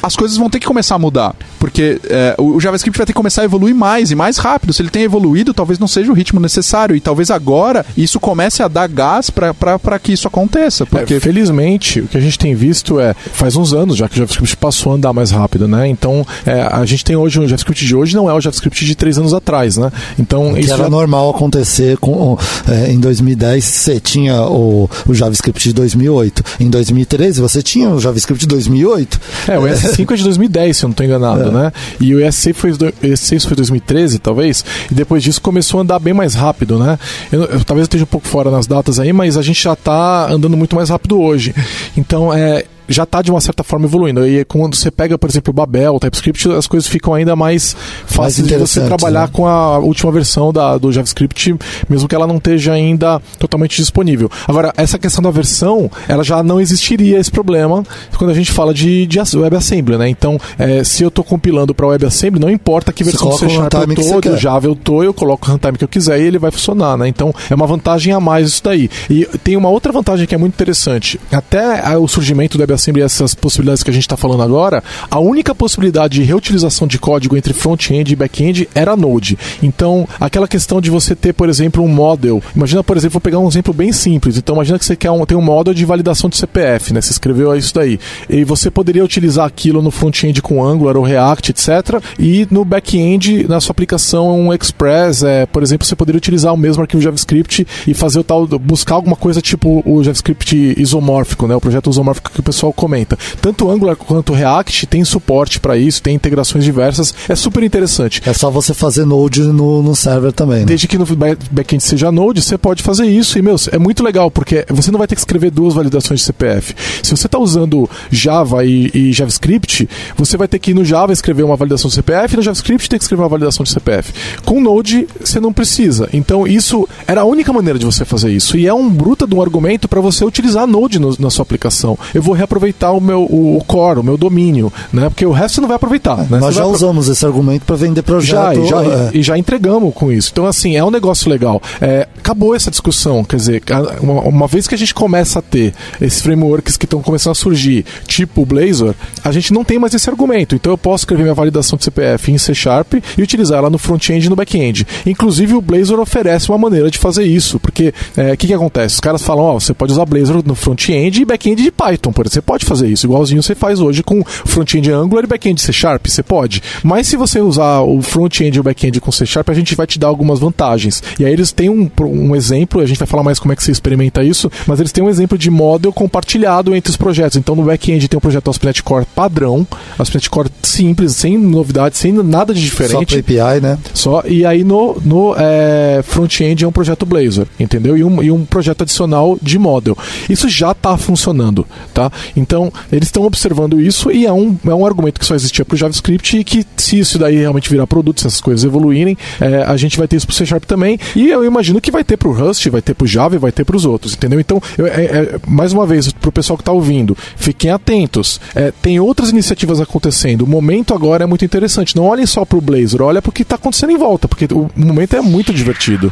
as 0.02 0.16
coisas 0.16 0.38
vão 0.38 0.50
ter 0.50 0.60
que 0.60 0.66
começar 0.68 0.96
a 0.96 1.00
mudar. 1.00 1.36
Porque 1.60 2.00
é, 2.10 2.36
o 2.38 2.56
o 2.56 2.60
JavaScript 2.62 2.98
vai 2.98 3.06
ter 3.06 3.12
que 3.12 3.18
começar 3.18 3.42
a 3.42 3.46
evoluir 3.46 3.76
mais 3.76 4.12
e 4.12 4.16
mais 4.16 4.38
rápido. 4.38 4.72
Se 4.72 4.82
ele 4.82 4.90
tem 4.90 5.04
evoluído, 5.04 5.54
talvez 5.54 5.78
não 5.78 5.88
seja 5.90 6.10
o 6.12 6.16
ritmo 6.16 6.40
necessário. 6.40 6.96
E 6.96 7.02
talvez 7.02 7.30
agora 7.30 7.86
isso 7.98 8.18
comece 8.20 8.64
a 8.64 8.68
dar 8.70 8.88
gás 8.88 9.30
para 9.30 10.00
que 10.00 10.14
isso 10.14 10.26
aconteça. 10.28 10.86
Porque 10.86 11.16
É, 11.16 11.20
felizmente, 11.20 12.00
o 12.00 12.08
que 12.08 12.18
a 12.18 12.22
gente 12.22 12.40
tem 12.40 12.56
visto 12.56 12.98
é, 13.00 13.14
faz 13.14 13.56
uns 13.58 13.74
anos 13.74 13.98
já 13.98 14.08
que 14.08 14.14
o 14.16 14.18
JavaScript 14.18 14.56
passou 14.58 14.94
a 14.94 14.96
andar 14.96 15.12
mais 15.12 15.32
rápido, 15.32 15.68
né? 15.68 15.88
Então, 15.88 16.26
é, 16.46 16.62
a 16.62 16.86
gente 16.86 17.04
tem 17.04 17.16
hoje, 17.18 17.40
o 17.40 17.44
JavaScript 17.48 17.86
de 17.86 17.96
hoje 17.96 18.16
não 18.16 18.30
é 18.30 18.34
o 18.34 18.40
JavaScript 18.40 18.86
de 18.86 18.96
três 18.96 19.18
anos 19.18 19.34
atrás, 19.34 19.76
né? 19.76 19.92
Então, 20.18 20.54
Que 20.54 20.62
isso 20.62 20.74
era 20.74 20.84
já- 20.84 20.90
normal 20.90 21.30
acontecer 21.32 21.98
com, 21.98 22.38
eh, 22.68 22.92
em 22.92 23.00
2010 23.00 23.66
você 23.66 24.00
tinha 24.00 24.42
o, 24.44 24.90
o 25.06 25.14
JavaScript 25.14 25.62
de 25.68 25.74
2008. 25.74 26.42
Em 26.60 26.70
2013 26.70 27.42
você 27.42 27.62
tinha 27.62 27.90
o 27.90 28.00
JavaScript 28.00 28.40
de 28.42 28.48
2008. 28.48 29.15
É, 29.48 29.58
o 29.58 29.64
ES5 29.68 30.12
é 30.12 30.16
de 30.16 30.24
2010, 30.24 30.78
se 30.78 30.84
eu 30.86 30.88
não 30.88 30.92
estou 30.92 31.06
enganado, 31.06 31.52
né? 31.52 31.72
E 32.00 32.14
o 32.16 32.20
ES6 32.20 32.54
foi, 32.54 32.72
do- 32.74 32.92
ES6 33.04 33.46
foi 33.48 33.56
2013, 33.56 34.20
talvez, 34.20 34.64
e 34.92 34.94
depois 34.94 35.24
disso 35.24 35.42
começou 35.42 35.80
a 35.80 35.84
andar 35.84 36.00
bem 36.00 36.14
mais 36.14 36.34
rápido, 36.36 36.78
né? 36.80 36.98
Eu, 37.32 37.42
eu- 37.44 37.64
talvez 37.64 37.80
eu 37.80 37.84
esteja 37.84 38.04
um 38.04 38.08
pouco 38.08 38.28
fora 38.28 38.50
nas 38.52 38.68
datas 38.68 39.00
aí, 39.00 39.12
mas 39.14 39.38
a 39.38 39.42
gente 39.42 39.62
já 39.64 39.74
está 39.74 40.28
andando 40.32 40.56
muito 40.58 40.76
mais 40.76 40.90
rápido 40.90 41.20
hoje. 41.20 41.54
Então, 41.98 42.34
é 42.34 42.66
já 42.88 43.04
está 43.04 43.22
de 43.22 43.32
uma 43.32 43.42
certa 43.42 43.64
forma 43.64 43.86
evoluindo. 43.86 44.26
E 44.28 44.44
quando 44.46 44.76
você 44.76 44.90
pega, 44.92 45.18
por 45.18 45.30
exemplo, 45.30 45.52
o 45.52 45.54
Babel, 45.54 45.96
o 45.96 46.00
TypeScript, 46.00 46.50
as 46.52 46.68
coisas 46.68 46.88
ficam 46.90 47.14
ainda 47.14 47.36
mais 47.36 47.76
fáceis 48.06 48.48
de 48.48 48.56
você 48.58 48.82
trabalhar 48.82 49.22
né? 49.24 49.30
com 49.32 49.48
a 49.48 49.78
última 49.80 50.12
versão 50.12 50.52
da, 50.54 50.78
do 50.78 50.92
JavaScript, 50.92 51.56
mesmo 51.90 52.08
que 52.08 52.16
ela 52.16 52.28
não 52.28 52.38
esteja 52.38 52.74
ainda 52.74 53.22
totalmente 53.40 53.76
disponível. 53.78 54.30
Agora, 54.48 54.74
essa 54.78 54.98
questão 54.98 55.24
da 55.24 55.32
versão, 55.32 55.90
ela 56.08 56.24
já 56.24 56.42
não 56.44 56.60
existiria 56.62 57.20
esse 57.20 57.32
problema 57.32 57.84
quando 58.18 58.32
a 58.32 58.34
gente 58.34 58.52
fala 58.52 58.74
de, 58.74 59.06
de 59.08 59.20
WebAssembly, 59.36 59.98
né? 59.98 60.10
Então, 60.10 60.40
é, 60.58 60.84
se 60.84 61.04
eu 61.04 61.08
estou 61.10 61.24
compilando 61.24 61.74
para 61.74 61.88
WebAssembly, 61.88 62.40
não 62.40 62.50
importa 62.50 62.92
que 62.94 63.04
Você 63.04 63.12
versão 63.12 63.30
do 63.30 63.38
C 63.38 63.50
Sharp 63.50 63.74
eu 63.74 63.96
tô, 63.96 64.22
do. 64.32 64.38
Java 64.38 64.68
eu 64.68 64.76
tô, 64.76 65.04
eu 65.04 65.14
coloco 65.14 65.48
o 65.48 65.52
runtime 65.52 65.78
que 65.78 65.84
eu 65.84 65.88
quiser 65.88 66.20
e 66.20 66.24
ele 66.24 66.38
vai 66.38 66.52
funcionar, 66.52 66.98
né? 66.98 67.08
Então, 67.08 67.34
é 67.50 67.56
uma 67.56 67.68
vantagem 67.68 68.14
a 68.14 68.20
mais 68.20 68.48
isso 68.50 68.64
daí. 68.64 68.90
E 69.10 69.26
tem 69.44 69.56
uma 69.58 69.70
outra 69.70 69.92
vantagem 69.92 70.26
que 70.28 70.36
é 70.36 70.38
muito 70.38 70.54
interessante. 70.54 71.20
Até 71.32 71.80
a- 71.86 71.98
o 71.98 72.08
surgimento 72.08 72.58
do 72.58 72.62
WebAssembly 72.62 72.75
e 73.00 73.02
essas 73.02 73.34
possibilidades 73.34 73.84
que 73.84 73.90
a 73.90 73.94
gente 73.94 74.04
está 74.04 74.18
falando 74.18 74.44
agora, 74.44 74.84
a 75.10 75.20
única 75.20 75.54
possibilidade 75.54 76.20
de 76.20 76.24
reutilização 76.24 76.88
de 76.88 77.00
código 77.00 77.36
entre 77.38 77.54
front-end 77.54 78.12
e 78.12 78.16
back-end 78.16 78.70
era 78.74 78.96
Node. 78.96 79.38
Então, 79.62 80.08
aquela 80.20 80.48
questão 80.48 80.80
de 80.80 80.90
você 80.90 81.16
ter, 81.16 81.34
por 81.34 81.50
exemplo, 81.50 81.84
um 81.84 81.88
model. 81.88 82.42
Imagina, 82.56 82.84
por 82.84 82.98
exemplo, 82.98 83.14
vou 83.14 83.22
pegar 83.22 83.40
um 83.40 83.48
exemplo 83.48 83.74
bem 83.74 83.92
simples. 83.92 84.38
Então, 84.38 84.56
imagina 84.56 84.78
que 84.80 84.86
você 84.86 84.96
quer 84.96 85.12
um, 85.12 85.26
tem 85.26 85.38
um 85.38 85.42
model 85.42 85.74
de 85.74 85.86
validação 85.86 86.30
de 86.30 86.38
CPF, 86.38 86.94
né? 86.94 87.02
Você 87.02 87.12
escreveu 87.12 87.56
isso 87.56 87.74
daí. 87.74 88.00
E 88.30 88.44
você 88.44 88.70
poderia 88.70 89.04
utilizar 89.04 89.46
aquilo 89.46 89.82
no 89.82 89.92
front-end 89.92 90.42
com 90.42 90.64
Angular 90.64 90.98
ou 90.98 91.04
React, 91.04 91.52
etc. 91.52 92.02
E 92.20 92.48
no 92.52 92.66
back-end, 92.66 93.48
na 93.48 93.60
sua 93.60 93.72
aplicação 93.72 94.54
Express, 94.54 95.24
é, 95.24 95.46
por 95.46 95.64
exemplo, 95.64 95.86
você 95.86 95.96
poderia 95.96 96.18
utilizar 96.18 96.54
o 96.54 96.58
mesmo 96.58 96.82
arquivo 96.82 97.02
JavaScript 97.02 97.66
e 97.88 97.94
fazer 97.94 98.20
o 98.20 98.24
tal, 98.24 98.48
buscar 98.48 98.96
alguma 98.96 99.16
coisa 99.16 99.42
tipo 99.42 99.84
o 99.86 100.04
JavaScript 100.04 100.76
isomórfico, 100.78 101.48
né? 101.48 101.56
O 101.56 101.62
projeto 101.62 101.90
isomórfico 101.90 102.32
que 102.32 102.40
o 102.40 102.44
pessoal 102.44 102.65
comenta. 102.74 103.18
Tanto 103.42 103.70
Angular 103.70 103.96
quanto 103.96 104.34
React 104.34 104.88
tem 104.88 105.04
suporte 105.04 105.60
para 105.60 105.78
isso, 105.78 106.02
tem 106.02 106.16
integrações 106.16 106.64
diversas. 106.64 107.14
É 107.30 107.36
super 107.36 107.64
interessante. 107.64 108.22
É 108.26 108.34
só 108.34 108.50
você 108.50 108.74
fazer 108.74 109.06
Node 109.06 109.42
no, 109.42 109.82
no 109.82 109.96
server 109.96 110.32
também. 110.32 110.60
Né? 110.60 110.66
Desde 110.66 110.88
que 110.88 110.98
no 110.98 111.06
ba- 111.06 111.38
back-end 111.52 111.84
seja 111.84 112.12
Node, 112.12 112.42
você 112.42 112.58
pode 112.58 112.82
fazer 112.84 113.06
isso. 113.06 113.38
E, 113.38 113.42
meu, 113.42 113.56
é 113.72 113.78
muito 113.78 114.04
legal, 114.04 114.30
porque 114.32 114.66
você 114.70 114.92
não 114.92 114.98
vai 114.98 115.08
ter 115.08 115.16
que 115.16 115.22
escrever 115.22 115.52
duas 115.52 115.74
validações 115.74 116.20
de 116.22 116.26
CPF. 116.26 116.74
Se 117.04 117.16
você 117.16 117.28
está 117.28 117.38
usando 117.40 117.90
Java 118.12 118.66
e, 118.66 118.90
e 118.94 119.12
JavaScript, 119.14 119.88
você 120.18 120.38
vai 120.38 120.48
ter 120.48 120.60
que 120.60 120.72
ir 120.72 120.74
no 120.74 120.84
Java 120.86 121.12
escrever 121.14 121.44
uma 121.44 121.56
validação 121.56 121.90
de 121.90 121.96
CPF 121.96 122.34
e 122.34 122.38
no 122.38 122.44
JavaScript 122.44 122.90
tem 122.90 122.98
que 123.00 123.04
escrever 123.04 123.22
uma 123.24 123.30
validação 123.30 123.64
de 123.64 123.70
CPF. 123.72 124.14
Com 124.46 124.62
Node, 124.62 125.08
você 125.24 125.40
não 125.40 125.52
precisa. 125.54 126.10
Então, 126.14 126.48
isso 126.48 126.88
era 127.08 127.22
a 127.22 127.26
única 127.26 127.52
maneira 127.54 127.78
de 127.80 127.86
você 127.86 128.06
fazer 128.06 128.32
isso. 128.32 128.58
E 128.58 128.68
é 128.68 128.74
um 128.74 128.90
bruta 128.90 129.28
de 129.28 129.36
um 129.36 129.42
argumento 129.42 129.88
para 129.88 130.00
você 130.02 130.24
utilizar 130.26 130.66
Node 130.68 131.00
no- 131.00 131.16
na 131.20 131.30
sua 131.30 131.44
aplicação. 131.44 131.98
Eu 132.14 132.22
vou 132.22 132.34
reaproveitar 132.34 132.55
o 132.58 133.02
meu 133.02 133.22
o, 133.22 133.58
o 133.58 133.64
core, 133.64 134.00
o 134.00 134.04
meu 134.04 134.18
domínio, 134.18 134.72
né? 134.92 135.10
Porque 135.10 135.26
o 135.26 135.32
resto 135.32 135.56
você 135.56 135.62
não 135.62 135.68
vai 135.68 135.76
aproveitar. 135.76 136.18
Né? 136.18 136.40
Nós 136.40 136.54
Você 136.54 136.60
já 136.60 136.66
usamos 136.66 137.08
esse 137.08 137.26
argumento 137.26 137.66
para 137.66 137.76
vender 137.76 138.02
projeto. 138.02 138.56
já, 138.56 138.56
e 138.56 138.68
já, 138.68 138.84
é. 138.84 139.10
e 139.14 139.24
já 139.24 139.38
entregamos 139.38 139.94
com 139.94 140.12
isso. 140.12 140.30
Então, 140.32 140.46
assim, 140.46 140.76
é 140.76 140.84
um 140.84 140.92
negócio 140.92 141.30
legal. 141.30 141.62
É, 141.82 142.08
acabou 142.18 142.56
essa 142.56 142.70
discussão. 142.70 143.24
Quer 143.24 143.38
dizer, 143.38 143.64
uma, 144.02 144.22
uma 144.22 144.48
vez 144.48 144.68
que 144.68 144.76
a 144.76 144.78
gente 144.78 144.94
começa 144.94 145.40
a 145.40 145.42
ter 145.42 145.74
esses 146.02 146.22
frameworks 146.22 146.78
que 146.78 146.86
estão 146.86 147.02
começando 147.02 147.32
a 147.32 147.36
surgir, 147.36 147.86
tipo 148.08 148.42
o 148.42 148.46
Blazor, 148.46 148.94
a 149.24 149.32
gente 149.32 149.54
não 149.54 149.64
tem 149.64 149.80
mais 149.80 149.94
esse 149.94 150.10
argumento. 150.10 150.56
Então 150.56 150.74
eu 150.74 150.78
posso 150.78 151.04
escrever 151.04 151.24
minha 151.24 151.34
validação 151.34 151.78
de 151.78 151.84
CPF 151.84 152.32
em 152.32 152.38
C 152.38 152.54
Sharp 152.54 152.96
e 153.18 153.22
utilizar 153.22 153.60
ela 153.60 153.70
no 153.70 153.78
front-end 153.78 154.26
e 154.26 154.30
no 154.30 154.36
back-end. 154.36 154.86
Inclusive 155.06 155.54
o 155.54 155.62
Blazor 155.62 156.00
oferece 156.00 156.50
uma 156.50 156.58
maneira 156.58 156.90
de 156.90 156.98
fazer 156.98 157.24
isso, 157.24 157.60
porque 157.60 157.94
o 158.18 158.22
é, 158.22 158.36
que, 158.36 158.48
que 158.48 158.54
acontece? 158.54 158.96
Os 158.96 159.00
caras 159.00 159.22
falam, 159.22 159.46
ó, 159.46 159.56
oh, 159.56 159.60
você 159.60 159.74
pode 159.74 159.94
usar 159.94 160.06
Blazor 160.06 160.42
no 160.46 160.56
front-end 160.56 161.22
e 161.22 161.26
back-end 161.26 161.62
de 161.62 161.72
Python, 161.72 162.12
por 162.12 162.26
exemplo. 162.26 162.45
Você 162.46 162.52
pode 162.56 162.66
fazer 162.66 162.88
isso, 162.88 163.08
igualzinho 163.08 163.42
você 163.42 163.56
faz 163.56 163.82
hoje 163.82 164.04
com 164.04 164.24
front-end 164.24 164.92
Angular 164.92 165.24
e 165.24 165.28
back-end 165.28 165.60
C 165.60 165.74
Sharp, 165.74 166.06
você 166.08 166.22
pode. 166.22 166.62
Mas 166.84 167.08
se 167.08 167.18
você 167.18 167.42
usar 167.42 167.82
o 167.82 168.02
front-end 168.04 168.58
e 168.58 168.60
o 168.60 168.64
back-end 168.64 169.02
com 169.02 169.12
C 169.12 169.26
Sharp, 169.26 169.50
a 169.50 169.54
gente 169.54 169.74
vai 169.74 169.88
te 169.88 169.98
dar 169.98 170.08
algumas 170.08 170.40
vantagens. 170.40 171.02
E 171.20 171.26
aí 171.26 171.34
eles 171.34 171.52
têm 171.52 171.70
um, 171.70 171.90
um 172.02 172.36
exemplo, 172.36 172.82
a 172.82 172.86
gente 172.86 173.00
vai 173.00 173.08
falar 173.08 173.24
mais 173.24 173.40
como 173.40 173.52
é 173.52 173.56
que 173.56 173.64
você 173.64 173.72
experimenta 173.72 174.24
isso, 174.24 174.52
mas 174.68 174.80
eles 174.80 174.92
têm 174.92 175.04
um 175.04 175.10
exemplo 175.10 175.38
de 175.38 175.50
model 175.50 175.92
compartilhado 175.92 176.76
entre 176.76 176.92
os 176.92 176.98
projetos. 176.98 177.36
Então 177.36 177.56
no 177.56 177.64
back-end 177.64 178.08
tem 178.08 178.18
um 178.18 178.22
projeto 178.22 178.50
ASP.NET 178.50 178.84
Core 178.84 179.08
padrão, 179.16 179.66
ASP.NET 179.98 180.30
Core 180.30 180.50
simples, 180.62 181.16
sem 181.16 181.38
novidades, 181.38 181.98
sem 181.98 182.12
nada 182.12 182.54
de 182.54 182.62
diferente. 182.62 183.14
Só 183.14 183.20
API, 183.20 183.62
né? 183.62 183.80
Só, 183.94 184.24
e 184.28 184.46
aí 184.46 184.64
no, 184.64 185.02
no 185.04 185.36
é, 185.36 186.02
front-end 186.04 186.64
é 186.64 186.68
um 186.68 186.72
projeto 186.72 187.08
Blazor, 187.08 187.48
entendeu? 187.60 187.98
E 187.98 188.04
um, 188.04 188.22
e 188.22 188.30
um 188.30 188.46
projeto 188.46 188.84
adicional 188.84 189.38
de 189.42 189.58
model. 189.58 189.98
Isso 190.30 190.48
já 190.48 190.72
está 190.72 190.96
funcionando, 190.96 191.66
tá? 191.94 192.12
Então, 192.36 192.72
eles 192.92 193.08
estão 193.08 193.24
observando 193.24 193.80
isso 193.80 194.12
e 194.12 194.26
é 194.26 194.34
um, 194.34 194.58
é 194.66 194.74
um 194.74 194.86
argumento 194.86 195.20
que 195.20 195.26
só 195.26 195.36
existia 195.36 195.64
para 195.64 195.76
o 195.76 195.78
JavaScript 195.78 196.38
e 196.38 196.44
que 196.44 196.66
se 196.78 197.00
isso 197.00 197.18
daí 197.18 197.38
realmente 197.38 197.70
virar 197.70 197.88
produto, 197.88 198.22
se 198.22 198.28
essas 198.28 198.42
coisas 198.42 198.64
evoluírem, 198.64 199.18
é, 199.40 199.64
a 199.64 199.78
gente 199.78 199.98
vai 199.98 200.08
ter 200.08 200.18
isso 200.18 200.28
para 200.28 200.34
o 200.34 200.36
C 200.36 200.46
Sharp 200.46 200.64
também. 200.66 201.00
E 201.16 201.30
eu 201.30 201.44
imagino 201.44 201.80
que 201.82 201.92
vai 201.92 202.04
ter 202.04 202.18
para 202.18 202.28
o 202.28 202.34
Rust, 202.34 202.68
vai 202.70 202.82
ter 202.82 202.94
para 202.94 203.06
o 203.06 203.08
Java 203.08 203.36
e 203.36 203.40
vai 203.40 203.52
ter 203.52 203.64
para 203.64 203.76
os 203.76 203.86
outros, 203.86 204.14
entendeu? 204.14 204.40
Então, 204.40 204.62
eu, 204.78 204.88
é, 204.88 205.06
é, 205.06 205.40
mais 205.48 205.74
uma 205.74 205.86
vez, 205.86 206.12
para 206.12 206.30
o 206.30 206.32
pessoal 206.32 206.58
que 206.58 206.62
está 206.62 206.72
ouvindo, 206.72 207.18
fiquem 207.36 207.72
atentos. 207.72 208.40
É, 208.54 208.72
tem 208.82 209.00
outras 209.00 209.30
iniciativas 209.30 209.80
acontecendo. 209.80 210.44
O 210.44 210.48
momento 210.48 210.94
agora 210.94 211.24
é 211.24 211.28
muito 211.28 211.46
interessante. 211.46 211.96
Não 211.96 212.04
olhem 212.04 212.26
só 212.26 212.46
para 212.46 212.58
o 212.58 212.62
Blazor, 212.62 213.02
olha 213.02 213.22
para 213.22 213.30
o 213.30 213.34
que 213.34 213.42
está 213.42 213.56
acontecendo 213.56 213.92
em 213.92 213.98
volta, 213.98 214.28
porque 214.28 214.48
o 214.52 214.70
momento 214.76 215.16
é 215.16 215.22
muito 215.22 215.54
divertido. 215.54 216.12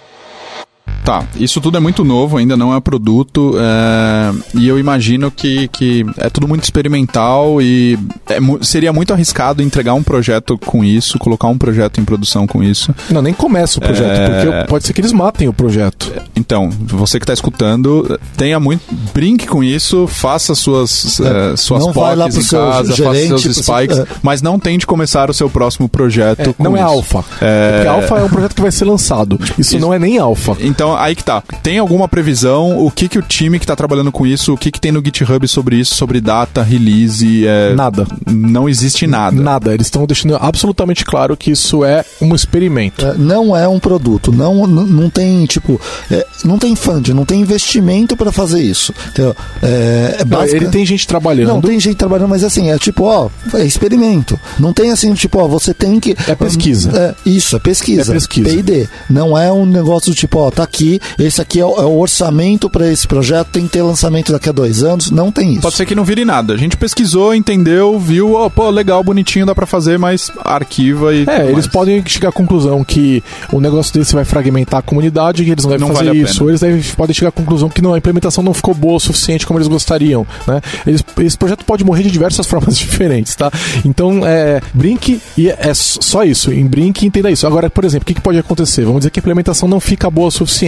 Tá, 1.03 1.23
isso 1.35 1.59
tudo 1.59 1.77
é 1.77 1.79
muito 1.79 2.03
novo, 2.03 2.37
ainda 2.37 2.55
não 2.55 2.75
é 2.75 2.79
produto, 2.79 3.55
é, 3.57 4.31
e 4.53 4.67
eu 4.67 4.77
imagino 4.77 5.31
que, 5.31 5.67
que 5.69 6.05
é 6.17 6.29
tudo 6.29 6.47
muito 6.47 6.63
experimental 6.63 7.61
e 7.61 7.97
é, 8.29 8.37
seria 8.61 8.93
muito 8.93 9.11
arriscado 9.11 9.63
entregar 9.63 9.93
um 9.93 10.03
projeto 10.03 10.57
com 10.57 10.83
isso, 10.83 11.17
colocar 11.17 11.47
um 11.47 11.57
projeto 11.57 11.99
em 11.99 12.05
produção 12.05 12.45
com 12.45 12.61
isso. 12.61 12.93
Não, 13.09 13.21
nem 13.21 13.33
começa 13.33 13.79
o 13.79 13.81
projeto, 13.81 14.09
é... 14.09 14.29
porque 14.29 14.67
pode 14.67 14.85
ser 14.85 14.93
que 14.93 15.01
eles 15.01 15.11
matem 15.11 15.47
o 15.47 15.53
projeto. 15.53 16.11
Então, 16.35 16.69
você 16.69 17.19
que 17.19 17.23
está 17.23 17.33
escutando, 17.33 18.19
tenha 18.37 18.59
muito. 18.59 18.81
Brinque 19.13 19.47
com 19.47 19.63
isso, 19.63 20.07
faça 20.07 20.53
suas, 20.53 21.19
é, 21.19 21.55
suas 21.55 21.87
POCs 21.87 22.37
em 22.37 22.57
casa, 22.57 22.95
gerente, 22.95 23.29
faça 23.29 23.43
seus 23.43 23.57
spikes, 23.57 23.95
seu... 23.95 24.07
mas 24.21 24.41
não 24.41 24.59
tente 24.59 24.85
começar 24.85 25.29
o 25.29 25.33
seu 25.33 25.49
próximo 25.49 25.89
projeto 25.89 26.49
é, 26.49 26.53
com 26.53 26.63
Não 26.63 26.77
é 26.77 26.79
isso. 26.79 26.89
é 26.89 26.93
alfa. 26.93 27.25
É... 27.41 27.71
Porque 27.73 27.87
alfa 27.87 28.19
é 28.19 28.23
um 28.23 28.29
projeto 28.29 28.55
que 28.55 28.61
vai 28.61 28.71
ser 28.71 28.85
lançado. 28.85 29.39
Isso, 29.41 29.75
isso. 29.75 29.79
não 29.79 29.93
é 29.93 29.99
nem 29.99 30.17
alfa. 30.17 30.55
Então, 30.59 30.90
então, 30.91 30.97
aí 30.97 31.15
que 31.15 31.23
tá. 31.23 31.43
Tem 31.63 31.77
alguma 31.77 32.07
previsão? 32.07 32.85
O 32.85 32.91
que 32.91 33.07
que 33.07 33.17
o 33.17 33.21
time 33.21 33.59
que 33.59 33.65
tá 33.65 33.75
trabalhando 33.75 34.11
com 34.11 34.25
isso, 34.25 34.53
o 34.53 34.57
que 34.57 34.71
que 34.71 34.79
tem 34.79 34.91
no 34.91 35.03
GitHub 35.03 35.47
sobre 35.47 35.77
isso, 35.77 35.95
sobre 35.95 36.19
data, 36.19 36.61
release? 36.61 37.47
É... 37.47 37.73
Nada. 37.73 38.05
Não 38.27 38.67
existe 38.67 39.07
nada. 39.07 39.41
Nada. 39.41 39.73
Eles 39.73 39.87
estão 39.87 40.05
deixando 40.05 40.35
absolutamente 40.35 41.05
claro 41.05 41.37
que 41.37 41.51
isso 41.51 41.83
é 41.85 42.03
um 42.21 42.35
experimento. 42.35 43.05
É, 43.05 43.13
não 43.17 43.55
é 43.55 43.67
um 43.67 43.79
produto. 43.79 44.31
Não, 44.31 44.67
não 44.67 45.09
tem, 45.09 45.45
tipo, 45.45 45.79
é, 46.09 46.25
não 46.43 46.57
tem 46.57 46.75
fund, 46.75 47.09
não 47.09 47.25
tem 47.25 47.41
investimento 47.41 48.15
para 48.17 48.31
fazer 48.31 48.61
isso. 48.61 48.93
Então, 49.11 49.35
é, 49.61 50.17
é 50.19 50.25
basic... 50.25 50.55
Ele 50.55 50.69
tem 50.69 50.85
gente 50.85 51.07
trabalhando. 51.07 51.47
Não, 51.47 51.61
tem 51.61 51.79
gente 51.79 51.95
trabalhando, 51.95 52.29
mas 52.29 52.43
assim, 52.43 52.69
é 52.69 52.77
tipo, 52.77 53.03
ó, 53.03 53.29
é 53.53 53.63
experimento. 53.63 54.39
Não 54.59 54.73
tem 54.73 54.91
assim, 54.91 55.13
tipo, 55.13 55.39
ó, 55.39 55.47
você 55.47 55.73
tem 55.73 55.99
que. 55.99 56.15
É 56.27 56.35
pesquisa. 56.35 56.91
É, 56.93 57.29
isso, 57.29 57.55
é 57.55 57.59
pesquisa. 57.59 58.11
É 58.11 58.15
pesquisa. 58.15 58.49
PD. 58.49 58.87
Não 59.09 59.37
é 59.37 59.51
um 59.51 59.65
negócio 59.65 60.11
do 60.11 60.15
tipo, 60.15 60.39
ó, 60.39 60.51
tá 60.51 60.63
aqui 60.63 60.80
aqui, 60.81 60.99
esse 61.19 61.41
aqui 61.41 61.59
é 61.59 61.65
o, 61.65 61.75
é 61.75 61.85
o 61.85 61.99
orçamento 61.99 62.69
para 62.69 62.91
esse 62.91 63.07
projeto, 63.07 63.49
tem 63.51 63.65
que 63.65 63.69
ter 63.69 63.81
lançamento 63.81 64.31
daqui 64.31 64.49
a 64.49 64.51
dois 64.51 64.83
anos, 64.83 65.11
não 65.11 65.31
tem 65.31 65.53
isso. 65.53 65.61
Pode 65.61 65.75
ser 65.75 65.85
que 65.85 65.93
não 65.93 66.03
vire 66.03 66.25
nada. 66.25 66.53
A 66.53 66.57
gente 66.57 66.75
pesquisou, 66.75 67.35
entendeu, 67.35 67.99
viu, 67.99 68.33
oh, 68.33 68.49
pô, 68.49 68.69
legal, 68.69 69.03
bonitinho, 69.03 69.45
dá 69.45 69.53
para 69.53 69.65
fazer, 69.65 69.99
mas 69.99 70.31
arquiva 70.43 71.13
e. 71.13 71.25
É, 71.27 71.51
eles 71.51 71.67
podem 71.67 72.03
chegar 72.05 72.29
à 72.29 72.31
conclusão 72.31 72.83
que 72.83 73.23
o 73.51 73.59
negócio 73.59 73.93
desse 73.93 74.13
vai 74.13 74.25
fragmentar 74.25 74.79
a 74.79 74.81
comunidade, 74.81 75.43
que 75.43 75.51
eles 75.51 75.63
não 75.63 75.71
devem 75.71 75.87
não 75.87 75.95
fazer 75.95 76.07
vale 76.07 76.21
isso. 76.21 76.49
Eles 76.49 76.61
devem, 76.61 76.81
podem 76.95 77.13
chegar 77.13 77.29
à 77.29 77.31
conclusão 77.31 77.69
que 77.69 77.81
não, 77.81 77.93
a 77.93 77.97
implementação 77.97 78.43
não 78.43 78.53
ficou 78.53 78.73
boa 78.73 78.95
o 78.95 78.99
suficiente 78.99 79.45
como 79.45 79.59
eles 79.59 79.67
gostariam. 79.67 80.25
Né? 80.47 80.61
Eles, 80.85 81.03
esse 81.19 81.37
projeto 81.37 81.63
pode 81.63 81.83
morrer 81.83 82.03
de 82.03 82.11
diversas 82.11 82.45
formas 82.47 82.77
diferentes, 82.77 83.35
tá? 83.35 83.51
Então, 83.85 84.25
é, 84.25 84.61
brinque 84.73 85.21
e 85.37 85.49
é 85.49 85.73
só 85.73 86.23
isso. 86.23 86.51
Em 86.51 86.65
brinque 86.65 87.05
entenda 87.05 87.29
isso. 87.29 87.45
Agora, 87.45 87.69
por 87.69 87.85
exemplo, 87.85 88.03
o 88.03 88.05
que, 88.05 88.13
que 88.15 88.21
pode 88.21 88.37
acontecer? 88.37 88.83
Vamos 88.83 89.01
dizer 89.01 89.11
que 89.11 89.19
a 89.19 89.21
implementação 89.21 89.67
não 89.67 89.79
fica 89.79 90.09
boa 90.09 90.27
o 90.27 90.31
suficiente 90.31 90.60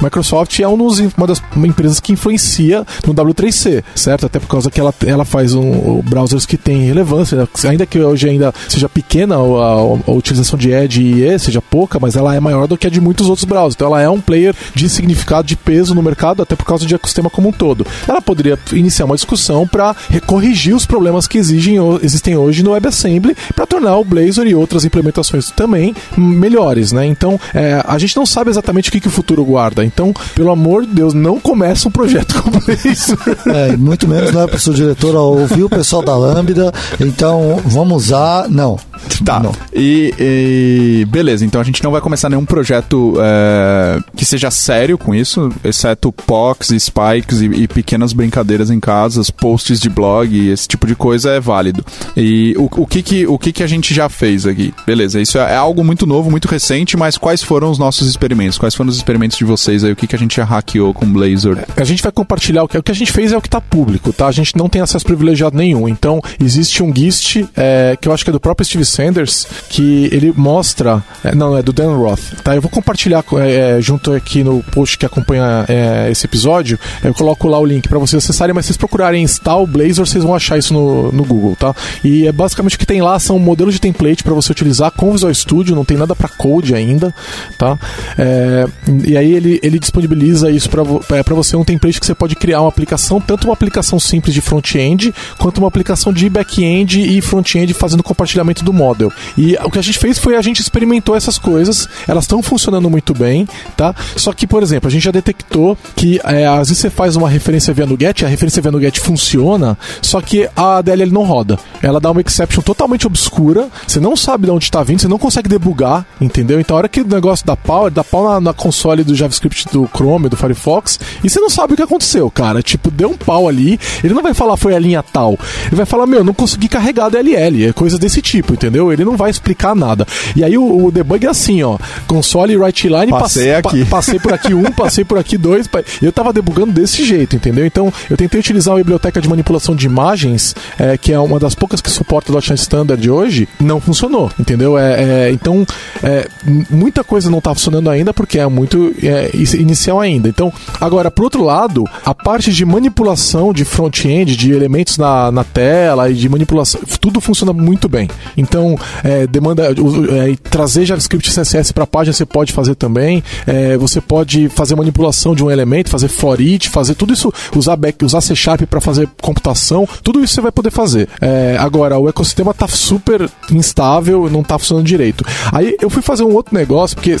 Microsoft 0.00 0.58
é 0.60 0.68
um 0.68 0.76
dos, 0.76 0.98
uma 1.16 1.26
das 1.26 1.42
empresas 1.56 2.00
que 2.00 2.12
influencia 2.12 2.86
no 3.06 3.14
W3C, 3.14 3.82
certo? 3.94 4.26
Até 4.26 4.38
por 4.38 4.48
causa 4.48 4.70
que 4.70 4.80
ela, 4.80 4.94
ela 5.06 5.24
faz 5.24 5.54
um, 5.54 6.00
browsers 6.02 6.46
que 6.46 6.56
tem 6.56 6.82
relevância, 6.82 7.36
né? 7.36 7.48
ainda 7.68 7.86
que 7.86 7.98
hoje 7.98 8.28
ainda 8.28 8.52
seja 8.68 8.88
pequena 8.88 9.36
a, 9.36 9.38
a, 9.38 9.80
a, 10.06 10.10
utilização 10.12 10.58
de 10.58 10.70
Edge 10.70 11.02
e 11.02 11.24
E, 11.24 11.38
seja 11.38 11.60
pouca, 11.60 11.98
mas 11.98 12.16
ela 12.16 12.34
é 12.34 12.40
maior 12.40 12.66
do 12.66 12.76
que 12.76 12.86
a 12.86 12.90
de 12.90 13.00
muitos 13.00 13.28
outros 13.28 13.44
browsers. 13.44 13.74
Então 13.74 13.88
ela 13.88 14.00
é 14.00 14.08
um 14.08 14.20
player 14.20 14.54
de 14.74 14.88
significado, 14.88 15.46
de 15.46 15.56
peso 15.56 15.94
no 15.94 16.02
mercado, 16.02 16.42
até 16.42 16.54
por 16.54 16.64
causa 16.64 16.86
do 16.86 16.94
ecossistema 16.94 17.30
como 17.30 17.48
um 17.48 17.52
todo. 17.52 17.86
Ela 18.06 18.20
poderia 18.20 18.58
iniciar 18.72 19.06
uma 19.06 19.14
discussão 19.14 19.66
para 19.66 19.96
corrigir 20.26 20.74
os 20.74 20.84
problemas 20.84 21.26
que 21.26 21.38
exigem, 21.38 21.76
existem 22.02 22.36
hoje 22.36 22.62
no 22.62 22.72
WebAssembly 22.72 23.36
para 23.54 23.66
tornar 23.66 23.96
o 23.96 24.04
Blazor 24.04 24.46
e 24.46 24.54
outras 24.54 24.84
implementações 24.84 25.50
também 25.50 25.94
melhores, 26.16 26.92
né? 26.92 27.06
Então 27.06 27.40
é, 27.54 27.82
a 27.86 27.98
gente 27.98 28.16
não 28.16 28.26
sabe 28.26 28.50
exatamente 28.50 28.88
o 28.88 28.92
que, 28.92 29.00
que 29.00 29.08
o 29.08 29.10
futuro 29.10 29.31
futuro 29.32 29.44
guarda. 29.44 29.84
Então, 29.84 30.14
pelo 30.34 30.50
amor 30.50 30.86
de 30.86 30.92
Deus, 30.92 31.14
não 31.14 31.40
começa 31.40 31.88
um 31.88 31.90
projeto 31.90 32.40
como 32.42 32.58
esse. 32.68 33.16
É, 33.46 33.76
muito 33.76 34.06
menos 34.06 34.32
não 34.32 34.42
é 34.42 34.46
para 34.46 34.56
o 34.56 34.60
seu 34.60 34.72
diretor 34.72 35.14
ouvir 35.14 35.64
o 35.64 35.68
pessoal 35.68 36.02
da 36.02 36.16
Lambda. 36.16 36.72
Então, 37.00 37.60
vamos 37.64 38.04
usar. 38.04 38.48
Não. 38.48 38.78
Tá. 39.24 39.40
Não. 39.40 39.52
E, 39.72 40.14
e, 40.18 41.04
beleza, 41.06 41.44
então 41.44 41.60
a 41.60 41.64
gente 41.64 41.82
não 41.82 41.90
vai 41.90 42.00
começar 42.00 42.28
nenhum 42.28 42.44
projeto 42.44 43.14
é, 43.20 44.00
que 44.16 44.24
seja 44.24 44.50
sério 44.50 44.96
com 44.96 45.14
isso, 45.14 45.50
exceto 45.64 46.12
POCs, 46.12 46.68
spikes 46.78 47.40
e, 47.40 47.46
e, 47.46 47.68
pequenas 47.68 48.12
brincadeiras 48.12 48.70
em 48.70 48.78
casas, 48.78 49.30
posts 49.30 49.80
de 49.80 49.88
blog, 49.88 50.48
esse 50.48 50.68
tipo 50.68 50.86
de 50.86 50.94
coisa 50.94 51.30
é 51.30 51.40
válido. 51.40 51.84
E 52.16 52.54
o, 52.56 52.68
o, 52.82 52.86
que, 52.86 53.02
que, 53.02 53.26
o 53.26 53.38
que, 53.38 53.52
que 53.52 53.62
a 53.62 53.66
gente 53.66 53.92
já 53.94 54.08
fez 54.08 54.46
aqui? 54.46 54.72
Beleza, 54.86 55.20
isso 55.20 55.38
é, 55.38 55.52
é 55.52 55.56
algo 55.56 55.84
muito 55.84 56.06
novo, 56.06 56.30
muito 56.30 56.48
recente, 56.48 56.96
mas 56.96 57.18
quais 57.18 57.42
foram 57.42 57.70
os 57.70 57.78
nossos 57.78 58.08
experimentos? 58.08 58.58
Quais 58.58 58.74
foram 58.74 58.90
os 58.90 58.96
experimentos 58.96 59.21
de 59.30 59.44
vocês 59.44 59.84
aí, 59.84 59.92
o 59.92 59.96
que, 59.96 60.06
que 60.06 60.16
a 60.16 60.18
gente 60.18 60.36
já 60.36 60.44
hackeou 60.44 60.92
com 60.92 61.06
Blazor. 61.06 61.58
A 61.76 61.84
gente 61.84 62.02
vai 62.02 62.12
compartilhar 62.12 62.62
o 62.64 62.68
que, 62.68 62.78
o 62.78 62.82
que 62.82 62.92
a 62.92 62.94
gente 62.94 63.12
fez 63.12 63.32
é 63.32 63.36
o 63.36 63.40
que 63.40 63.48
está 63.48 63.60
público, 63.60 64.12
tá? 64.12 64.26
A 64.26 64.32
gente 64.32 64.56
não 64.56 64.68
tem 64.68 64.82
acesso 64.82 65.04
privilegiado 65.04 65.56
nenhum. 65.56 65.88
Então, 65.88 66.20
existe 66.40 66.82
um 66.82 66.94
GIST, 66.94 67.46
é, 67.56 67.96
que 68.00 68.08
eu 68.08 68.12
acho 68.12 68.24
que 68.24 68.30
é 68.30 68.32
do 68.32 68.40
próprio 68.40 68.64
Steve 68.64 68.84
Sanders, 68.84 69.46
que 69.68 70.08
ele 70.12 70.32
mostra. 70.36 71.02
É, 71.24 71.34
não, 71.34 71.56
é 71.56 71.62
do 71.62 71.72
Dan 71.72 71.94
Roth, 71.96 72.34
tá? 72.42 72.54
Eu 72.54 72.62
vou 72.62 72.70
compartilhar 72.70 73.24
é, 73.34 73.78
é 73.78 73.80
junto 73.80 74.12
aqui 74.12 74.42
no 74.42 74.62
post 74.62 74.98
que 74.98 75.06
acompanha 75.06 75.64
é, 75.68 76.10
esse 76.10 76.26
episódio. 76.26 76.78
Eu 77.02 77.14
coloco 77.14 77.48
lá 77.48 77.58
o 77.58 77.64
link 77.64 77.88
para 77.88 77.98
vocês 77.98 78.22
acessarem, 78.22 78.54
mas 78.54 78.64
se 78.64 78.68
vocês 78.68 78.76
procurarem 78.76 79.22
install 79.22 79.66
Blazor, 79.66 80.06
vocês 80.06 80.24
vão 80.24 80.34
achar 80.34 80.58
isso 80.58 80.72
no, 80.72 81.12
no 81.12 81.24
Google, 81.24 81.56
tá? 81.56 81.74
E 82.02 82.26
é 82.26 82.32
basicamente 82.32 82.76
o 82.76 82.78
que 82.78 82.86
tem 82.86 83.02
lá 83.02 83.18
são 83.18 83.38
modelos 83.38 83.74
de 83.74 83.80
template 83.80 84.22
para 84.22 84.34
você 84.34 84.52
utilizar 84.52 84.90
com 84.92 85.12
Visual 85.12 85.32
Studio, 85.34 85.74
não 85.74 85.84
tem 85.84 85.96
nada 85.96 86.14
para 86.14 86.28
code 86.28 86.74
ainda, 86.74 87.14
tá? 87.58 87.78
É, 88.18 88.66
e 89.12 89.16
aí 89.18 89.34
ele, 89.34 89.60
ele 89.62 89.78
disponibiliza 89.78 90.50
isso 90.50 90.70
para 90.70 90.82
é, 90.82 91.22
você 91.34 91.54
um 91.54 91.62
template 91.64 92.00
que 92.00 92.06
você 92.06 92.14
pode 92.14 92.34
criar 92.34 92.62
uma 92.62 92.68
aplicação, 92.70 93.20
tanto 93.20 93.46
uma 93.46 93.52
aplicação 93.52 94.00
simples 94.00 94.32
de 94.32 94.40
front-end, 94.40 95.14
quanto 95.36 95.58
uma 95.58 95.68
aplicação 95.68 96.14
de 96.14 96.30
back-end 96.30 96.98
e 96.98 97.20
front-end 97.20 97.74
fazendo 97.74 98.02
compartilhamento 98.02 98.64
do 98.64 98.72
model. 98.72 99.12
E 99.36 99.54
o 99.62 99.70
que 99.70 99.78
a 99.78 99.82
gente 99.82 99.98
fez 99.98 100.18
foi 100.18 100.34
a 100.34 100.40
gente 100.40 100.60
experimentou 100.60 101.14
essas 101.14 101.36
coisas, 101.36 101.86
elas 102.08 102.24
estão 102.24 102.42
funcionando 102.42 102.88
muito 102.88 103.12
bem, 103.12 103.46
tá? 103.76 103.94
Só 104.16 104.32
que, 104.32 104.46
por 104.46 104.62
exemplo, 104.62 104.88
a 104.88 104.90
gente 104.90 105.02
já 105.02 105.10
detectou 105.10 105.76
que 105.94 106.18
é, 106.24 106.46
às 106.46 106.68
vezes 106.68 106.78
você 106.78 106.88
faz 106.88 107.14
uma 107.14 107.28
referência 107.28 107.74
via 107.74 107.84
NuGet, 107.84 108.24
a 108.24 108.28
referência 108.28 108.62
via 108.62 108.72
NuGet 108.72 108.98
funciona, 108.98 109.76
só 110.00 110.22
que 110.22 110.48
a 110.56 110.80
DLL 110.80 111.12
não 111.12 111.24
roda. 111.24 111.58
Ela 111.82 112.00
dá 112.00 112.10
uma 112.10 112.22
exception 112.22 112.62
totalmente 112.62 113.06
obscura, 113.06 113.68
você 113.86 114.00
não 114.00 114.16
sabe 114.16 114.46
de 114.46 114.52
onde 114.52 114.64
está 114.64 114.82
vindo, 114.82 115.02
você 115.02 115.08
não 115.08 115.18
consegue 115.18 115.50
debugar, 115.50 116.06
entendeu? 116.18 116.58
Então 116.58 116.76
a 116.76 116.78
hora 116.78 116.88
que 116.88 117.02
o 117.02 117.06
negócio 117.06 117.44
dá 117.44 117.54
pau, 117.54 117.90
dá 117.90 118.02
pau 118.02 118.24
na, 118.24 118.40
na 118.40 118.52
console 118.54 119.01
do 119.04 119.12
do 119.12 119.14
JavaScript 119.14 119.66
do 119.70 119.86
Chrome, 119.94 120.28
do 120.30 120.36
Firefox, 120.38 120.98
e 121.22 121.28
você 121.28 121.38
não 121.38 121.50
sabe 121.50 121.74
o 121.74 121.76
que 121.76 121.82
aconteceu, 121.82 122.30
cara. 122.30 122.62
Tipo, 122.62 122.90
deu 122.90 123.10
um 123.10 123.16
pau 123.16 123.46
ali. 123.46 123.78
Ele 124.02 124.14
não 124.14 124.22
vai 124.22 124.32
falar 124.32 124.56
foi 124.56 124.74
a 124.74 124.78
linha 124.78 125.02
tal. 125.02 125.38
Ele 125.66 125.76
vai 125.76 125.84
falar, 125.84 126.06
meu, 126.06 126.24
não 126.24 126.32
consegui 126.32 126.66
carregar 126.66 127.10
DLL. 127.10 127.66
É 127.68 127.72
coisa 127.74 127.98
desse 127.98 128.22
tipo, 128.22 128.54
entendeu? 128.54 128.90
Ele 128.90 129.04
não 129.04 129.14
vai 129.16 129.30
explicar 129.30 129.74
nada. 129.74 130.06
E 130.34 130.42
aí 130.42 130.56
o, 130.56 130.86
o 130.86 130.90
debug 130.90 131.26
é 131.26 131.28
assim, 131.28 131.62
ó. 131.62 131.76
Console 132.06 132.56
right 132.56 132.88
line, 132.88 133.10
Passei 133.10 133.52
pass- 133.60 133.66
aqui. 133.74 133.84
pa- 133.84 133.90
passei 133.96 134.18
por 134.18 134.32
aqui 134.32 134.54
um, 134.54 134.64
passei 134.72 135.04
por 135.04 135.18
aqui 135.18 135.36
dois. 135.36 135.68
Eu 136.00 136.10
tava 136.12 136.32
debugando 136.32 136.72
desse 136.72 137.04
jeito, 137.04 137.36
entendeu? 137.36 137.66
Então 137.66 137.92
eu 138.08 138.16
tentei 138.16 138.40
utilizar 138.40 138.74
a 138.74 138.78
biblioteca 138.78 139.20
de 139.20 139.28
manipulação 139.28 139.76
de 139.76 139.84
imagens, 139.86 140.54
é, 140.78 140.96
que 140.96 141.12
é 141.12 141.18
uma 141.18 141.38
das 141.38 141.54
poucas 141.54 141.80
que 141.82 141.90
suporta 141.90 142.32
o 142.32 142.34
.NET 142.34 142.54
Standard 142.54 143.10
hoje, 143.10 143.46
não 143.60 143.78
funcionou, 143.80 144.30
entendeu? 144.40 144.78
É, 144.78 145.26
é, 145.26 145.30
então 145.32 145.66
é, 146.02 146.26
muita 146.70 147.04
coisa 147.04 147.30
não 147.30 147.40
tá 147.40 147.54
funcionando 147.54 147.90
ainda 147.90 148.14
porque 148.14 148.38
é 148.38 148.46
muito 148.46 148.91
é, 149.02 149.30
inicial 149.56 150.00
ainda. 150.00 150.28
Então, 150.28 150.52
agora, 150.80 151.10
por 151.10 151.24
outro 151.24 151.44
lado, 151.44 151.84
a 152.04 152.14
parte 152.14 152.52
de 152.52 152.64
manipulação 152.64 153.52
de 153.52 153.64
front-end, 153.64 154.36
de 154.36 154.52
elementos 154.52 154.98
na, 154.98 155.30
na 155.30 155.44
tela 155.44 156.10
e 156.10 156.14
de 156.14 156.28
manipulação, 156.28 156.80
tudo 157.00 157.20
funciona 157.20 157.52
muito 157.52 157.88
bem. 157.88 158.08
Então, 158.36 158.78
é, 159.02 159.26
demanda 159.26 159.70
é, 159.70 160.36
trazer 160.50 160.84
JavaScript 160.84 161.30
CSS 161.30 161.72
para 161.72 161.84
a 161.84 161.86
página 161.86 162.12
você 162.12 162.26
pode 162.26 162.52
fazer 162.52 162.74
também. 162.74 163.22
É, 163.46 163.76
você 163.76 164.00
pode 164.00 164.48
fazer 164.48 164.74
manipulação 164.74 165.34
de 165.34 165.44
um 165.44 165.50
elemento, 165.50 165.90
fazer 165.90 166.08
for 166.08 166.40
each, 166.40 166.68
fazer 166.68 166.94
tudo 166.94 167.12
isso, 167.12 167.32
usar 167.56 167.76
back, 167.76 168.04
usar 168.04 168.20
C 168.20 168.34
Sharp 168.34 168.62
para 168.62 168.80
fazer 168.80 169.08
computação, 169.20 169.88
tudo 170.02 170.22
isso 170.22 170.34
você 170.34 170.40
vai 170.40 170.52
poder 170.52 170.70
fazer. 170.70 171.08
É, 171.20 171.56
agora, 171.58 171.98
o 171.98 172.08
ecossistema 172.08 172.52
tá 172.54 172.68
super 172.68 173.28
instável, 173.50 174.28
não 174.30 174.42
tá 174.42 174.58
funcionando 174.58 174.86
direito. 174.86 175.24
Aí 175.50 175.76
eu 175.80 175.90
fui 175.90 176.02
fazer 176.02 176.24
um 176.24 176.34
outro 176.34 176.54
negócio, 176.54 176.96
porque 176.96 177.16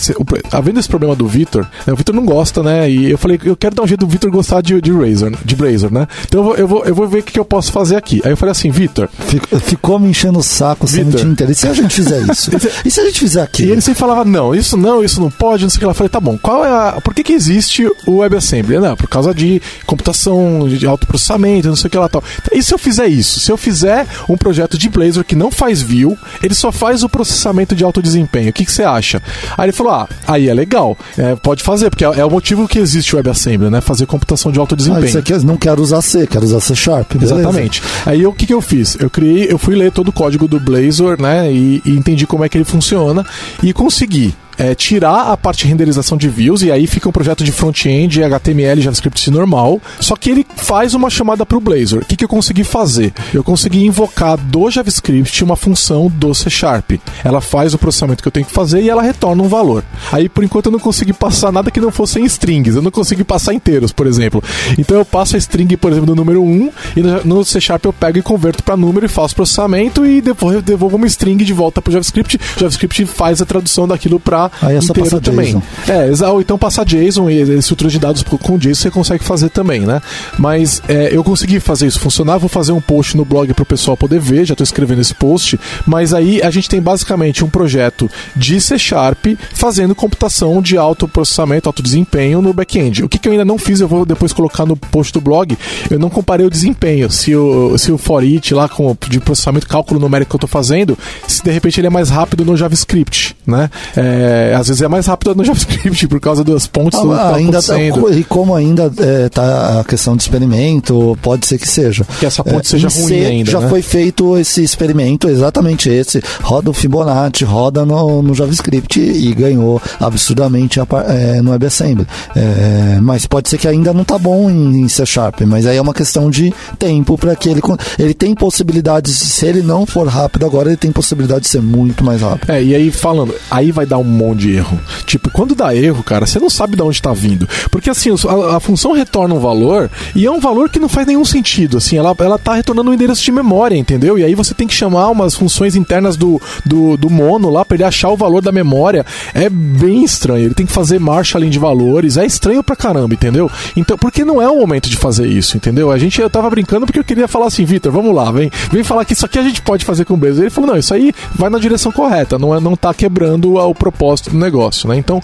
havendo 0.52 0.78
esse 0.78 0.88
problema 0.88 1.14
do 1.14 1.26
Vitor, 1.26 1.61
né, 1.86 1.92
o 1.92 1.96
Vitor 1.96 2.14
não 2.14 2.24
gosta, 2.24 2.62
né? 2.62 2.90
E 2.90 3.10
eu 3.10 3.18
falei, 3.18 3.38
eu 3.44 3.56
quero 3.56 3.74
dar 3.74 3.82
um 3.82 3.86
jeito 3.86 4.00
do 4.00 4.06
Vitor 4.06 4.30
gostar 4.30 4.60
de, 4.62 4.80
de 4.80 4.92
Razor, 4.92 5.32
de 5.44 5.56
Blazor, 5.56 5.92
né? 5.92 6.06
Então 6.26 6.40
eu 6.40 6.44
vou, 6.44 6.56
eu 6.56 6.68
vou, 6.68 6.84
eu 6.84 6.94
vou 6.94 7.08
ver 7.08 7.18
o 7.18 7.22
que, 7.22 7.32
que 7.32 7.38
eu 7.40 7.44
posso 7.44 7.72
fazer 7.72 7.96
aqui. 7.96 8.20
Aí 8.24 8.30
eu 8.32 8.36
falei 8.36 8.50
assim, 8.52 8.70
Vitor, 8.70 9.08
Fico- 9.26 9.58
ficou 9.60 9.98
me 9.98 10.08
enchendo 10.08 10.38
o 10.38 10.42
saco 10.42 10.86
sem 10.86 11.04
Vitor. 11.04 11.20
te 11.20 11.26
inteiro. 11.26 11.52
E 11.52 11.54
se 11.54 11.66
a 11.68 11.72
gente 11.74 11.94
fizer 11.94 12.20
isso? 12.30 12.50
E 12.84 12.90
se 12.90 13.00
a 13.00 13.04
gente 13.04 13.18
fizer 13.20 13.40
E 13.40 13.42
aquilo? 13.44 13.72
ele 13.72 13.80
sempre 13.80 13.98
falava, 14.00 14.24
não, 14.24 14.54
isso 14.54 14.76
não, 14.76 15.02
isso 15.04 15.20
não 15.20 15.30
pode, 15.30 15.62
não 15.62 15.70
sei 15.70 15.76
o 15.76 15.80
que 15.80 15.84
lá. 15.86 15.90
Eu 15.90 15.94
falei, 15.94 16.08
tá 16.10 16.20
bom, 16.20 16.36
qual 16.38 16.64
é 16.64 16.70
a. 16.70 17.00
Por 17.02 17.14
que, 17.14 17.22
que 17.22 17.32
existe 17.32 17.86
o 18.06 18.18
WebAssembly? 18.18 18.78
Não, 18.78 18.96
por 18.96 19.08
causa 19.08 19.34
de 19.34 19.60
computação, 19.86 20.66
de 20.68 20.86
alto 20.86 21.06
processamento, 21.06 21.68
não 21.68 21.76
sei 21.76 21.88
o 21.88 21.90
que 21.90 21.98
lá 21.98 22.08
tal. 22.08 22.22
E 22.52 22.62
se 22.62 22.72
eu 22.74 22.78
fizer 22.78 23.06
isso? 23.06 23.38
Se 23.40 23.52
eu 23.52 23.56
fizer 23.56 24.06
um 24.28 24.36
projeto 24.36 24.76
de 24.78 24.88
Blazor 24.88 25.24
que 25.24 25.34
não 25.36 25.50
faz 25.50 25.82
view, 25.82 26.16
ele 26.42 26.54
só 26.54 26.72
faz 26.72 27.02
o 27.04 27.08
processamento 27.08 27.74
de 27.76 27.84
alto 27.84 28.02
desempenho, 28.02 28.50
o 28.50 28.52
que, 28.52 28.64
que 28.64 28.72
você 28.72 28.82
acha? 28.82 29.22
Aí 29.56 29.66
ele 29.66 29.72
falou, 29.72 29.92
ah, 29.92 30.08
aí 30.26 30.48
é 30.48 30.54
legal, 30.54 30.96
é, 31.18 31.36
pode 31.36 31.51
fazer, 31.60 31.90
porque 31.90 32.04
é, 32.04 32.20
é 32.20 32.24
o 32.24 32.30
motivo 32.30 32.68
que 32.68 32.78
existe 32.78 33.14
o 33.14 33.16
WebAssembly, 33.16 33.68
né? 33.68 33.80
Fazer 33.80 34.06
computação 34.06 34.52
de 34.52 34.58
alto 34.60 34.74
Ah, 34.74 34.78
desempenho. 34.78 35.06
isso 35.06 35.18
aqui 35.18 35.32
eu 35.32 35.42
não 35.42 35.56
quero 35.56 35.82
usar 35.82 36.00
C, 36.02 36.26
quero 36.26 36.44
usar 36.44 36.60
C 36.60 36.74
Sharp. 36.76 37.12
beleza? 37.14 37.34
Exatamente. 37.34 37.82
Aí 38.06 38.24
o 38.24 38.32
que, 38.32 38.46
que 38.46 38.54
eu 38.54 38.60
fiz? 38.60 38.96
Eu 39.00 39.10
criei, 39.10 39.46
eu 39.50 39.58
fui 39.58 39.74
ler 39.74 39.90
todo 39.90 40.08
o 40.08 40.12
código 40.12 40.46
do 40.46 40.60
Blazor, 40.60 41.20
né? 41.20 41.52
E, 41.52 41.82
e 41.84 41.90
entendi 41.96 42.26
como 42.26 42.44
é 42.44 42.48
que 42.48 42.56
ele 42.56 42.64
funciona 42.64 43.26
e 43.62 43.72
consegui. 43.72 44.34
É, 44.58 44.74
tirar 44.74 45.32
a 45.32 45.36
parte 45.36 45.62
de 45.64 45.68
renderização 45.68 46.16
de 46.16 46.28
views 46.28 46.62
e 46.62 46.70
aí 46.70 46.86
fica 46.86 47.08
um 47.08 47.12
projeto 47.12 47.42
de 47.44 47.52
front-end, 47.52 48.22
HTML, 48.22 48.80
JavaScript 48.80 49.30
normal. 49.30 49.80
Só 50.00 50.14
que 50.16 50.30
ele 50.30 50.46
faz 50.56 50.94
uma 50.94 51.08
chamada 51.10 51.44
para 51.46 51.56
o 51.56 51.60
Blazor. 51.60 52.02
O 52.02 52.06
que, 52.06 52.16
que 52.16 52.24
eu 52.24 52.28
consegui 52.28 52.64
fazer? 52.64 53.12
Eu 53.32 53.42
consegui 53.42 53.84
invocar 53.84 54.36
do 54.36 54.70
JavaScript 54.70 55.42
uma 55.44 55.56
função 55.56 56.08
do 56.14 56.34
C 56.34 56.50
Sharp. 56.50 56.92
Ela 57.24 57.40
faz 57.40 57.74
o 57.74 57.78
processamento 57.78 58.22
que 58.22 58.28
eu 58.28 58.32
tenho 58.32 58.46
que 58.46 58.52
fazer 58.52 58.82
e 58.82 58.90
ela 58.90 59.02
retorna 59.02 59.42
um 59.42 59.48
valor. 59.48 59.84
Aí 60.10 60.28
por 60.28 60.44
enquanto 60.44 60.66
eu 60.66 60.72
não 60.72 60.78
consegui 60.78 61.12
passar 61.12 61.50
nada 61.52 61.70
que 61.70 61.80
não 61.80 61.90
fosse 61.90 62.20
em 62.20 62.24
strings. 62.24 62.76
Eu 62.76 62.82
não 62.82 62.90
consegui 62.90 63.24
passar 63.24 63.54
inteiros, 63.54 63.92
por 63.92 64.06
exemplo. 64.06 64.42
Então 64.78 64.96
eu 64.96 65.04
passo 65.04 65.34
a 65.36 65.38
string, 65.38 65.76
por 65.76 65.90
exemplo, 65.90 66.06
do 66.08 66.14
número 66.16 66.42
1 66.42 66.70
e 66.96 67.02
no- 67.24 67.42
C 67.44 67.60
Sharp 67.60 67.84
eu 67.84 67.92
pego 67.92 68.18
e 68.18 68.22
converto 68.22 68.62
para 68.62 68.76
número 68.76 69.04
e 69.06 69.08
faço 69.08 69.34
processamento 69.34 70.06
e 70.06 70.20
depois 70.20 70.62
devolvo 70.62 70.96
uma 70.96 71.06
string 71.06 71.42
de 71.44 71.52
volta 71.52 71.82
para 71.82 71.90
o 71.90 71.92
JavaScript. 71.92 72.36
O 72.56 72.60
JavaScript 72.60 73.04
faz 73.06 73.42
a 73.42 73.44
tradução 73.46 73.86
daquilo 73.88 74.20
para 74.20 74.41
Aí 74.60 74.76
é 74.76 74.80
só 74.80 74.92
inteiro 74.92 75.20
também. 75.20 75.46
JSON. 75.48 75.62
É, 75.88 76.28
ou 76.28 76.40
então 76.40 76.58
passar 76.58 76.84
JSON 76.84 77.30
e 77.30 77.40
estrutura 77.58 77.90
de 77.90 77.98
dados 77.98 78.22
com- 78.22 78.58
JSON 78.58 78.82
você 78.82 78.90
consegue 78.90 79.22
fazer 79.22 79.48
também, 79.50 79.80
né? 79.82 80.00
Mas 80.38 80.82
é, 80.88 81.10
eu 81.12 81.22
consegui 81.22 81.60
fazer 81.60 81.86
isso 81.86 82.00
funcionar. 82.00 82.38
Vou 82.38 82.48
fazer 82.48 82.72
um 82.72 82.80
post 82.80 83.16
no 83.16 83.24
blog 83.24 83.52
para 83.54 83.62
o 83.62 83.66
pessoal 83.66 83.96
poder 83.96 84.18
ver. 84.20 84.44
Já 84.44 84.54
estou 84.54 84.64
escrevendo 84.64 85.00
esse 85.00 85.14
post. 85.14 85.58
Mas 85.86 86.12
aí 86.14 86.42
a 86.42 86.50
gente 86.50 86.68
tem 86.68 86.80
basicamente 86.80 87.44
um 87.44 87.50
projeto 87.50 88.10
de 88.34 88.60
C 88.60 88.78
Sharp 88.78 89.26
fazendo 89.54 89.94
computação 89.94 90.60
de 90.60 90.76
alto 90.76 91.06
processamento, 91.06 91.68
alto 91.68 91.82
desempenho 91.82 92.40
no 92.42 92.52
back-end. 92.52 93.04
O 93.04 93.08
que, 93.08 93.18
que 93.18 93.28
eu 93.28 93.32
ainda 93.32 93.44
não 93.44 93.58
fiz, 93.58 93.80
eu 93.80 93.88
vou 93.88 94.04
depois 94.04 94.32
colocar 94.32 94.66
no 94.66 94.76
post 94.76 95.12
do 95.12 95.20
blog. 95.20 95.56
Eu 95.90 95.98
não 95.98 96.10
comparei 96.10 96.46
o 96.46 96.50
desempenho. 96.50 97.10
Se 97.10 97.34
o, 97.36 97.76
se 97.78 97.92
o 97.92 97.98
for 97.98 98.24
each 98.24 98.52
lá 98.54 98.68
com 98.68 98.96
de 99.08 99.20
processamento, 99.20 99.66
cálculo 99.66 100.00
numérico 100.00 100.30
que 100.30 100.34
eu 100.34 100.38
estou 100.38 100.48
fazendo, 100.48 100.98
se 101.26 101.42
de 101.42 101.50
repente 101.50 101.78
ele 101.80 101.86
é 101.86 101.90
mais 101.90 102.08
rápido 102.08 102.44
no 102.44 102.56
JavaScript, 102.56 103.36
né? 103.46 103.70
É, 103.96 104.31
às 104.56 104.68
vezes 104.68 104.82
é 104.82 104.88
mais 104.88 105.06
rápido 105.06 105.34
no 105.34 105.44
JavaScript 105.44 106.08
por 106.08 106.20
causa 106.20 106.44
das 106.44 106.66
pontes 106.66 107.00
do 107.00 107.12
Ah, 107.12 107.30
tá 107.30 107.36
ainda 107.36 107.62
tá, 107.62 107.74
e 108.12 108.24
como 108.24 108.54
ainda 108.54 108.90
é, 108.98 109.28
tá 109.28 109.80
a 109.80 109.84
questão 109.84 110.16
de 110.16 110.22
experimento, 110.22 111.16
pode 111.22 111.46
ser 111.46 111.58
que 111.58 111.68
seja. 111.68 112.04
Que 112.18 112.26
essa 112.26 112.42
ponte 112.42 112.66
É, 112.66 112.70
seja 112.70 112.88
ruim 112.88 113.08
C 113.08 113.14
ainda, 113.26 113.50
Já 113.50 113.60
né? 113.60 113.68
foi 113.68 113.82
feito 113.82 114.36
esse 114.38 114.62
experimento, 114.62 115.28
exatamente 115.28 115.88
esse. 115.88 116.22
Roda 116.42 116.70
o 116.70 116.72
Fibonacci, 116.72 117.44
roda 117.44 117.84
no, 117.84 118.22
no 118.22 118.34
JavaScript 118.34 119.00
e 119.00 119.32
ganhou 119.34 119.80
absurdamente 120.00 120.80
a 120.80 120.86
é, 121.08 121.42
no 121.42 121.50
WebAssembly. 121.50 122.06
É, 122.36 122.98
mas 123.00 123.26
pode 123.26 123.48
ser 123.48 123.58
que 123.58 123.68
ainda 123.68 123.92
não 123.92 124.04
tá 124.04 124.18
bom 124.18 124.50
em, 124.50 124.82
em 124.82 124.88
C 124.88 125.04
Sharp, 125.06 125.40
mas 125.42 125.66
aí 125.66 125.76
é 125.76 125.82
uma 125.82 125.94
questão 125.94 126.30
de 126.30 126.52
tempo 126.78 127.16
para 127.16 127.34
que 127.36 127.48
ele. 127.48 127.60
Ele 127.98 128.14
tem 128.14 128.34
possibilidades, 128.34 129.16
se 129.16 129.46
ele 129.46 129.62
não 129.62 129.86
for 129.86 130.06
rápido 130.08 130.46
agora, 130.46 130.68
ele 130.68 130.76
tem 130.76 130.92
possibilidade 130.92 131.42
de 131.42 131.48
ser 131.48 131.62
muito 131.62 132.04
mais 132.04 132.20
rápido. 132.20 132.50
É, 132.50 132.62
e 132.62 132.74
aí 132.74 132.90
falando, 132.90 133.34
aí 133.50 133.72
vai 133.72 133.86
dar 133.86 133.98
um 133.98 134.04
monte 134.28 134.40
de 134.40 134.52
erro. 134.54 134.78
Tipo, 135.04 135.30
quando 135.30 135.54
dá 135.54 135.74
erro, 135.74 136.02
cara, 136.02 136.26
você 136.26 136.38
não 136.38 136.50
sabe 136.50 136.76
de 136.76 136.82
onde 136.82 137.00
tá 137.00 137.12
vindo. 137.12 137.48
Porque 137.70 137.90
assim, 137.90 138.10
a, 138.10 138.56
a 138.56 138.60
função 138.60 138.92
retorna 138.92 139.34
um 139.34 139.40
valor 139.40 139.90
e 140.14 140.26
é 140.26 140.30
um 140.30 140.40
valor 140.40 140.68
que 140.68 140.78
não 140.78 140.88
faz 140.88 141.06
nenhum 141.06 141.24
sentido. 141.24 141.78
Assim, 141.78 141.96
ela, 141.96 142.14
ela 142.18 142.38
tá 142.38 142.54
retornando 142.54 142.90
um 142.90 142.94
endereço 142.94 143.22
de 143.22 143.32
memória, 143.32 143.76
entendeu? 143.76 144.18
E 144.18 144.24
aí 144.24 144.34
você 144.34 144.54
tem 144.54 144.66
que 144.66 144.74
chamar 144.74 145.10
umas 145.10 145.34
funções 145.34 145.76
internas 145.76 146.16
do, 146.16 146.40
do, 146.64 146.96
do 146.96 147.10
mono 147.10 147.50
lá 147.50 147.64
pra 147.64 147.76
ele 147.76 147.84
achar 147.84 148.10
o 148.10 148.16
valor 148.16 148.42
da 148.42 148.52
memória. 148.52 149.04
É 149.34 149.48
bem 149.48 150.04
estranho. 150.04 150.46
Ele 150.46 150.54
tem 150.54 150.66
que 150.66 150.72
fazer 150.72 150.98
marshalling 150.98 151.50
de 151.50 151.58
valores. 151.58 152.16
É 152.16 152.24
estranho 152.24 152.62
pra 152.62 152.76
caramba, 152.76 153.14
entendeu? 153.14 153.50
Então, 153.76 153.96
porque 153.96 154.24
não 154.24 154.40
é 154.40 154.48
o 154.48 154.56
momento 154.56 154.88
de 154.88 154.96
fazer 154.96 155.26
isso, 155.26 155.56
entendeu? 155.56 155.90
A 155.90 155.98
gente 155.98 156.20
eu 156.20 156.30
tava 156.30 156.48
brincando 156.48 156.86
porque 156.86 156.98
eu 156.98 157.04
queria 157.04 157.28
falar 157.28 157.46
assim, 157.46 157.64
Vitor, 157.64 157.92
vamos 157.92 158.14
lá, 158.14 158.30
vem, 158.30 158.50
vem 158.70 158.84
falar 158.84 159.04
que 159.04 159.12
isso 159.12 159.26
aqui 159.26 159.38
a 159.38 159.42
gente 159.42 159.60
pode 159.62 159.84
fazer 159.84 160.04
com 160.04 160.14
o. 160.14 160.26
Ele 160.26 160.50
falou, 160.50 160.70
não, 160.70 160.78
isso 160.78 160.94
aí 160.94 161.12
vai 161.34 161.50
na 161.50 161.58
direção 161.58 161.90
correta, 161.90 162.38
não, 162.38 162.54
é, 162.54 162.60
não 162.60 162.76
tá 162.76 162.94
quebrando 162.94 163.54
o 163.56 163.74
propósito 163.74 164.11
do 164.20 164.36
negócio, 164.36 164.88
né? 164.88 164.96
Então, 164.96 165.22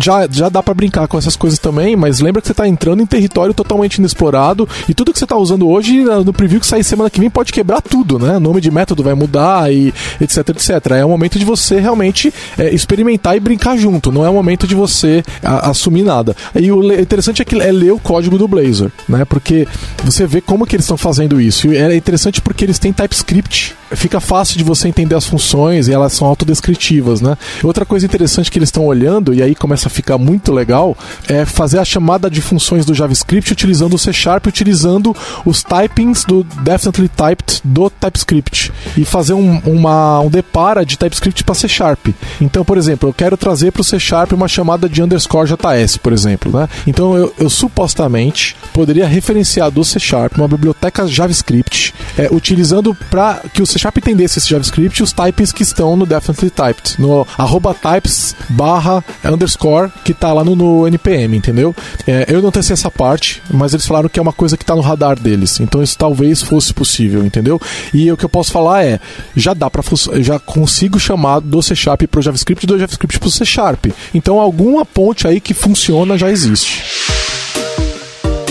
já, 0.00 0.26
já 0.30 0.48
dá 0.48 0.62
pra 0.62 0.74
brincar 0.74 1.06
com 1.08 1.16
essas 1.18 1.36
coisas 1.36 1.58
também, 1.58 1.96
mas 1.96 2.20
lembra 2.20 2.40
que 2.42 2.48
você 2.48 2.54
tá 2.54 2.66
entrando 2.68 3.02
em 3.02 3.06
território 3.06 3.54
totalmente 3.54 3.96
inexplorado 3.96 4.68
e 4.88 4.94
tudo 4.94 5.12
que 5.12 5.18
você 5.18 5.26
tá 5.26 5.36
usando 5.36 5.68
hoje, 5.68 6.04
na- 6.04 6.20
no 6.22 6.32
preview 6.32 6.60
que 6.60 6.66
sair 6.66 6.84
semana 6.84 7.08
que 7.10 7.20
vem, 7.20 7.30
pode 7.30 7.52
quebrar 7.52 7.80
tudo, 7.80 8.18
né? 8.18 8.36
O 8.36 8.40
nome 8.40 8.60
de 8.60 8.70
método 8.70 9.02
vai 9.02 9.14
mudar 9.14 9.72
e 9.72 9.92
etc, 10.20 10.48
etc. 10.50 10.70
É 10.92 11.04
o 11.04 11.08
momento 11.08 11.38
de 11.38 11.44
você 11.44 11.78
realmente 11.80 12.32
é, 12.58 12.72
experimentar 12.74 13.36
e 13.36 13.40
brincar 13.40 13.76
junto, 13.76 14.10
não 14.12 14.24
é 14.24 14.28
o 14.30 14.34
momento 14.34 14.66
de 14.66 14.74
você 14.74 15.22
a- 15.42 15.70
assumir 15.70 16.02
nada. 16.02 16.36
E 16.54 16.70
o 16.70 16.92
interessante 17.00 17.42
é 17.42 17.44
que 17.44 17.56
é 17.60 17.72
ler 17.72 17.92
o 17.92 17.98
código 17.98 18.36
do 18.38 18.46
Blazor, 18.48 18.90
né? 19.08 19.24
Porque 19.24 19.66
você 20.04 20.26
vê 20.26 20.40
como 20.40 20.66
que 20.66 20.76
eles 20.76 20.84
estão 20.84 20.96
fazendo 20.96 21.40
isso. 21.40 21.68
E 21.72 21.76
é 21.76 21.94
interessante 21.96 22.40
porque 22.40 22.64
eles 22.64 22.78
têm 22.78 22.92
TypeScript. 22.92 23.74
Fica 23.92 24.20
fácil 24.20 24.58
de 24.58 24.64
você 24.64 24.88
entender 24.88 25.14
as 25.14 25.26
funções 25.26 25.88
e 25.88 25.92
elas 25.92 26.12
são 26.12 26.26
autodescritivas, 26.26 27.20
né? 27.20 27.36
Outra 27.62 27.84
coisa 27.84 28.04
interessante 28.06 28.50
que 28.50 28.58
eles 28.58 28.68
estão 28.68 28.86
olhando, 28.86 29.32
e 29.32 29.42
aí 29.42 29.54
começa 29.54 29.88
a 29.88 29.90
ficar 29.90 30.18
muito 30.18 30.52
legal, 30.52 30.96
é 31.28 31.44
fazer 31.44 31.78
a 31.78 31.84
chamada 31.84 32.30
de 32.30 32.40
funções 32.40 32.84
do 32.84 32.94
JavaScript 32.94 33.52
utilizando 33.52 33.94
o 33.94 33.98
C 33.98 34.12
Sharp, 34.12 34.46
utilizando 34.46 35.14
os 35.44 35.62
typings 35.62 36.24
do 36.24 36.44
Definitely 36.62 37.08
Typed 37.08 37.60
do 37.64 37.88
TypeScript. 37.90 38.72
E 38.96 39.04
fazer 39.04 39.34
um, 39.34 39.58
uma, 39.64 40.20
um 40.20 40.28
depara 40.28 40.84
de 40.84 40.98
TypeScript 40.98 41.44
para 41.44 41.54
C 41.54 41.68
Sharp. 41.68 42.08
Então, 42.40 42.64
por 42.64 42.76
exemplo, 42.76 43.08
eu 43.08 43.12
quero 43.12 43.36
trazer 43.36 43.72
para 43.72 43.80
o 43.80 43.84
C 43.84 43.98
Sharp 43.98 44.32
uma 44.32 44.48
chamada 44.48 44.88
de 44.88 45.02
underscore 45.02 45.48
JS, 45.48 45.96
por 45.96 46.12
exemplo. 46.12 46.52
Né? 46.52 46.68
Então, 46.86 47.16
eu, 47.16 47.32
eu 47.38 47.50
supostamente 47.50 48.56
poderia 48.72 49.06
referenciar 49.06 49.70
do 49.70 49.84
C 49.84 49.98
Sharp 49.98 50.36
uma 50.36 50.48
biblioteca 50.48 51.06
JavaScript, 51.06 51.94
é, 52.16 52.28
utilizando 52.30 52.94
para 53.10 53.42
que 53.52 53.62
o 53.62 53.66
C 53.66 53.77
C 53.78 53.82
Sharp 53.82 53.98
entendesse 53.98 54.38
esse 54.38 54.48
JavaScript, 54.48 55.02
os 55.02 55.12
types 55.12 55.52
que 55.52 55.62
estão 55.62 55.96
no 55.96 56.04
Definitely 56.04 56.50
Typed, 56.50 57.00
no 57.00 57.24
arroba 57.38 57.72
types 57.72 58.34
barra 58.48 59.04
underscore 59.24 59.90
que 60.04 60.12
tá 60.12 60.32
lá 60.32 60.42
no, 60.42 60.56
no 60.56 60.86
NPM, 60.88 61.36
entendeu? 61.36 61.74
É, 62.06 62.26
eu 62.28 62.42
não 62.42 62.50
testei 62.50 62.74
essa 62.74 62.90
parte, 62.90 63.40
mas 63.52 63.72
eles 63.72 63.86
falaram 63.86 64.08
que 64.08 64.18
é 64.18 64.22
uma 64.22 64.32
coisa 64.32 64.56
que 64.56 64.64
tá 64.64 64.74
no 64.74 64.80
radar 64.80 65.18
deles, 65.18 65.60
então 65.60 65.80
isso 65.82 65.96
talvez 65.96 66.42
fosse 66.42 66.74
possível, 66.74 67.24
entendeu? 67.24 67.60
E 67.94 68.10
o 68.10 68.16
que 68.16 68.24
eu 68.24 68.28
posso 68.28 68.50
falar 68.50 68.84
é, 68.84 68.98
já 69.36 69.54
dá 69.54 69.70
para 69.70 69.82
já 70.20 70.38
consigo 70.40 70.98
chamar 70.98 71.40
do 71.40 71.62
C 71.62 71.76
Sharp 71.76 72.02
pro 72.10 72.20
JavaScript 72.20 72.64
e 72.64 72.66
do 72.66 72.78
JavaScript 72.78 73.20
pro 73.20 73.30
C 73.30 73.44
Sharp. 73.44 73.86
Então 74.12 74.40
alguma 74.40 74.84
ponte 74.84 75.28
aí 75.28 75.40
que 75.40 75.54
funciona 75.54 76.18
já 76.18 76.30
existe. 76.30 76.82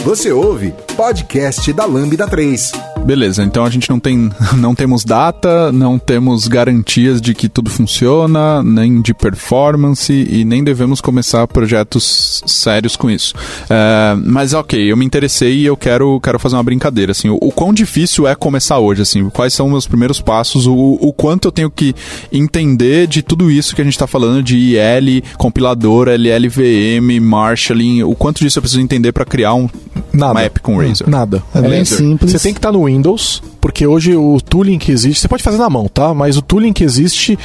Você 0.06 0.32
ouve 0.32 0.74
podcast 0.96 1.74
da 1.74 1.86
Lambda 1.86 2.26
3. 2.26 2.97
Beleza, 3.08 3.42
então 3.42 3.64
a 3.64 3.70
gente 3.70 3.90
não 3.90 4.02
tem 4.02 4.30
não 4.58 4.76
temos 4.76 5.06
data, 5.06 5.72
não 5.72 5.98
temos 5.98 6.46
garantias 6.50 7.22
de 7.22 7.34
que 7.34 7.48
tudo 7.48 7.70
funciona, 7.70 8.62
nem 8.62 9.02
de 9.02 9.14
performance 9.14 10.12
e 10.12 10.44
nem 10.44 10.62
devemos 10.62 11.00
começar 11.00 11.48
projetos 11.48 12.44
sérios 12.46 12.98
com 12.98 13.10
isso. 13.10 13.34
É, 13.70 14.14
mas 14.26 14.54
ok, 14.54 14.92
eu 14.92 14.98
me 14.98 15.06
interessei 15.06 15.60
e 15.60 15.66
eu 15.66 15.78
quero, 15.78 16.20
quero 16.20 16.38
fazer 16.38 16.58
uma 16.58 16.64
brincadeira. 16.64 17.14
Assim, 17.14 17.30
o, 17.30 17.36
o 17.36 17.50
quão 17.50 17.74
difícil 17.74 18.28
é 18.28 18.36
começar 18.36 18.78
hoje? 18.78 19.04
Assim, 19.04 19.30
quais 19.30 19.54
são 19.54 19.68
os 19.68 19.72
meus 19.72 19.88
primeiros 19.88 20.20
passos? 20.20 20.68
O, 20.68 20.76
o 20.76 21.14
quanto 21.14 21.48
eu 21.48 21.52
tenho 21.54 21.72
que 21.72 21.96
entender 22.30 23.08
de 23.08 23.22
tudo 23.22 23.50
isso 23.50 23.74
que 23.74 23.82
a 23.82 23.86
gente 23.86 23.94
está 23.94 24.06
falando 24.06 24.44
de 24.44 24.58
IL, 24.58 25.24
compilador, 25.38 26.10
LLVM, 26.10 27.22
marshalling, 27.22 28.04
o 28.04 28.16
quanto 28.16 28.40
disso 28.40 28.60
eu 28.60 28.62
preciso 28.62 28.82
entender 28.82 29.14
para 29.14 29.24
criar 29.24 29.54
um, 29.54 29.70
Nada. 30.18 30.32
uma 30.32 30.42
app 30.42 30.60
com 30.60 30.78
Razor? 30.78 31.10
Nada. 31.10 31.44
É 31.54 31.62
bem 31.62 31.86
simples. 31.86 32.32
Você 32.32 32.40
tem 32.40 32.54
que 32.54 32.60
estar 32.60 32.72
no 32.72 32.86
Windows, 32.86 33.42
porque 33.62 33.86
hoje 33.86 34.16
o 34.16 34.40
tooling 34.42 34.80
que 34.80 34.92
existe, 34.92 35.22
você 35.22 35.28
pode 35.28 35.44
fazer 35.44 35.58
na 35.58 35.70
mão, 35.70 35.88
tá? 35.88 36.14
Mas 36.14 36.38
o 36.38 36.42
tooling 36.42 36.74
que 36.74 36.84
existe, 36.84 37.38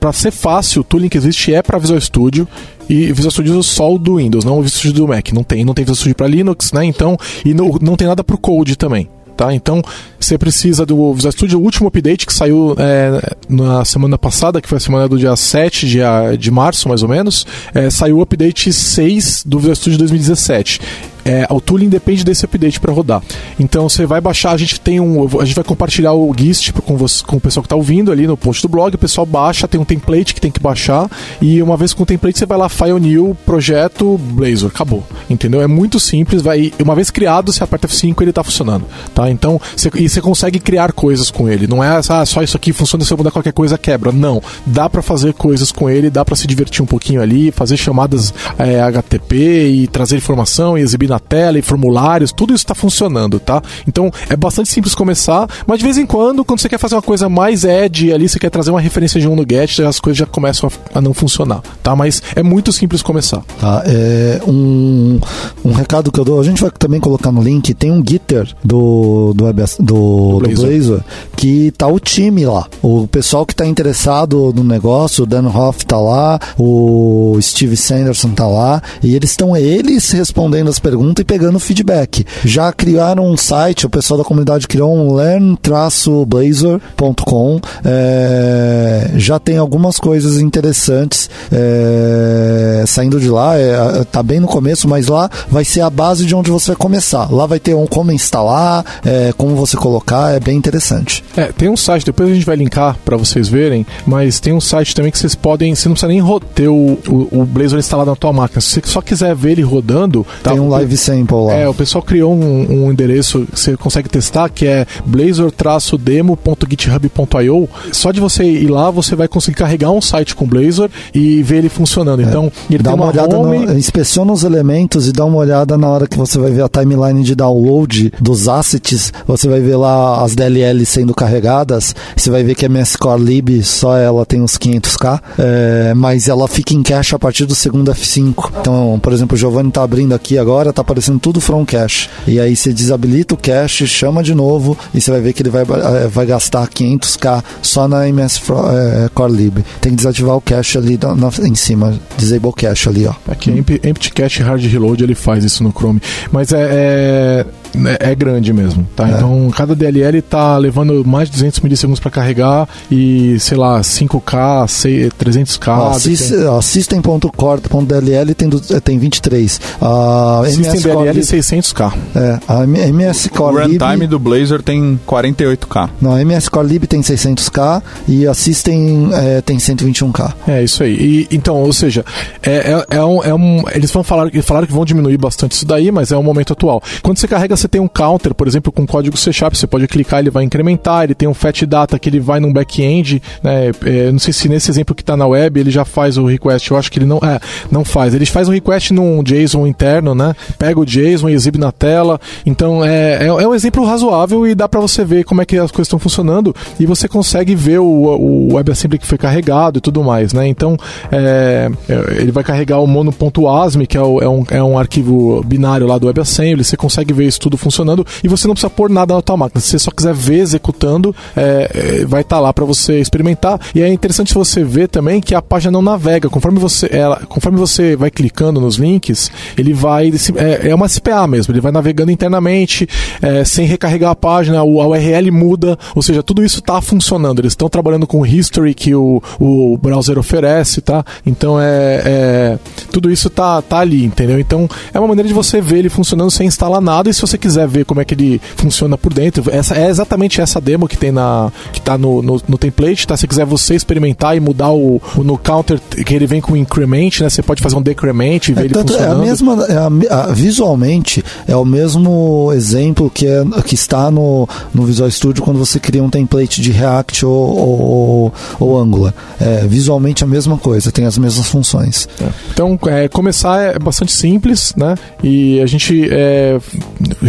para 0.00 0.12
ser 0.12 0.30
fácil, 0.30 0.80
o 0.80 0.84
tooling 0.84 1.08
que 1.08 1.18
existe 1.18 1.52
é 1.52 1.62
para 1.62 1.78
Visual 1.78 2.00
Studio 2.00 2.48
e 2.88 3.12
Visual 3.12 3.30
Studio 3.30 3.62
só 3.62 3.92
o 3.92 3.98
do 3.98 4.16
Windows, 4.16 4.44
não 4.44 4.58
o 4.58 4.62
Visual 4.62 4.78
Studio 4.78 5.06
do 5.06 5.08
Mac. 5.08 5.32
Não 5.32 5.42
tem, 5.42 5.64
não 5.64 5.74
tem 5.74 5.84
Visual 5.84 5.96
Studio 5.96 6.16
para 6.16 6.26
Linux, 6.26 6.72
né? 6.72 6.84
Então, 6.84 7.18
e 7.44 7.52
não, 7.52 7.76
não 7.80 7.96
tem 7.96 8.06
nada 8.06 8.24
para 8.24 8.34
o 8.34 8.38
Code 8.38 8.76
também. 8.76 9.08
Tá? 9.36 9.54
Então, 9.54 9.82
você 10.18 10.38
precisa 10.38 10.86
do 10.86 11.12
Visual 11.12 11.32
Studio, 11.32 11.58
o 11.58 11.62
último 11.62 11.88
update 11.88 12.26
que 12.26 12.32
saiu 12.32 12.74
é, 12.78 13.34
na 13.46 13.84
semana 13.84 14.16
passada, 14.16 14.62
que 14.62 14.68
foi 14.68 14.78
a 14.78 14.80
semana 14.80 15.06
do 15.06 15.18
dia 15.18 15.36
7 15.36 15.86
de, 15.86 15.98
de 16.38 16.50
março, 16.50 16.88
mais 16.88 17.02
ou 17.02 17.08
menos, 17.08 17.46
é, 17.74 17.90
saiu 17.90 18.16
o 18.16 18.22
update 18.22 18.72
6 18.72 19.44
do 19.44 19.58
Visual 19.58 19.76
Studio 19.76 19.98
2017 19.98 20.80
é, 21.26 21.44
o 21.50 21.60
tooling 21.60 21.88
depende 21.88 22.24
desse 22.24 22.44
update 22.44 22.78
para 22.78 22.92
rodar. 22.92 23.20
Então 23.58 23.88
você 23.88 24.06
vai 24.06 24.20
baixar, 24.20 24.52
a 24.52 24.56
gente 24.56 24.80
tem 24.80 25.00
um, 25.00 25.26
a 25.40 25.44
gente 25.44 25.56
vai 25.56 25.64
compartilhar 25.64 26.12
o 26.12 26.32
GIST 26.32 26.72
com, 26.72 26.96
você, 26.96 27.24
com 27.24 27.36
o 27.36 27.40
pessoal 27.40 27.62
que 27.62 27.66
está 27.66 27.74
ouvindo 27.74 28.12
ali 28.12 28.28
no 28.28 28.36
post 28.36 28.62
do 28.62 28.68
blog, 28.68 28.94
o 28.94 28.98
pessoal 28.98 29.26
baixa, 29.26 29.66
tem 29.66 29.80
um 29.80 29.84
template 29.84 30.32
que 30.32 30.40
tem 30.40 30.52
que 30.52 30.60
baixar 30.60 31.10
e 31.42 31.60
uma 31.60 31.76
vez 31.76 31.92
com 31.92 32.04
o 32.04 32.06
template 32.06 32.38
você 32.38 32.46
vai 32.46 32.56
lá 32.56 32.68
file 32.68 33.00
new, 33.00 33.36
projeto 33.44 34.16
Blazor, 34.18 34.70
acabou. 34.72 35.04
Entendeu? 35.28 35.60
É 35.60 35.66
muito 35.66 35.98
simples, 35.98 36.42
vai 36.42 36.72
uma 36.80 36.94
vez 36.94 37.10
criado, 37.10 37.52
você 37.52 37.64
aperta 37.64 37.88
F5 37.88 38.20
ele 38.20 38.30
está 38.30 38.44
funcionando, 38.44 38.84
tá? 39.12 39.28
Então, 39.28 39.60
você, 39.76 39.90
e 39.96 40.08
você 40.08 40.20
consegue 40.20 40.60
criar 40.60 40.92
coisas 40.92 41.28
com 41.30 41.48
ele. 41.48 41.66
Não 41.66 41.82
é 41.82 42.00
ah, 42.08 42.26
só 42.26 42.42
isso 42.42 42.56
aqui 42.56 42.72
funciona, 42.72 43.04
se 43.04 43.12
eu 43.12 43.16
mudar 43.16 43.32
qualquer 43.32 43.52
coisa 43.52 43.76
quebra. 43.76 44.12
Não, 44.12 44.40
dá 44.64 44.88
para 44.88 45.02
fazer 45.02 45.34
coisas 45.34 45.72
com 45.72 45.90
ele, 45.90 46.08
dá 46.08 46.24
para 46.24 46.36
se 46.36 46.46
divertir 46.46 46.82
um 46.82 46.86
pouquinho 46.86 47.20
ali, 47.20 47.50
fazer 47.50 47.76
chamadas 47.76 48.32
é, 48.58 48.80
HTTP 48.80 49.68
e 49.68 49.86
trazer 49.88 50.16
informação 50.16 50.78
e 50.78 50.82
exibir 50.82 51.08
na 51.08 51.15
na 51.16 51.18
tela 51.18 51.58
e 51.58 51.62
formulários, 51.62 52.30
tudo 52.30 52.54
isso 52.54 52.64
está 52.64 52.74
funcionando, 52.74 53.40
tá? 53.40 53.62
Então 53.88 54.10
é 54.28 54.36
bastante 54.36 54.68
simples 54.68 54.94
começar, 54.94 55.48
mas 55.66 55.78
de 55.78 55.84
vez 55.84 55.96
em 55.96 56.04
quando, 56.04 56.44
quando 56.44 56.60
você 56.60 56.68
quer 56.68 56.78
fazer 56.78 56.94
uma 56.94 57.02
coisa 57.02 57.28
mais 57.28 57.64
edge 57.64 58.12
ali, 58.12 58.28
você 58.28 58.38
quer 58.38 58.50
trazer 58.50 58.70
uma 58.70 58.80
referência 58.80 59.20
de 59.20 59.26
um 59.26 59.34
no 59.34 59.44
get, 59.48 59.80
as 59.80 59.98
coisas 59.98 60.18
já 60.18 60.26
começam 60.26 60.70
a, 60.94 61.00
não 61.00 61.14
funcionar, 61.14 61.62
tá? 61.82 61.96
Mas 61.96 62.22
é 62.34 62.42
muito 62.42 62.72
simples 62.72 63.02
começar. 63.02 63.42
Tá, 63.58 63.82
é 63.86 64.40
um, 64.46 65.18
um 65.64 65.72
recado 65.72 66.12
que 66.12 66.20
eu 66.20 66.24
dou, 66.24 66.38
a 66.38 66.44
gente 66.44 66.60
vai 66.60 66.70
também 66.70 67.00
colocar 67.00 67.32
no 67.32 67.42
link, 67.42 67.72
tem 67.72 67.90
um 67.90 68.02
Gitter 68.06 68.46
do, 68.62 69.32
do, 69.34 69.52
do, 69.52 69.66
do, 69.80 70.38
Blazor. 70.40 70.68
Blazor 70.68 71.00
que 71.36 71.72
tá 71.72 71.86
o 71.86 71.98
time 71.98 72.44
lá. 72.44 72.66
O 72.82 73.06
pessoal 73.06 73.46
que 73.46 73.54
tá 73.54 73.64
interessado 73.66 74.52
no 74.54 74.64
negócio, 74.64 75.24
o 75.24 75.26
Dan 75.26 75.48
Hoff 75.48 75.86
tá 75.86 75.98
lá, 75.98 76.38
o 76.58 77.38
Steve 77.40 77.76
Sanderson 77.76 78.30
tá 78.30 78.46
lá, 78.46 78.82
e 79.02 79.14
eles 79.14 79.30
estão 79.30 79.56
eles 79.56 80.10
respondendo 80.10 80.68
as 80.68 80.78
perguntas 80.78 81.05
pergunta 81.06 81.22
e 81.22 81.24
pegando 81.24 81.60
feedback. 81.60 82.26
Já 82.44 82.72
criaram 82.72 83.30
um 83.30 83.36
site, 83.36 83.86
o 83.86 83.90
pessoal 83.90 84.18
da 84.18 84.24
comunidade 84.24 84.66
criou 84.66 84.92
um 84.92 85.14
learn-blazor.com. 85.14 87.60
É, 87.84 89.12
já 89.14 89.38
tem 89.38 89.58
algumas 89.58 89.98
coisas 89.98 90.38
interessantes 90.38 91.30
é, 91.52 92.82
saindo 92.86 93.20
de 93.20 93.28
lá. 93.28 93.56
É, 93.56 94.02
tá 94.10 94.22
bem 94.22 94.40
no 94.40 94.46
começo, 94.46 94.88
mas 94.88 95.06
lá 95.06 95.28
vai 95.48 95.62
ser 95.64 95.82
a 95.82 95.90
base 95.90 96.24
de 96.26 96.34
onde 96.34 96.50
você 96.50 96.72
vai 96.72 96.76
começar. 96.76 97.32
Lá 97.32 97.46
vai 97.46 97.60
ter 97.60 97.74
um 97.74 97.86
como 97.86 98.10
instalar, 98.10 98.84
é, 99.04 99.32
como 99.36 99.54
você 99.54 99.76
colocar, 99.76 100.34
é 100.34 100.40
bem 100.40 100.56
interessante. 100.56 101.22
É, 101.36 101.52
tem 101.52 101.68
um 101.68 101.76
site, 101.76 102.06
depois 102.06 102.30
a 102.30 102.34
gente 102.34 102.46
vai 102.46 102.56
linkar 102.56 102.96
para 103.04 103.16
vocês 103.16 103.48
verem, 103.48 103.86
mas 104.06 104.40
tem 104.40 104.52
um 104.52 104.60
site 104.60 104.92
também 104.94 105.12
que 105.12 105.18
vocês 105.18 105.34
podem, 105.34 105.74
você 105.74 105.88
não 105.88 105.94
precisa 105.94 106.08
nem 106.08 106.22
ter 106.54 106.68
o, 106.68 106.98
o, 107.08 107.28
o 107.30 107.44
Blazor 107.44 107.78
instalado 107.78 108.10
na 108.10 108.16
tua 108.16 108.32
máquina. 108.32 108.60
Se 108.60 108.80
você 108.80 108.82
só 108.84 109.00
quiser 109.00 109.34
ver 109.34 109.52
ele 109.52 109.62
rodando, 109.62 110.26
tá, 110.42 110.52
tem 110.52 110.60
um 110.60 110.68
live 110.68 110.95
sample 110.96 111.46
lá. 111.46 111.54
É, 111.54 111.68
o 111.68 111.74
pessoal 111.74 112.02
criou 112.02 112.34
um, 112.34 112.84
um 112.84 112.90
endereço 112.90 113.46
que 113.46 113.58
você 113.58 113.76
consegue 113.76 114.08
testar, 114.08 114.48
que 114.48 114.66
é 114.66 114.86
blazor-demo.github.io. 115.04 117.68
Só 117.92 118.12
de 118.12 118.20
você 118.20 118.44
ir 118.44 118.68
lá, 118.68 118.90
você 118.90 119.14
vai 119.14 119.28
conseguir 119.28 119.56
carregar 119.56 119.90
um 119.90 120.00
site 120.00 120.34
com 120.34 120.46
Blazor 120.46 120.88
e 121.14 121.42
ver 121.42 121.58
ele 121.58 121.68
funcionando. 121.68 122.20
É. 122.20 122.24
Então, 122.24 122.50
ele 122.70 122.82
dá 122.82 122.94
uma, 122.94 123.04
uma 123.04 123.12
olhada, 123.12 123.38
home... 123.38 123.66
no, 123.66 123.78
inspeciona 123.78 124.32
os 124.32 124.44
elementos 124.44 125.08
e 125.08 125.12
dá 125.12 125.24
uma 125.24 125.38
olhada 125.38 125.76
na 125.76 125.88
hora 125.88 126.06
que 126.06 126.16
você 126.16 126.38
vai 126.38 126.50
ver 126.50 126.62
a 126.62 126.68
timeline 126.68 127.22
de 127.22 127.34
download 127.34 128.12
dos 128.20 128.48
assets. 128.48 129.12
Você 129.26 129.48
vai 129.48 129.60
ver 129.60 129.76
lá 129.76 130.22
as 130.22 130.34
DLL 130.34 130.84
sendo 130.86 131.14
carregadas. 131.14 131.94
Você 132.16 132.30
vai 132.30 132.42
ver 132.42 132.54
que 132.54 132.64
a 132.64 132.68
MS 132.68 132.96
Core 132.98 133.22
Lib 133.22 133.62
só 133.62 133.96
ela 133.96 134.24
tem 134.24 134.40
uns 134.40 134.58
500k, 134.58 135.20
é, 135.38 135.94
mas 135.94 136.28
ela 136.28 136.48
fica 136.48 136.74
em 136.74 136.82
cache 136.82 137.14
a 137.14 137.18
partir 137.18 137.46
do 137.46 137.54
segundo 137.54 137.92
F5. 137.92 138.50
Então, 138.60 138.98
por 139.02 139.12
exemplo, 139.12 139.34
o 139.34 139.38
Giovanni 139.38 139.68
está 139.68 139.82
abrindo 139.82 140.14
aqui 140.14 140.38
agora, 140.38 140.72
está 140.76 140.82
aparecendo 140.82 141.18
tudo 141.18 141.40
from 141.40 141.64
cache. 141.64 142.08
E 142.26 142.38
aí 142.38 142.54
você 142.54 142.72
desabilita 142.72 143.34
o 143.34 143.36
cache, 143.36 143.86
chama 143.86 144.22
de 144.22 144.34
novo 144.34 144.76
e 144.94 145.00
você 145.00 145.10
vai 145.10 145.20
ver 145.20 145.32
que 145.32 145.42
ele 145.42 145.48
vai, 145.48 145.62
eh, 145.62 146.08
vai 146.08 146.26
gastar 146.26 146.68
500k 146.68 147.42
só 147.62 147.88
na 147.88 148.06
MS 148.08 148.40
é, 148.50 149.08
Core 149.14 149.32
Lib. 149.32 149.64
Tem 149.80 149.92
que 149.92 149.96
desativar 149.96 150.36
o 150.36 150.40
cache 150.40 150.76
ali 150.76 150.98
na, 150.98 151.30
em 151.46 151.54
cima, 151.54 151.98
disable 152.16 152.52
cache 152.52 152.88
ali, 152.88 153.06
ó. 153.06 153.14
Aqui, 153.28 153.50
empty 153.50 154.12
cache 154.12 154.42
hard 154.42 154.62
reload 154.62 155.02
ele 155.02 155.14
faz 155.14 155.44
isso 155.44 155.62
no 155.62 155.72
Chrome. 155.72 156.00
Mas 156.30 156.52
é, 156.52 156.68
é 156.70 157.46
é, 157.84 158.10
é 158.10 158.14
grande 158.14 158.52
mesmo, 158.52 158.86
tá? 158.94 159.08
É. 159.08 159.12
Então, 159.12 159.50
cada 159.50 159.74
DLL 159.74 160.22
tá 160.22 160.56
levando 160.56 161.04
mais 161.04 161.28
de 161.28 161.34
200 161.34 161.60
milissegundos 161.60 162.00
para 162.00 162.10
carregar 162.10 162.68
e, 162.90 163.38
sei 163.38 163.56
lá, 163.56 163.80
5K, 163.80 164.68
6, 164.68 165.12
300K. 165.12 166.62
System.core.dll 166.62 168.34
tem, 168.34 168.50
tem 168.80 168.98
23. 168.98 169.60
A 169.80 170.42
System 170.46 170.80
DLL 170.80 171.20
600K. 171.20 171.92
É, 172.14 172.38
a 172.48 172.64
MS 172.64 173.28
Core 173.30 173.56
O 173.56 173.68
runtime 173.68 174.06
do 174.06 174.18
Blazor 174.18 174.62
tem 174.62 174.98
48K. 175.06 175.90
Não, 176.00 176.12
a 176.12 176.20
MS 176.20 176.50
Core 176.50 176.66
Lib 176.66 176.86
tem 176.86 177.00
600K 177.00 177.82
e 178.08 178.26
a 178.26 178.34
System 178.34 179.10
é, 179.12 179.40
tem 179.40 179.56
121K. 179.56 180.34
É, 180.48 180.62
isso 180.62 180.82
aí. 180.82 180.94
E, 181.30 181.34
então, 181.34 181.56
ou 181.56 181.72
seja, 181.72 182.04
é, 182.42 182.72
é, 182.72 182.96
é, 182.96 183.04
um, 183.04 183.22
é 183.22 183.34
um, 183.34 183.64
eles 183.72 183.90
vão 183.90 184.02
falar, 184.02 184.30
falaram 184.42 184.66
que 184.66 184.72
vão 184.72 184.84
diminuir 184.84 185.16
bastante 185.16 185.52
isso 185.52 185.66
daí, 185.66 185.90
mas 185.90 186.12
é 186.12 186.16
o 186.16 186.22
momento 186.22 186.52
atual. 186.52 186.82
Quando 187.02 187.18
você 187.18 187.28
carrega 187.28 187.56
você 187.66 187.68
tem 187.68 187.80
um 187.80 187.88
counter, 187.88 188.32
por 188.34 188.46
exemplo, 188.46 188.72
com 188.72 188.86
código 188.86 189.16
C 189.16 189.32
Sharp, 189.32 189.54
você 189.54 189.66
pode 189.66 189.86
clicar, 189.88 190.20
ele 190.20 190.30
vai 190.30 190.44
incrementar, 190.44 191.04
ele 191.04 191.14
tem 191.14 191.28
um 191.28 191.34
fat 191.34 191.62
data 191.66 191.98
que 191.98 192.08
ele 192.08 192.20
vai 192.20 192.38
num 192.38 192.52
back-end, 192.52 193.20
né? 193.42 193.70
É, 193.84 194.12
não 194.12 194.18
sei 194.18 194.32
se 194.32 194.48
nesse 194.48 194.70
exemplo 194.70 194.94
que 194.94 195.02
está 195.02 195.16
na 195.16 195.26
web 195.26 195.58
ele 195.58 195.70
já 195.70 195.84
faz 195.84 196.16
o 196.16 196.26
request, 196.26 196.70
eu 196.70 196.76
acho 196.76 196.90
que 196.90 196.98
ele 196.98 197.06
não, 197.06 197.18
é, 197.18 197.40
não 197.70 197.84
faz. 197.84 198.14
Ele 198.14 198.24
faz 198.26 198.48
um 198.48 198.52
request 198.52 198.92
num 198.92 199.22
JSON 199.22 199.66
interno, 199.66 200.14
né? 200.14 200.34
Pega 200.58 200.78
o 200.78 200.84
JSON 200.84 201.28
e 201.28 201.34
exibe 201.34 201.58
na 201.58 201.72
tela. 201.72 202.20
Então 202.44 202.84
é, 202.84 203.24
é, 203.24 203.26
é 203.26 203.48
um 203.48 203.54
exemplo 203.54 203.84
razoável 203.84 204.46
e 204.46 204.54
dá 204.54 204.68
para 204.68 204.80
você 204.80 205.04
ver 205.04 205.24
como 205.24 205.42
é 205.42 205.44
que 205.44 205.56
as 205.58 205.70
coisas 205.70 205.88
estão 205.88 205.98
funcionando 205.98 206.54
e 206.78 206.86
você 206.86 207.08
consegue 207.08 207.54
ver 207.54 207.78
o, 207.78 207.84
o 207.84 208.54
WebAssembly 208.54 208.98
que 208.98 209.06
foi 209.06 209.18
carregado 209.18 209.78
e 209.78 209.80
tudo 209.80 210.04
mais, 210.04 210.32
né? 210.32 210.46
Então 210.46 210.76
é, 211.10 211.68
é 211.88 211.96
ele 212.20 212.30
vai 212.30 212.44
carregar 212.44 212.78
o 212.78 212.86
mono.asm, 212.86 213.84
que 213.88 213.96
é, 213.96 214.02
o, 214.02 214.20
é, 214.20 214.28
um, 214.28 214.44
é 214.50 214.62
um 214.62 214.78
arquivo 214.78 215.42
binário 215.44 215.86
lá 215.86 215.98
do 215.98 216.06
WebAssembly, 216.06 216.62
você 216.62 216.76
consegue 216.76 217.12
ver 217.12 217.26
isso 217.26 217.40
tudo 217.46 217.56
funcionando 217.56 218.04
e 218.24 218.28
você 218.28 218.48
não 218.48 218.54
precisa 218.54 218.68
pôr 218.70 218.90
nada 218.90 219.14
na 219.14 219.22
tua 219.22 219.36
máquina. 219.36 219.60
Se 219.60 219.70
você 219.70 219.78
só 219.78 219.92
quiser 219.92 220.12
ver 220.12 220.40
executando, 220.40 221.14
é, 221.36 222.00
é, 222.02 222.04
vai 222.04 222.22
estar 222.22 222.36
tá 222.36 222.40
lá 222.40 222.52
para 222.52 222.64
você 222.64 222.98
experimentar. 222.98 223.60
E 223.72 223.80
é 223.80 223.88
interessante 223.88 224.34
você 224.34 224.64
ver 224.64 224.88
também 224.88 225.20
que 225.20 225.32
a 225.32 225.40
página 225.40 225.70
não 225.70 225.80
navega. 225.82 226.28
Conforme 226.28 226.58
você, 226.58 226.88
ela, 226.90 227.22
conforme 227.28 227.56
você 227.56 227.94
vai 227.94 228.10
clicando 228.10 228.60
nos 228.60 228.76
links, 228.76 229.30
ele 229.56 229.72
vai. 229.72 230.10
É, 230.36 230.70
é 230.70 230.74
uma 230.74 230.88
SPA 230.88 231.26
mesmo, 231.28 231.52
ele 231.52 231.60
vai 231.60 231.70
navegando 231.70 232.10
internamente, 232.10 232.88
é, 233.22 233.44
sem 233.44 233.64
recarregar 233.64 234.10
a 234.10 234.16
página, 234.16 234.58
a 234.58 234.64
URL 234.64 235.30
muda, 235.30 235.78
ou 235.94 236.02
seja, 236.02 236.22
tudo 236.22 236.44
isso 236.44 236.58
está 236.58 236.80
funcionando. 236.80 237.40
Eles 237.40 237.52
estão 237.52 237.68
trabalhando 237.68 238.06
com 238.06 238.20
o 238.20 238.26
history 238.26 238.74
que 238.74 238.92
o, 238.92 239.22
o 239.38 239.78
browser 239.78 240.18
oferece, 240.18 240.80
tá? 240.80 241.04
Então 241.24 241.60
é, 241.60 242.02
é 242.04 242.58
tudo 242.90 243.10
isso 243.10 243.30
tá, 243.30 243.62
tá 243.62 243.78
ali, 243.78 244.04
entendeu? 244.04 244.40
Então 244.40 244.68
é 244.92 244.98
uma 244.98 245.08
maneira 245.08 245.28
de 245.28 245.34
você 245.34 245.60
ver 245.60 245.78
ele 245.78 245.88
funcionando 245.88 246.30
sem 246.30 246.48
instalar 246.48 246.80
nada. 246.80 247.08
E 247.08 247.14
se 247.14 247.20
você 247.20 247.35
quiser 247.38 247.66
ver 247.66 247.84
como 247.84 248.00
é 248.00 248.04
que 248.04 248.14
ele 248.14 248.40
funciona 248.56 248.96
por 248.96 249.12
dentro, 249.12 249.44
essa 249.50 249.74
é 249.74 249.88
exatamente 249.88 250.40
essa 250.40 250.60
demo 250.60 250.88
que 250.88 250.96
tem 250.96 251.12
na 251.12 251.52
que 251.72 251.80
tá 251.80 251.96
no, 251.96 252.22
no, 252.22 252.40
no 252.48 252.58
template, 252.58 253.06
tá? 253.06 253.16
Se 253.16 253.26
quiser 253.26 253.44
você 253.44 253.74
experimentar 253.74 254.36
e 254.36 254.40
mudar 254.40 254.70
o, 254.70 255.00
o, 255.16 255.24
no 255.24 255.38
counter 255.38 255.80
que 255.80 256.14
ele 256.14 256.26
vem 256.26 256.40
com 256.40 256.56
increment, 256.56 257.10
né? 257.20 257.30
Você 257.30 257.42
pode 257.42 257.62
fazer 257.62 257.76
um 257.76 257.82
decrement 257.82 258.40
e 258.48 258.52
ver 258.52 258.62
é, 258.62 258.64
ele 258.64 258.74
tanto, 258.74 258.92
funcionando. 258.92 259.20
É 259.20 259.22
a 259.22 259.26
mesma, 259.26 259.66
é 259.66 259.76
a, 259.76 260.20
a, 260.22 260.26
visualmente 260.32 261.24
é 261.46 261.56
o 261.56 261.64
mesmo 261.64 262.50
exemplo 262.52 263.10
que, 263.10 263.26
é, 263.26 263.44
que 263.64 263.74
está 263.74 264.10
no, 264.10 264.48
no 264.74 264.84
Visual 264.84 265.10
Studio 265.10 265.42
quando 265.42 265.58
você 265.58 265.78
cria 265.78 266.02
um 266.02 266.10
template 266.10 266.60
de 266.60 266.70
React 266.70 267.26
ou, 267.26 267.58
ou, 267.58 268.34
ou 268.58 268.78
Angular. 268.78 269.14
É, 269.40 269.66
visualmente 269.66 270.24
a 270.24 270.26
mesma 270.26 270.56
coisa, 270.56 270.90
tem 270.90 271.04
as 271.04 271.18
mesmas 271.18 271.48
funções. 271.48 272.08
É. 272.20 272.28
Então, 272.52 272.78
é, 272.86 273.08
começar 273.08 273.60
é 273.60 273.78
bastante 273.78 274.12
simples, 274.12 274.74
né? 274.76 274.94
E 275.22 275.60
a 275.60 275.66
gente 275.66 276.08
é, 276.10 276.58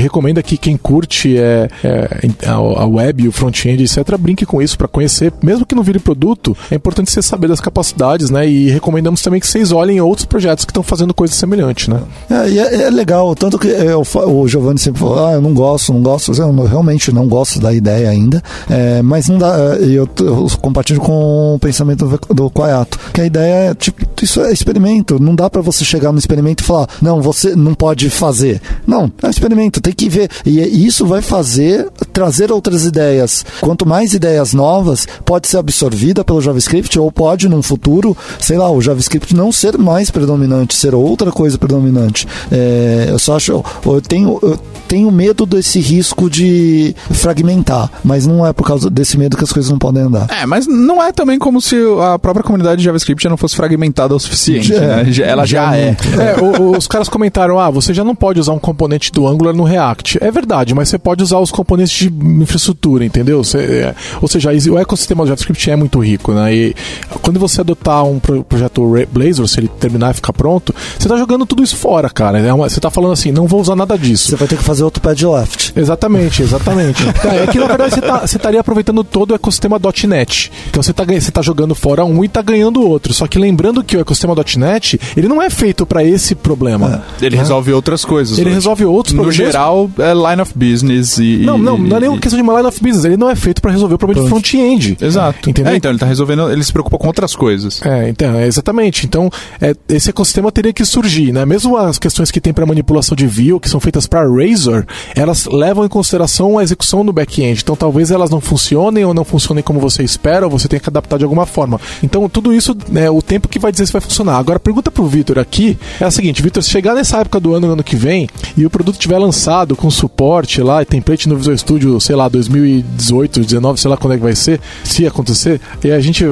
recomenda 0.02 0.42
que 0.44 0.58
quem 0.58 0.78
curte 0.78 1.38
é, 1.38 1.70
é 1.84 2.48
a, 2.48 2.86
web, 2.86 3.28
o 3.28 3.32
front-end, 3.32 3.84
etc., 3.84 4.18
brinque 4.18 4.46
com 4.46 4.62
isso 4.62 4.78
para 4.78 4.88
conhecer, 4.88 5.34
mesmo 5.42 5.66
que 5.66 5.76
não 5.76 5.84
vire 5.84 6.00
produto, 6.00 6.56
é 6.72 6.76
importante 6.76 7.12
você 7.12 7.22
saber 7.22 7.48
das 7.48 7.60
capacidades, 7.60 8.30
né? 8.30 8.48
E 8.48 8.70
recomendamos 8.70 9.22
também 9.22 9.40
que 9.40 9.48
vocês 9.48 9.72
olhem 9.72 10.00
outros 10.02 10.26
projetos 10.26 10.66
que 10.66 10.72
estão 10.72 10.84
fazendo 10.84 11.14
coisa 11.14 11.34
semelhante, 11.34 11.90
né? 11.90 12.02
É, 12.30 12.50
é, 12.50 12.82
é 12.84 12.90
legal, 12.90 13.36
tanto 13.36 13.60
que 13.60 13.68
eu, 13.68 14.02
o 14.02 14.48
Giovanni 14.48 14.80
sempre 14.80 15.00
falou, 15.00 15.26
ah, 15.26 15.34
eu 15.34 15.42
não 15.42 15.54
gosto, 15.54 15.94
não 15.94 16.02
gosto, 16.02 16.32
eu 16.34 16.66
realmente 16.66 17.12
não 17.12 17.28
gosto 17.28 17.60
da 17.60 17.74
ideia 17.74 18.10
ainda, 18.10 18.42
é, 18.70 19.02
mas 19.02 19.28
não 19.28 19.38
dá, 19.38 19.56
eu, 19.80 20.08
eu 20.20 20.48
compartilho 20.62 21.00
com 21.00 21.56
o 21.56 21.60
pensamento 21.60 22.06
do, 22.06 22.34
do 22.34 22.52
Quayato, 22.52 23.00
que 23.14 23.22
a 23.22 23.26
ideia 23.26 23.72
é, 23.72 23.76
tipo, 23.76 24.06
isso 24.22 24.42
é 24.42 24.52
experimento, 24.52 25.20
não 25.22 25.36
dá 25.36 25.50
para 25.50 25.62
você 25.62 25.84
chegar 25.84 26.12
no 26.12 26.20
experimento 26.20 26.64
e 26.64 26.66
falar, 26.66 26.88
não, 27.02 27.22
você 27.22 27.56
não 27.56 27.74
pode 27.74 28.10
fazer. 28.10 28.62
Não, 28.86 29.12
é 29.22 29.28
um 29.28 29.30
experimento, 29.30 29.82
tem 29.88 29.94
que 29.94 30.10
ver. 30.10 30.30
E 30.46 30.86
isso 30.86 31.06
vai 31.06 31.22
fazer, 31.22 31.90
trazer 32.12 32.52
outras 32.52 32.86
ideias. 32.86 33.46
Quanto 33.62 33.86
mais 33.86 34.14
ideias 34.14 34.54
novas, 34.54 35.08
pode 35.24 35.48
ser 35.48 35.58
absorvida 35.58 36.26
pelo 36.26 36.42
JavaScript 36.42 36.98
ou 37.00 37.12
pode, 37.12 37.48
num 37.48 37.62
futuro, 37.62 38.16
sei 38.40 38.58
lá, 38.58 38.70
o 38.70 38.82
JavaScript 38.82 39.36
não 39.36 39.52
ser 39.52 39.78
mais 39.78 40.12
predominante, 40.12 40.76
ser 40.76 40.94
outra 40.94 41.32
coisa 41.32 41.58
predominante. 41.58 42.28
É, 42.52 43.08
eu 43.10 43.20
só 43.20 43.38
acho, 43.38 43.64
eu 43.86 44.02
tenho, 44.02 44.40
eu 44.42 44.60
tenho 44.88 45.12
medo 45.12 45.46
desse 45.46 45.80
risco 45.80 46.30
de 46.30 46.96
fragmentar, 47.12 47.90
mas 48.04 48.26
não 48.26 48.46
é 48.46 48.52
por 48.52 48.66
causa 48.66 48.90
desse 48.90 49.18
medo 49.18 49.38
que 49.38 49.44
as 49.44 49.52
coisas 49.52 49.72
não 49.72 49.78
podem 49.78 50.04
andar. 50.04 50.28
É, 50.30 50.46
mas 50.46 50.68
não 50.68 51.02
é 51.02 51.12
também 51.12 51.40
como 51.40 51.62
se 51.62 51.76
a 52.02 52.20
própria 52.20 52.44
comunidade 52.44 52.78
de 52.78 52.86
JavaScript 52.86 53.24
já 53.24 53.30
não 53.30 53.38
fosse 53.38 53.56
fragmentada 53.56 54.16
o 54.16 54.20
suficiente, 54.20 54.74
é, 54.74 54.80
né? 54.80 55.06
Ela 55.24 55.46
já, 55.46 55.72
já 55.72 55.78
é. 55.78 55.96
é 56.20 56.42
o, 56.42 56.78
os 56.78 56.88
caras 56.88 57.08
comentaram, 57.08 57.60
ah, 57.60 57.70
você 57.70 57.94
já 57.94 58.04
não 58.04 58.16
pode 58.16 58.40
usar 58.40 58.54
um 58.54 58.60
componente 58.60 59.12
do 59.12 59.28
Angular 59.28 59.54
no 59.54 59.64
React. 59.64 59.77
É 60.22 60.32
verdade, 60.32 60.74
mas 60.74 60.90
você 60.90 60.98
pode 60.98 61.24
usar 61.24 61.40
os 61.40 61.52
componentes 61.52 61.94
de 61.94 62.08
infraestrutura, 62.08 63.06
entendeu? 63.06 63.44
Você, 63.44 63.58
é, 63.58 63.96
ou 64.22 64.28
seja, 64.28 64.52
o 64.72 64.78
ecossistema 64.78 65.24
do 65.24 65.28
JavaScript 65.28 65.70
é 65.70 65.76
muito 65.76 66.00
rico, 66.00 66.34
né? 66.34 66.54
E 66.54 66.76
quando 67.22 67.40
você 67.40 67.62
adotar 67.62 68.04
um 68.06 68.20
projeto 68.20 68.84
Blazor, 69.12 69.48
se 69.48 69.60
ele 69.60 69.68
terminar 69.68 70.12
e 70.12 70.14
ficar 70.16 70.34
pronto, 70.34 70.74
você 70.98 71.08
está 71.08 71.18
jogando 71.18 71.46
tudo 71.46 71.64
isso 71.64 71.76
fora, 71.76 72.10
cara. 72.10 72.40
É 72.40 72.54
você 72.54 72.80
está 72.80 72.90
falando 72.90 73.14
assim, 73.14 73.32
não 73.32 73.48
vou 73.48 73.62
usar 73.62 73.76
nada 73.76 73.98
disso. 73.98 74.30
Você 74.30 74.36
vai 74.36 74.48
ter 74.48 74.58
que 74.58 74.64
fazer 74.64 74.84
outro 74.84 75.02
pad 75.02 75.26
left. 75.26 75.74
Exatamente, 75.76 76.42
exatamente. 76.42 77.04
é, 77.26 77.44
é 77.44 77.48
que 77.48 77.60
na 77.60 77.68
verdade 77.68 77.94
você, 77.94 78.02
tá, 78.02 78.20
você 78.20 78.38
estaria 78.38 78.60
aproveitando 78.60 79.04
todo 79.04 79.32
o 79.32 79.36
ecossistema 79.36 79.80
.NET. 80.08 80.52
Então 80.70 80.82
você 80.82 80.92
está 80.92 81.04
você 81.04 81.32
tá 81.32 81.42
jogando 81.42 81.76
fora 81.76 82.04
um 82.06 82.24
e 82.24 82.28
está 82.28 82.42
ganhando 82.42 82.82
o 82.82 82.88
outro. 82.88 83.14
Só 83.14 83.28
que 83.28 83.38
lembrando 83.38 83.84
que 83.84 83.96
o 83.98 84.00
ecossistema 84.00 84.36
.NET, 84.58 85.00
ele 85.16 85.28
não 85.28 85.42
é 85.42 85.50
feito 85.50 85.86
para 85.86 86.04
esse 86.04 86.36
problema. 86.36 87.04
É. 87.22 87.26
Ele 87.26 87.36
resolve 87.36 87.72
outras 87.74 88.04
coisas. 88.04 88.38
Ele 88.38 88.50
hoje. 88.50 88.56
resolve 88.56 88.86
outros 88.86 89.14
problemas. 89.14 89.38
No 89.38 89.46
geral, 89.46 89.67
é 90.00 90.14
line 90.14 90.42
of 90.42 90.54
business 90.56 91.18
e... 91.18 91.38
Não, 91.38 91.58
não, 91.58 91.78
não 91.78 91.98
é 91.98 92.00
nem 92.02 92.10
uma 92.10 92.20
questão 92.20 92.38
de 92.38 92.44
uma 92.44 92.56
line 92.58 92.68
of 92.68 92.82
business. 92.82 93.06
Ele 93.06 93.18
não 93.18 93.30
é 93.30 93.36
feito 93.36 93.62
para 93.62 93.72
resolver 93.72 93.96
o 93.96 93.98
problema 93.98 94.24
de 94.24 94.30
front-end. 94.30 94.98
Exato. 95.00 95.50
Entendeu? 95.50 95.74
É, 95.74 95.78
então 95.78 95.92
ele 95.92 95.98
está 95.98 96.06
resolvendo, 96.06 96.50
ele 96.52 96.64
se 96.64 96.72
preocupa 96.72 96.98
com 96.98 97.08
outras 97.08 97.36
coisas. 97.36 97.82
É, 97.86 98.10
então, 98.10 98.36
é, 98.36 98.48
exatamente. 98.48 99.06
Então, 99.06 99.30
é, 99.62 99.76
esse 99.90 100.10
ecossistema 100.10 100.52
teria 100.52 100.74
que 100.74 100.86
surgir, 100.86 101.32
né? 101.32 101.46
Mesmo 101.46 101.78
as 101.78 101.98
questões 101.98 102.32
que 102.32 102.40
tem 102.40 102.54
para 102.54 102.66
manipulação 102.66 103.16
de 103.16 103.28
view, 103.28 103.60
que 103.60 103.70
são 103.70 103.80
feitas 103.80 104.08
para 104.08 104.28
Razor, 104.28 104.86
elas 105.16 105.46
levam 105.46 105.86
em 105.86 105.90
consideração 105.90 106.58
a 106.58 106.64
execução 106.64 107.04
no 107.04 107.14
back-end. 107.14 107.62
Então, 107.62 107.76
talvez 107.76 108.12
elas 108.12 108.30
não 108.30 108.42
funcionem 108.42 109.04
ou 109.06 109.14
não 109.14 109.24
funcionem 109.24 109.64
como 109.64 109.80
você 109.80 110.04
espera, 110.04 110.46
ou 110.46 110.52
você 110.52 110.68
tenha 110.68 110.80
que 110.80 110.90
adaptar 110.90 111.18
de 111.18 111.24
alguma 111.24 111.46
forma. 111.46 111.80
Então, 112.04 112.28
tudo 112.30 112.54
isso, 112.54 112.76
né, 112.90 113.10
o 113.10 113.22
tempo 113.22 113.48
que 113.48 113.60
vai 113.60 113.72
dizer 113.72 113.86
se 113.86 113.94
vai 113.94 114.02
funcionar. 114.02 114.38
Agora, 114.38 114.58
a 114.58 114.60
pergunta 114.60 114.92
pro 114.92 115.06
Vitor 115.06 115.40
aqui 115.40 115.78
é 116.00 116.06
a 116.06 116.12
seguinte: 116.12 116.42
Vitor, 116.42 116.62
se 116.64 116.70
chegar 116.70 116.94
nessa 116.94 117.18
época 117.18 117.40
do 117.40 117.54
ano, 117.54 117.72
ano 117.72 117.84
que 117.84 117.96
vem, 117.96 118.30
e 118.56 118.66
o 118.66 118.70
produto 118.70 118.98
tiver 118.98 119.18
lançado 119.18 119.57
com 119.76 119.90
suporte 119.90 120.62
lá, 120.62 120.82
e 120.82 120.86
template 120.86 121.28
no 121.30 121.36
Visual 121.38 121.58
Studio, 121.58 122.00
sei 122.00 122.16
lá, 122.16 122.28
2018, 122.28 123.34
2019, 123.40 123.80
sei 123.80 123.90
lá 123.92 123.98
quando 123.98 124.14
é 124.14 124.18
que 124.18 124.24
vai 124.24 124.36
ser, 124.36 124.60
se 124.84 125.06
acontecer, 125.06 125.60
e 125.84 125.92
a 125.92 126.00
gente 126.00 126.26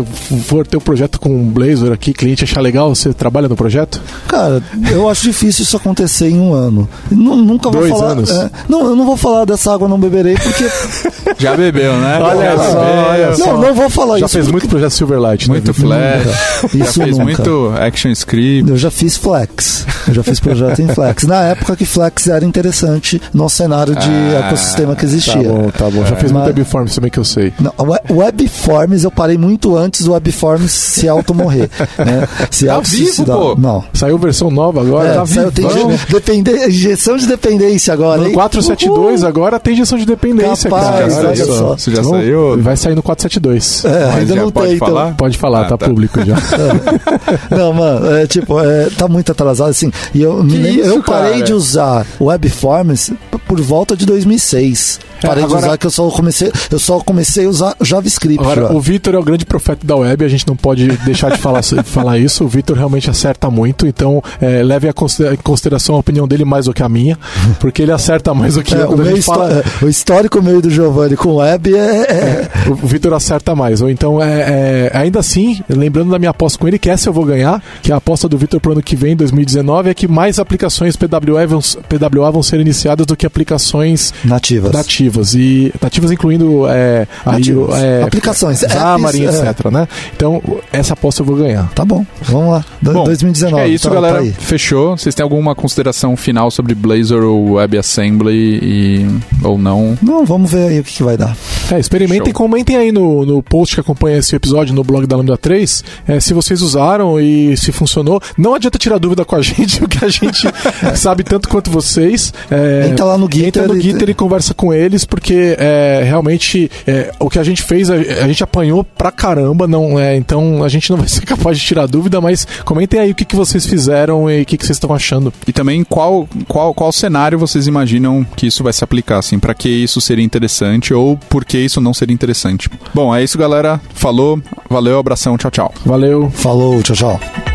for 0.46 0.66
ter 0.68 0.78
o 0.78 0.80
um 0.80 0.84
projeto 0.84 1.20
com 1.20 1.30
um 1.30 1.46
Blazor 1.50 1.92
aqui, 1.92 2.14
cliente 2.14 2.44
achar 2.44 2.62
legal, 2.62 2.94
você 2.94 3.14
trabalha 3.14 3.48
no 3.48 3.56
projeto? 3.56 4.02
Cara, 4.28 4.62
eu 4.92 5.10
acho 5.10 5.24
difícil 5.24 5.64
isso 5.64 5.78
acontecer 5.78 6.30
em 6.30 6.40
um 6.40 6.54
ano. 6.54 6.88
nunca 7.12 7.70
vou 7.70 7.82
Dois 7.82 7.92
falar. 7.92 8.12
Anos. 8.12 8.30
É, 8.30 8.50
não, 8.68 8.86
eu 8.86 8.96
não 8.96 9.06
vou 9.06 9.18
falar 9.18 9.46
dessa 9.46 9.74
água 9.74 9.88
não 9.88 10.00
beberei, 10.00 10.36
porque. 10.36 10.66
Já 11.38 11.56
bebeu, 11.56 11.94
né? 11.98 12.20
Olha 12.22 12.56
Já 12.56 12.58
só, 12.58 12.80
olha 13.10 13.36
só. 13.36 13.46
Não, 13.48 13.62
não 13.62 13.74
vou 13.74 13.90
falar 13.90 14.20
Já 14.20 14.26
isso. 14.26 14.34
fez 14.34 14.46
porque- 14.46 14.52
muito 14.52 14.70
projeto 14.70 14.92
Silverlight, 14.92 15.50
Muito 15.50 15.68
né? 15.68 15.74
Flash. 15.74 16.72
Já 16.74 16.86
Isso 16.86 16.94
fez 17.02 17.12
nunca. 17.18 17.24
muito 17.24 17.74
Action 17.80 18.12
Script. 18.12 18.70
Eu 18.70 18.78
já 18.78 18.92
fiz 18.92 19.18
Flex. 19.18 19.86
Eu 20.08 20.14
já 20.14 20.24
fiz 20.24 20.40
projeto 20.40 20.82
em 20.82 20.88
Flex. 20.88 21.24
Na 21.24 21.42
época 21.44 21.76
que 21.76 21.86
Flex 21.86 22.28
era 22.28 22.46
interessante 22.46 23.15
no 23.34 23.50
cenário 23.50 23.96
de 23.96 24.10
Ah, 24.10 24.46
ecossistema 24.48 24.96
que 24.96 25.02
Tá 25.02 25.08
existia. 25.08 25.44
bom, 25.44 25.70
tá 25.72 25.90
bom. 25.90 26.06
Já 26.06 26.16
fez 26.16 26.32
muito 26.32 26.46
Mas- 26.46 26.56
Webforms 26.56 26.96
também 26.96 27.12
que 27.12 27.20
eu 27.20 27.24
sei. 27.26 27.54
Não, 27.60 27.72
we- 27.80 28.00
Webforms 28.10 29.04
eu 29.04 29.12
parei 29.12 29.38
muito 29.38 29.76
antes 29.78 30.04
do 30.04 30.14
Webforms 30.14 30.72
se 30.72 31.08
auto-morrer. 31.08 31.70
Né? 31.98 32.28
Se 32.52 32.66
Tá 32.66 32.76
auto-suicidar. 32.76 33.38
vivo, 33.38 33.56
pô. 33.56 33.62
Não. 33.62 33.84
Saiu 33.94 34.18
versão 34.18 34.50
nova 34.52 34.82
agora, 34.82 35.10
É, 35.10 35.14
tá 35.16 35.26
saiu- 35.26 35.52
tem 35.52 36.44
depende- 36.44 36.68
injeção 36.68 37.18
de 37.18 37.26
dependência 37.28 37.94
agora, 37.94 38.22
No 38.22 38.28
hein? 38.28 38.34
472 38.34 39.24
agora 39.24 39.60
tem 39.60 39.74
injeção 39.74 39.98
de 39.98 40.06
dependência, 40.06 40.70
Capaz, 40.70 41.14
cara. 41.14 41.28
olha 41.30 41.46
só. 41.46 41.78
Você 41.78 41.92
já 41.92 42.02
Vamos- 42.02 42.20
saiu? 42.20 42.62
Vai 42.62 42.76
sair 42.78 42.96
no 42.96 43.02
472. 43.04 43.86
É, 43.86 44.06
Mas 44.08 44.16
ainda 44.20 44.36
não 44.36 44.52
pode 44.52 44.70
tem, 44.70 44.78
falar? 44.78 45.04
então. 45.06 45.16
Pode 45.16 45.38
falar, 45.38 45.62
Ah, 45.62 45.66
tá, 45.70 45.78
tá. 45.78 45.88
público 45.88 46.20
já. 46.26 46.36
Não, 47.56 47.74
mano, 47.74 48.16
é 48.16 48.28
tipo, 48.28 48.60
é, 48.60 48.90
tá 48.98 49.08
muito 49.08 49.32
atrasado, 49.32 49.70
assim. 49.70 49.92
E 50.14 50.22
eu, 50.22 50.46
isso, 50.46 50.80
eu 50.88 51.02
parei 51.04 51.34
cara? 51.34 51.44
de 51.44 51.54
usar 51.54 52.06
Webforms 52.20 53.05
por 53.48 53.62
volta 53.62 53.96
de 53.96 54.06
2006. 54.06 55.00
É, 55.24 55.28
Parei 55.28 55.44
agora- 55.44 55.62
de 55.62 55.68
usar 55.68 55.78
que 55.78 55.86
eu 55.88 55.92
só 55.92 56.10
comecei, 56.10 56.52
eu 56.72 56.80
só 56.80 57.00
comecei 57.00 57.46
a 57.46 57.50
usar 57.50 57.76
JavaScript. 57.82 58.40
Agora, 58.40 58.62
já. 58.68 58.72
o 58.74 58.80
Vitor 58.80 59.16
é 59.16 59.18
o 59.18 59.24
grande 59.24 59.46
profeta 59.46 59.86
da 59.86 59.96
web, 59.96 60.24
a 60.26 60.28
gente 60.28 60.48
não 60.48 60.56
pode 60.56 60.88
deixar 61.06 61.32
de 61.32 61.38
falar, 61.38 61.62
falar 61.86 62.18
isso. 62.18 62.44
O 62.44 62.48
Vitor 62.48 62.76
realmente 62.78 63.10
acerta 63.10 63.50
muito, 63.50 63.88
então 63.88 64.22
é, 64.42 64.62
leve 64.64 64.88
em 64.90 65.38
consideração 65.44 65.96
a 65.96 66.00
opinião 66.00 66.28
dele 66.28 66.46
mais 66.46 66.66
do 66.66 66.74
que 66.74 66.84
a 66.84 66.90
minha, 66.90 67.18
porque 67.60 67.82
ele 67.82 67.92
acerta 67.92 68.34
mais 68.34 68.56
do 68.56 68.64
que 68.64 68.76
É, 68.76 68.82
eu. 68.82 68.90
o, 68.92 68.98
meu 68.98 69.22
fala, 69.22 69.64
é, 69.82 69.86
o 69.86 69.88
histórico 69.90 70.42
meio 70.42 70.62
do 70.62 70.70
Giovanni 70.70 71.16
com 71.16 71.36
web 71.36 71.74
é, 71.76 71.80
é- 71.80 72.50
O 72.70 72.86
o 72.86 72.88
Vitor 72.88 73.14
acerta 73.14 73.56
mais. 73.56 73.82
Ou 73.82 73.90
então, 73.90 74.22
é, 74.22 74.90
é, 74.92 74.98
ainda 74.98 75.20
assim, 75.20 75.60
lembrando 75.70 76.12
da 76.12 76.20
minha 76.20 76.32
aposta 76.32 76.58
com 76.60 76.68
ele, 76.68 76.78
que 76.78 76.90
essa 76.90 77.10
eu 77.10 77.14
vou 77.14 77.26
ganhar, 77.26 77.62
que 77.82 77.92
a 77.92 77.96
aposta 77.98 78.28
do 78.30 78.38
Vitor 78.38 78.60
pro 78.60 78.74
ano 78.74 78.82
que 78.84 78.96
vem, 78.96 79.16
2019, 79.16 79.90
é 79.90 79.94
que 79.94 80.08
mais 80.08 80.38
aplicações 80.40 80.96
PWA 80.96 81.46
vão, 81.48 81.60
PWA 81.90 82.32
vão 82.32 82.44
ser 82.44 82.60
iniciadas 82.60 83.06
do 83.06 83.16
que 83.16 83.26
aplicações 83.26 84.14
nativas. 84.24 84.72
nativas. 84.72 85.05
E 85.36 85.72
nativas 85.82 86.12
incluindo 86.12 86.68
é, 86.68 87.08
aí, 87.26 87.34
Nativas. 87.40 87.76
é, 87.82 88.04
Aplicações, 88.04 88.60
Xamarin, 88.60 89.26
apps, 89.26 89.40
é. 89.42 89.50
etc. 89.50 89.66
Né? 89.72 89.88
Então, 90.16 90.42
essa 90.72 90.94
aposta 90.94 91.22
eu 91.22 91.26
vou 91.26 91.36
ganhar. 91.36 91.70
Tá 91.74 91.84
bom, 91.86 92.06
vamos 92.24 92.52
lá. 92.52 92.66
Do- 92.82 92.94
Bom, 92.94 93.04
2019. 93.04 93.62
É 93.64 93.68
isso, 93.68 93.88
tá- 93.88 93.94
galera. 93.96 94.16
tá 94.16 94.22
aí. 94.22 94.32
Fechou. 94.32 94.98
Vocês 94.98 95.14
têm 95.14 95.24
alguma 95.24 95.54
consideração 95.56 96.16
final 96.16 96.50
sobre 96.52 96.74
Blazor 96.74 97.24
ou 97.24 97.54
WebAssembly 97.54 98.60
e... 98.62 99.08
ou 99.44 99.58
não? 99.58 99.98
Não, 100.02 100.26
vamos 100.26 100.52
ver 100.52 100.70
aí 100.70 100.80
o 100.80 100.84
que, 100.84 100.94
que 100.94 101.04
vai 101.04 101.18
dar. 101.18 101.36
É, 101.72 101.80
experimentem, 101.80 102.28
Show. 102.28 102.34
comentem 102.34 102.76
aí 102.78 102.92
no, 102.92 103.26
no 103.26 103.42
post 103.44 103.76
que 103.76 103.82
acompanha 103.82 104.18
esse 104.18 104.36
episódio 104.36 104.74
no 104.74 104.84
blog 104.84 105.06
da 105.08 105.18
Lambda 105.18 105.38
3 105.38 105.84
é, 106.08 106.20
se 106.20 106.34
vocês 106.34 106.62
usaram 106.62 107.20
e 107.20 107.56
se 107.58 107.72
funcionou. 107.72 108.22
Não 108.38 108.54
adianta 108.56 108.78
tirar 108.78 108.98
dúvida 109.00 109.26
com 109.26 109.36
a 109.36 109.42
gente, 109.44 109.80
porque 109.80 110.04
a 110.04 110.10
gente 110.10 110.48
sabe 110.96 111.24
tanto 111.24 111.50
quanto 111.50 111.70
vocês. 111.72 112.34
É, 112.50 112.90
Entra 112.92 113.06
lá 113.06 113.18
no 113.18 113.26
Gitter. 113.32 113.64
Entra 113.64 113.68
no 113.68 113.80
Gitter 113.80 114.10
e, 114.10 114.14
conversa 114.14 114.54
com 114.54 114.72
eles, 114.96 115.06
porque 115.06 115.56
é, 115.60 116.02
realmente 116.06 116.72
é, 116.88 117.12
o 117.20 117.30
que 117.30 117.38
a 117.38 117.44
gente 117.44 117.62
fez, 117.62 117.92
a, 117.92 117.96
a, 117.96 118.28
gente 118.28 118.44
apanhou 118.44 118.84
pra 118.84 119.12
caramba, 119.12 119.68
não 119.68 120.00
é, 120.00 120.16
então 120.16 120.64
a 120.64 120.70
gente 120.70 120.90
não 120.90 120.98
vai 120.98 121.08
ser 121.08 121.22
capaz 121.28 121.60
de 121.60 121.66
tirar 121.66 121.86
dúvida, 121.86 122.20
mas 122.22 122.48
comentem 122.64 123.00
aí 123.00 123.12
o 123.12 123.16
que, 123.16 123.26
que 123.26 123.36
vocês 123.36 123.66
fizeram 123.66 124.30
e 124.32 124.42
o 124.42 124.46
que, 124.46 124.58
que 124.58 124.66
vocês 124.66 124.78
estão 124.78 124.94
achando. 124.94 125.32
E 125.48 125.54
também 125.54 125.84
qual, 125.84 126.28
qual, 126.48 126.74
qual 126.74 126.92
cenário 126.92 127.38
vocês 127.38 127.68
imaginam 127.68 128.26
que 128.36 128.48
isso 128.48 128.64
vai 128.64 128.74
se 128.74 128.84
aplicar, 128.84 129.20
assim, 129.20 129.38
para 129.38 129.54
que 129.54 129.70
isso 129.70 130.00
seria 130.00 130.24
interessante 130.24 130.94
ou 130.94 131.18
por 131.30 131.44
que 131.44 131.58
isso 131.58 131.82
não 131.82 131.94
seria 131.94 132.14
interessante. 132.14 132.70
Bom, 132.94 133.14
é 133.14 133.24
isso, 133.24 133.38
galera. 133.38 133.80
Falou, 133.94 134.42
valeu, 134.70 134.98
abração, 134.98 135.38
tchau, 135.38 135.52
tchau. 135.52 135.74
Valeu. 135.86 136.32
Falou, 136.32 136.82
tchau, 136.82 136.96
tchau. 136.96 137.55